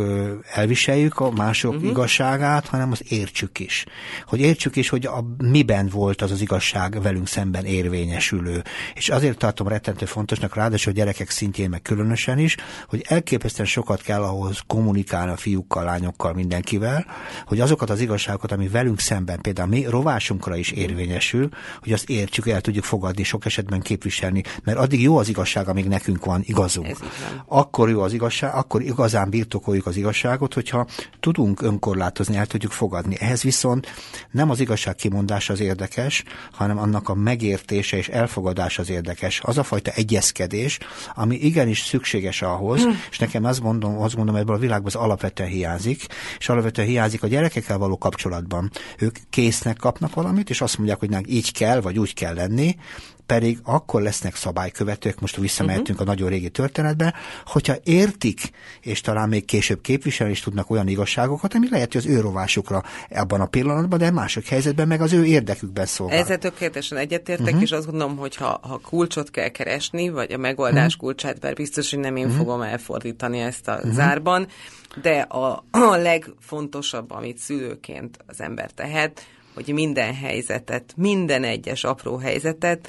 elviseljük 0.55 1.21
a 1.21 1.31
mások 1.31 1.73
uh-huh. 1.73 1.89
igazságát, 1.89 2.67
hanem 2.67 2.93
az 2.93 3.03
értsük 3.09 3.59
is. 3.59 3.85
Hogy 4.27 4.41
értsük 4.41 4.77
is, 4.77 4.89
hogy 4.89 5.07
a, 5.07 5.25
miben 5.39 5.89
volt 5.89 6.23
az 6.23 6.31
az 6.31 6.41
igazság 6.41 7.03
velünk 7.03 7.29
szemben 7.29 7.65
érvényesülő. 7.65 8.63
És 8.95 9.09
azért 9.09 9.39
tartom 9.39 9.69
rettentő 9.69 10.07
fontosnak, 10.07 10.55
ráadásul 10.55 10.93
a 10.93 10.97
gyerekek 10.97 11.31
szintjén 11.31 11.69
meg 11.69 11.83
különösen 11.83 12.39
is, 12.39 12.57
hogy 12.89 13.05
elképesztően 13.09 13.69
sokat 13.69 14.03
kell 14.03 14.23
ahhoz 14.23 14.61
kommunikálni 14.67 15.33
a 15.33 15.37
fiúkkal, 15.37 15.85
lányokkal, 15.85 16.33
mindenkivel, 16.33 17.07
hogy 17.47 17.61
azokat 17.61 17.91
az 17.91 18.01
igazságokat, 18.01 18.53
ami 18.53 18.69
velünk 18.69 19.01
szemben, 19.01 19.41
például 19.41 19.69
mi 19.69 19.85
rovásunkra 19.85 20.57
is 20.57 20.71
érvényesül, 20.71 21.49
hogy 21.81 21.93
azt 21.93 22.09
értsük, 22.09 22.49
el 22.49 22.61
tudjuk 22.61 22.85
fogadni, 22.85 23.23
sok 23.23 23.45
esetben 23.45 23.81
képviselni, 23.81 24.43
mert 24.65 24.79
addig 24.79 25.03
jó 25.03 25.19
az 25.19 25.29
igazság, 25.29 25.69
amíg 25.69 25.89
nekünk 25.89 26.25
van 26.25 26.43
igazunk. 26.45 26.97
Akkor 27.47 27.91
jó 27.91 28.01
az 28.01 28.13
igazság, 28.13 28.55
akkor 28.55 28.83
igazán 28.99 29.31
birtokoljuk 29.31 29.87
az 29.87 29.97
igazságot, 29.97 30.55
hogyha 30.55 30.87
tudunk 31.21 31.63
önkorlátozni, 31.63 32.37
el 32.37 32.47
tudjuk 32.47 32.73
fogadni. 32.73 33.17
Ehhez 33.19 33.43
viszont 33.43 33.87
nem 34.31 34.51
az 34.51 34.61
igazság 34.61 34.95
kimondása 34.95 35.53
az 35.53 35.61
érdekes, 35.61 36.25
hanem 36.53 36.79
annak 36.79 37.09
a 37.09 37.15
megértése 37.15 37.97
és 37.97 38.09
elfogadása 38.09 38.83
az 38.83 38.91
érdekes. 38.91 39.41
Az 39.45 39.59
a 39.59 39.63
fajta 39.63 39.91
egyezkedés, 39.91 40.79
ami 41.15 41.37
igenis 41.37 41.81
szükséges 41.81 42.43
ahhoz, 42.43 42.83
hmm. 42.83 43.01
és 43.11 43.19
nekem 43.19 43.45
azt 43.45 43.61
mondom, 43.61 43.99
azt 43.99 44.17
mondom, 44.17 44.37
ebből 44.37 44.57
a 44.57 44.59
világban 44.59 44.87
az 44.87 44.95
alapvetően 44.95 45.49
hiányzik, 45.49 46.07
és 46.39 46.49
alapvetően 46.49 46.89
hiányzik 46.89 47.23
a 47.23 47.27
gyerekekkel 47.27 47.79
való 47.79 47.99
kapcsolatban. 47.99 48.71
Ők 48.99 49.17
késznek 49.31 49.77
kapnak 49.77 50.15
valamit, 50.15 50.51
és 50.51 50.61
azt 50.61 50.77
mondják, 50.79 50.99
hogy 50.99 51.31
így 51.31 51.53
kell, 51.53 51.81
vagy 51.81 51.99
úgy 51.99 52.15
kell 52.15 52.35
lenni, 52.35 52.77
pedig 53.29 53.59
akkor 53.63 54.03
lesznek 54.03 54.35
szabálykövetők, 54.35 55.21
most 55.21 55.37
visszamehetünk 55.37 55.89
uh-huh. 56.01 56.09
a 56.09 56.11
nagyon 56.11 56.29
régi 56.29 56.49
történetbe, 56.49 57.15
hogyha 57.47 57.75
értik, 57.85 58.41
és 58.81 59.01
talán 59.01 59.29
még 59.29 59.45
később 59.45 59.81
képviselni 59.81 60.33
is 60.33 60.41
tudnak 60.41 60.71
olyan 60.71 60.89
igazságokat, 60.89 61.55
ami 61.55 61.69
lehet, 61.71 61.93
hogy 61.93 62.01
az 62.01 62.13
ő 62.17 62.21
rovásukra 62.21 62.83
abban 63.11 63.41
a 63.41 63.47
pillanatban, 63.47 63.99
de 63.99 64.11
mások 64.11 64.45
helyzetben 64.45 64.89
meg 64.89 65.01
az 65.01 65.13
ő 65.13 65.25
érdekükben 65.25 65.87
szolgál. 65.87 66.19
Ezzel 66.19 66.39
tökéletesen 66.39 66.99
egyetértek, 66.99 67.47
uh-huh. 67.47 67.63
és 67.63 67.73
azt 67.73 67.87
gondolom, 67.87 68.17
hogy 68.17 68.37
ha, 68.37 68.61
ha 68.63 68.79
kulcsot 68.79 69.31
kell 69.31 69.49
keresni, 69.49 70.09
vagy 70.09 70.33
a 70.33 70.39
megoldás 70.39 70.95
uh-huh. 70.95 71.01
kulcsát, 71.01 71.41
bár 71.41 71.55
biztos, 71.55 71.91
hogy 71.91 71.99
nem 71.99 72.17
én 72.17 72.25
uh-huh. 72.25 72.39
fogom 72.39 72.61
elfordítani 72.61 73.39
ezt 73.39 73.69
a 73.69 73.75
uh-huh. 73.75 73.93
zárban, 73.93 74.47
de 75.03 75.21
a, 75.21 75.65
a 75.71 75.97
legfontosabb, 75.97 77.11
amit 77.11 77.39
szülőként 77.39 78.19
az 78.27 78.41
ember 78.41 78.71
tehet, 78.71 79.27
hogy 79.55 79.75
minden 79.75 80.15
helyzetet, 80.15 80.93
minden 80.97 81.45
egyes 81.45 81.85
apró 81.85 82.17
helyzetet 82.17 82.89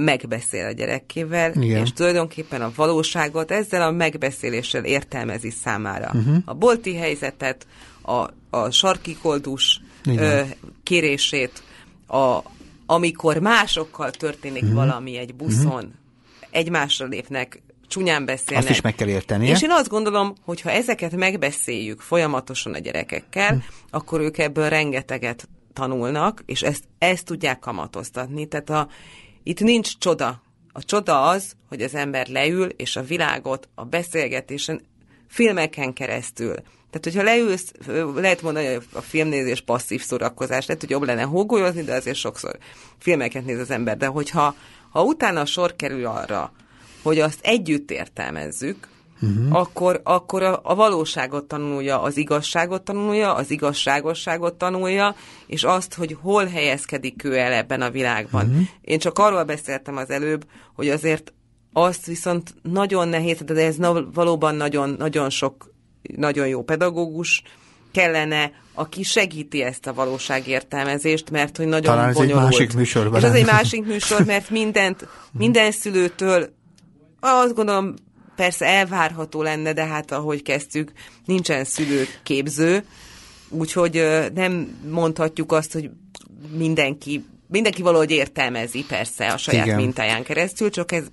megbeszél 0.00 0.66
a 0.66 0.70
gyerekével, 0.70 1.52
Igen. 1.54 1.82
és 1.82 1.92
tulajdonképpen 1.92 2.62
a 2.62 2.72
valóságot 2.76 3.50
ezzel 3.50 3.82
a 3.82 3.90
megbeszéléssel 3.90 4.84
értelmezi 4.84 5.50
számára. 5.50 6.10
Uh-huh. 6.14 6.36
A 6.44 6.54
bolti 6.54 6.96
helyzetet, 6.96 7.66
a, 8.02 8.26
a 8.50 8.70
sarki 8.70 9.16
koldus 9.22 9.80
ö, 10.06 10.40
kérését, 10.82 11.62
a, 12.06 12.38
amikor 12.86 13.38
másokkal 13.38 14.10
történik 14.10 14.62
uh-huh. 14.62 14.76
valami 14.76 15.16
egy 15.16 15.34
buszon, 15.34 15.74
uh-huh. 15.74 15.90
egymásra 16.50 17.06
lépnek 17.06 17.62
csúnyán 17.90 18.24
beszélnek. 18.24 18.64
Azt 18.64 18.70
is 18.70 18.80
meg 18.80 18.94
kell 18.94 19.08
érteni. 19.08 19.48
És 19.48 19.62
én 19.62 19.70
azt 19.70 19.88
gondolom, 19.88 20.34
hogy 20.44 20.60
ha 20.60 20.70
ezeket 20.70 21.16
megbeszéljük 21.16 22.00
folyamatosan 22.00 22.74
a 22.74 22.78
gyerekekkel, 22.78 23.52
hm. 23.52 23.58
akkor 23.90 24.20
ők 24.20 24.38
ebből 24.38 24.68
rengeteget 24.68 25.48
tanulnak, 25.72 26.42
és 26.46 26.62
ezt, 26.62 26.84
ezt 26.98 27.24
tudják 27.24 27.58
kamatoztatni. 27.58 28.46
Tehát 28.46 28.70
a, 28.70 28.88
itt 29.50 29.60
nincs 29.60 29.98
csoda. 29.98 30.42
A 30.72 30.84
csoda 30.84 31.28
az, 31.28 31.52
hogy 31.68 31.82
az 31.82 31.94
ember 31.94 32.28
leül, 32.28 32.68
és 32.68 32.96
a 32.96 33.02
világot 33.02 33.68
a 33.74 33.84
beszélgetésen, 33.84 34.80
filmeken 35.28 35.92
keresztül. 35.92 36.54
Tehát, 36.90 37.00
hogyha 37.00 37.22
leülsz, 37.22 37.72
lehet 38.14 38.42
mondani, 38.42 38.66
hogy 38.66 38.86
a 38.92 39.00
filmnézés 39.00 39.60
passzív 39.60 40.02
szórakozás, 40.02 40.66
lehet, 40.66 40.82
hogy 40.82 40.90
jobb 40.90 41.02
lenne 41.02 41.22
hógolyozni, 41.22 41.82
de 41.82 41.94
azért 41.94 42.16
sokszor 42.16 42.58
filmeket 42.98 43.44
néz 43.44 43.58
az 43.58 43.70
ember. 43.70 43.96
De 43.96 44.06
hogyha 44.06 44.54
ha 44.90 45.02
utána 45.02 45.44
sor 45.44 45.76
kerül 45.76 46.06
arra, 46.06 46.52
hogy 47.02 47.18
azt 47.20 47.38
együtt 47.42 47.90
értelmezzük, 47.90 48.88
uh-huh. 49.20 49.56
akkor, 49.58 50.00
akkor 50.04 50.42
a, 50.42 50.60
a 50.62 50.74
valóságot 50.74 51.44
tanulja, 51.44 52.02
az 52.02 52.16
igazságot 52.16 52.82
tanulja, 52.82 53.34
az 53.34 53.50
igazságosságot 53.50 54.54
tanulja, 54.54 55.14
és 55.46 55.62
azt, 55.62 55.94
hogy 55.94 56.16
hol 56.20 56.46
helyezkedik 56.46 57.24
ő 57.24 57.36
el 57.36 57.52
ebben 57.52 57.82
a 57.82 57.90
világban. 57.90 58.46
Uh-huh. 58.46 58.62
Én 58.80 58.98
csak 58.98 59.18
arról 59.18 59.44
beszéltem 59.44 59.96
az 59.96 60.10
előbb, 60.10 60.44
hogy 60.74 60.88
azért 60.88 61.32
azt 61.72 62.06
viszont 62.06 62.54
nagyon 62.62 63.08
nehéz, 63.08 63.38
de 63.44 63.64
ez 63.64 63.76
valóban 64.12 64.54
nagyon, 64.54 64.94
nagyon 64.98 65.30
sok, 65.30 65.74
nagyon 66.16 66.46
jó 66.48 66.62
pedagógus 66.62 67.42
kellene, 67.92 68.52
aki 68.74 69.02
segíti 69.02 69.62
ezt 69.62 69.86
a 69.86 69.94
valóságértelmezést, 69.94 71.30
mert 71.30 71.56
hogy 71.56 71.66
nagyon 71.66 71.94
Talán 71.94 72.08
ez 72.08 72.14
bonyolult. 72.14 72.44
egy 72.44 72.50
másik 72.50 72.74
műsor. 72.74 73.10
És 73.16 73.22
ez 73.22 73.34
egy 73.34 73.46
másik 73.46 73.86
műsor, 73.86 74.24
mert 74.24 74.50
mindent, 74.50 75.06
minden 75.32 75.72
szülőtől 75.72 76.48
azt 77.20 77.54
gondolom 77.54 77.94
persze 78.36 78.66
elvárható 78.66 79.42
lenne, 79.42 79.72
de 79.72 79.84
hát 79.84 80.12
ahogy 80.12 80.42
kezdtük, 80.42 80.92
nincsen 81.24 81.64
szülőképző, 81.64 82.84
úgyhogy 83.48 84.06
nem 84.34 84.80
mondhatjuk 84.90 85.52
azt, 85.52 85.72
hogy 85.72 85.90
mindenki 86.56 87.24
mindenki 87.50 87.82
valahogy 87.82 88.10
értelmezi 88.10 88.84
persze 88.88 89.32
a 89.32 89.36
saját 89.36 89.66
Igen. 89.66 89.76
mintáján 89.76 90.22
keresztül, 90.22 90.70
csak 90.70 90.92
ez 90.92 91.06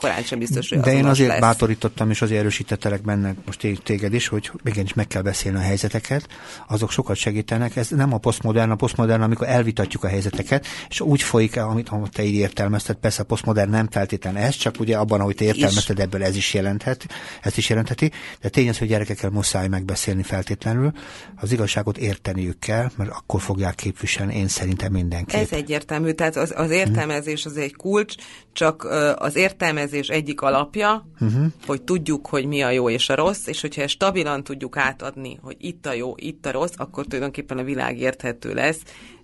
korán 0.00 0.22
sem 0.22 0.38
biztos, 0.38 0.68
hogy 0.68 0.80
De 0.80 0.92
én 0.92 1.04
azért 1.04 1.28
lesz. 1.28 1.40
bátorítottam, 1.40 2.10
és 2.10 2.22
azért 2.22 2.40
erősítettelek 2.40 3.02
benne 3.02 3.34
most 3.46 3.66
téged 3.82 4.14
is, 4.14 4.28
hogy 4.28 4.50
igenis 4.64 4.94
meg 4.94 5.06
kell 5.06 5.22
beszélni 5.22 5.58
a 5.58 5.60
helyzeteket, 5.60 6.26
azok 6.68 6.90
sokat 6.90 7.16
segítenek. 7.16 7.76
Ez 7.76 7.88
nem 7.88 8.12
a 8.12 8.18
posztmodern, 8.18 8.70
a 8.70 8.74
posztmodern, 8.74 9.22
amikor 9.22 9.48
elvitatjuk 9.48 10.04
a 10.04 10.08
helyzeteket, 10.08 10.66
és 10.88 11.00
úgy 11.00 11.22
folyik 11.22 11.56
el, 11.56 11.68
amit, 11.68 11.88
amit 11.88 12.12
te 12.12 12.22
így 12.22 12.34
értelmezted. 12.34 12.96
Persze 12.96 13.22
a 13.22 13.24
posztmodern 13.24 13.70
nem 13.70 13.88
feltétlenül 13.90 14.40
ez, 14.40 14.54
csak 14.54 14.74
ugye 14.80 14.96
abban, 14.96 15.20
ahogy 15.20 15.34
te 15.34 15.44
értelmezted, 15.44 15.98
is. 15.98 16.04
ebből 16.04 16.24
ez 16.24 16.36
is 16.36 16.54
jelenthet, 16.54 17.06
ez 17.42 17.56
is 17.56 17.68
jelentheti. 17.68 18.10
De 18.40 18.48
tény 18.48 18.68
az, 18.68 18.78
hogy 18.78 18.88
gyerekekkel 18.88 19.30
muszáj 19.30 19.68
megbeszélni 19.68 20.22
feltétlenül. 20.22 20.92
Az 21.36 21.52
igazságot 21.52 21.98
érteniük 21.98 22.58
kell, 22.58 22.90
mert 22.96 23.10
akkor 23.10 23.40
fogják 23.40 23.74
képviselni, 23.74 24.36
én 24.36 24.48
szerintem 24.48 24.92
mindenki. 24.92 25.36
Ez 25.36 25.52
egyértelmű, 25.52 26.10
tehát 26.10 26.36
az, 26.36 26.52
az 26.56 26.70
értelmezés 26.70 27.44
az 27.44 27.56
egy 27.56 27.76
kulcs, 27.76 28.14
csak 28.52 28.84
az 29.16 29.36
értelmezés 29.36 29.89
tervezés 29.90 30.08
egyik 30.16 30.40
alapja, 30.40 31.06
uh-huh. 31.20 31.46
hogy 31.66 31.82
tudjuk, 31.82 32.26
hogy 32.26 32.46
mi 32.46 32.62
a 32.62 32.70
jó 32.70 32.90
és 32.90 33.08
a 33.08 33.14
rossz, 33.14 33.46
és 33.46 33.60
hogyha 33.60 33.82
ezt 33.82 33.92
stabilan 33.92 34.44
tudjuk 34.44 34.76
átadni, 34.76 35.38
hogy 35.42 35.56
itt 35.58 35.86
a 35.86 35.92
jó, 35.92 36.14
itt 36.16 36.46
a 36.46 36.50
rossz, 36.50 36.72
akkor 36.76 37.04
tulajdonképpen 37.04 37.58
a 37.58 37.62
világ 37.62 37.98
érthető 37.98 38.54
lesz, 38.54 38.80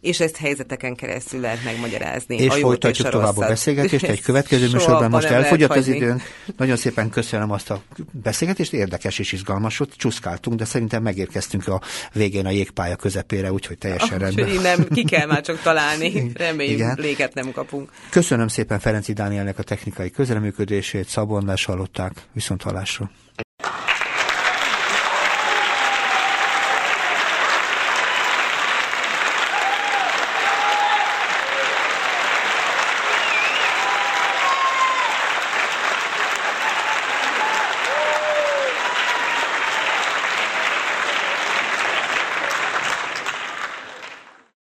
és 0.07 0.21
ezt 0.21 0.37
helyzeteken 0.37 0.95
keresztül 0.95 1.41
lehet 1.41 1.65
megmagyarázni. 1.65 2.37
És 2.37 2.49
a 2.49 2.53
folytatjuk 2.53 3.07
és 3.07 3.13
a 3.15 3.19
tovább 3.19 3.37
a 3.37 3.47
beszélgetést. 3.47 4.05
Egy 4.05 4.21
következő 4.21 4.69
műsorban 4.73 5.11
most 5.11 5.29
elfogyott 5.29 5.77
az 5.77 5.89
időnk. 5.89 6.23
Nagyon 6.57 6.77
szépen 6.77 7.11
köszönöm 7.11 7.51
azt 7.51 7.71
a 7.71 7.83
beszélgetést, 8.11 8.73
érdekes 8.73 9.19
és 9.19 9.33
izgalmas 9.33 9.77
volt. 9.77 9.95
Csúszkáltunk, 9.97 10.59
de 10.59 10.65
szerintem 10.65 11.03
megérkeztünk 11.03 11.69
a 11.69 11.81
végén 12.13 12.47
a 12.47 12.51
jégpálya 12.51 12.97
közepére, 12.97 13.53
úgyhogy 13.53 13.79
teljesen 13.79 14.13
ah, 14.13 14.19
rendben. 14.21 14.49
Nem, 14.63 14.89
ki 14.89 15.05
kell 15.05 15.27
már 15.27 15.41
csak 15.41 15.61
találni. 15.63 16.31
Reméljük, 16.35 16.79
Igen. 16.79 16.97
léget 17.01 17.35
nem 17.35 17.53
kapunk. 17.53 17.91
Köszönöm 18.11 18.49
szépen 18.49 18.79
Ferenci 18.79 19.13
Dánielnek 19.13 19.59
a 19.59 19.63
technikai 19.63 20.11
közreműködését, 20.11 21.09
Szabonlás 21.09 21.65
hallották, 21.65 22.13
viszont 22.33 22.63
hallásra. 22.63 23.11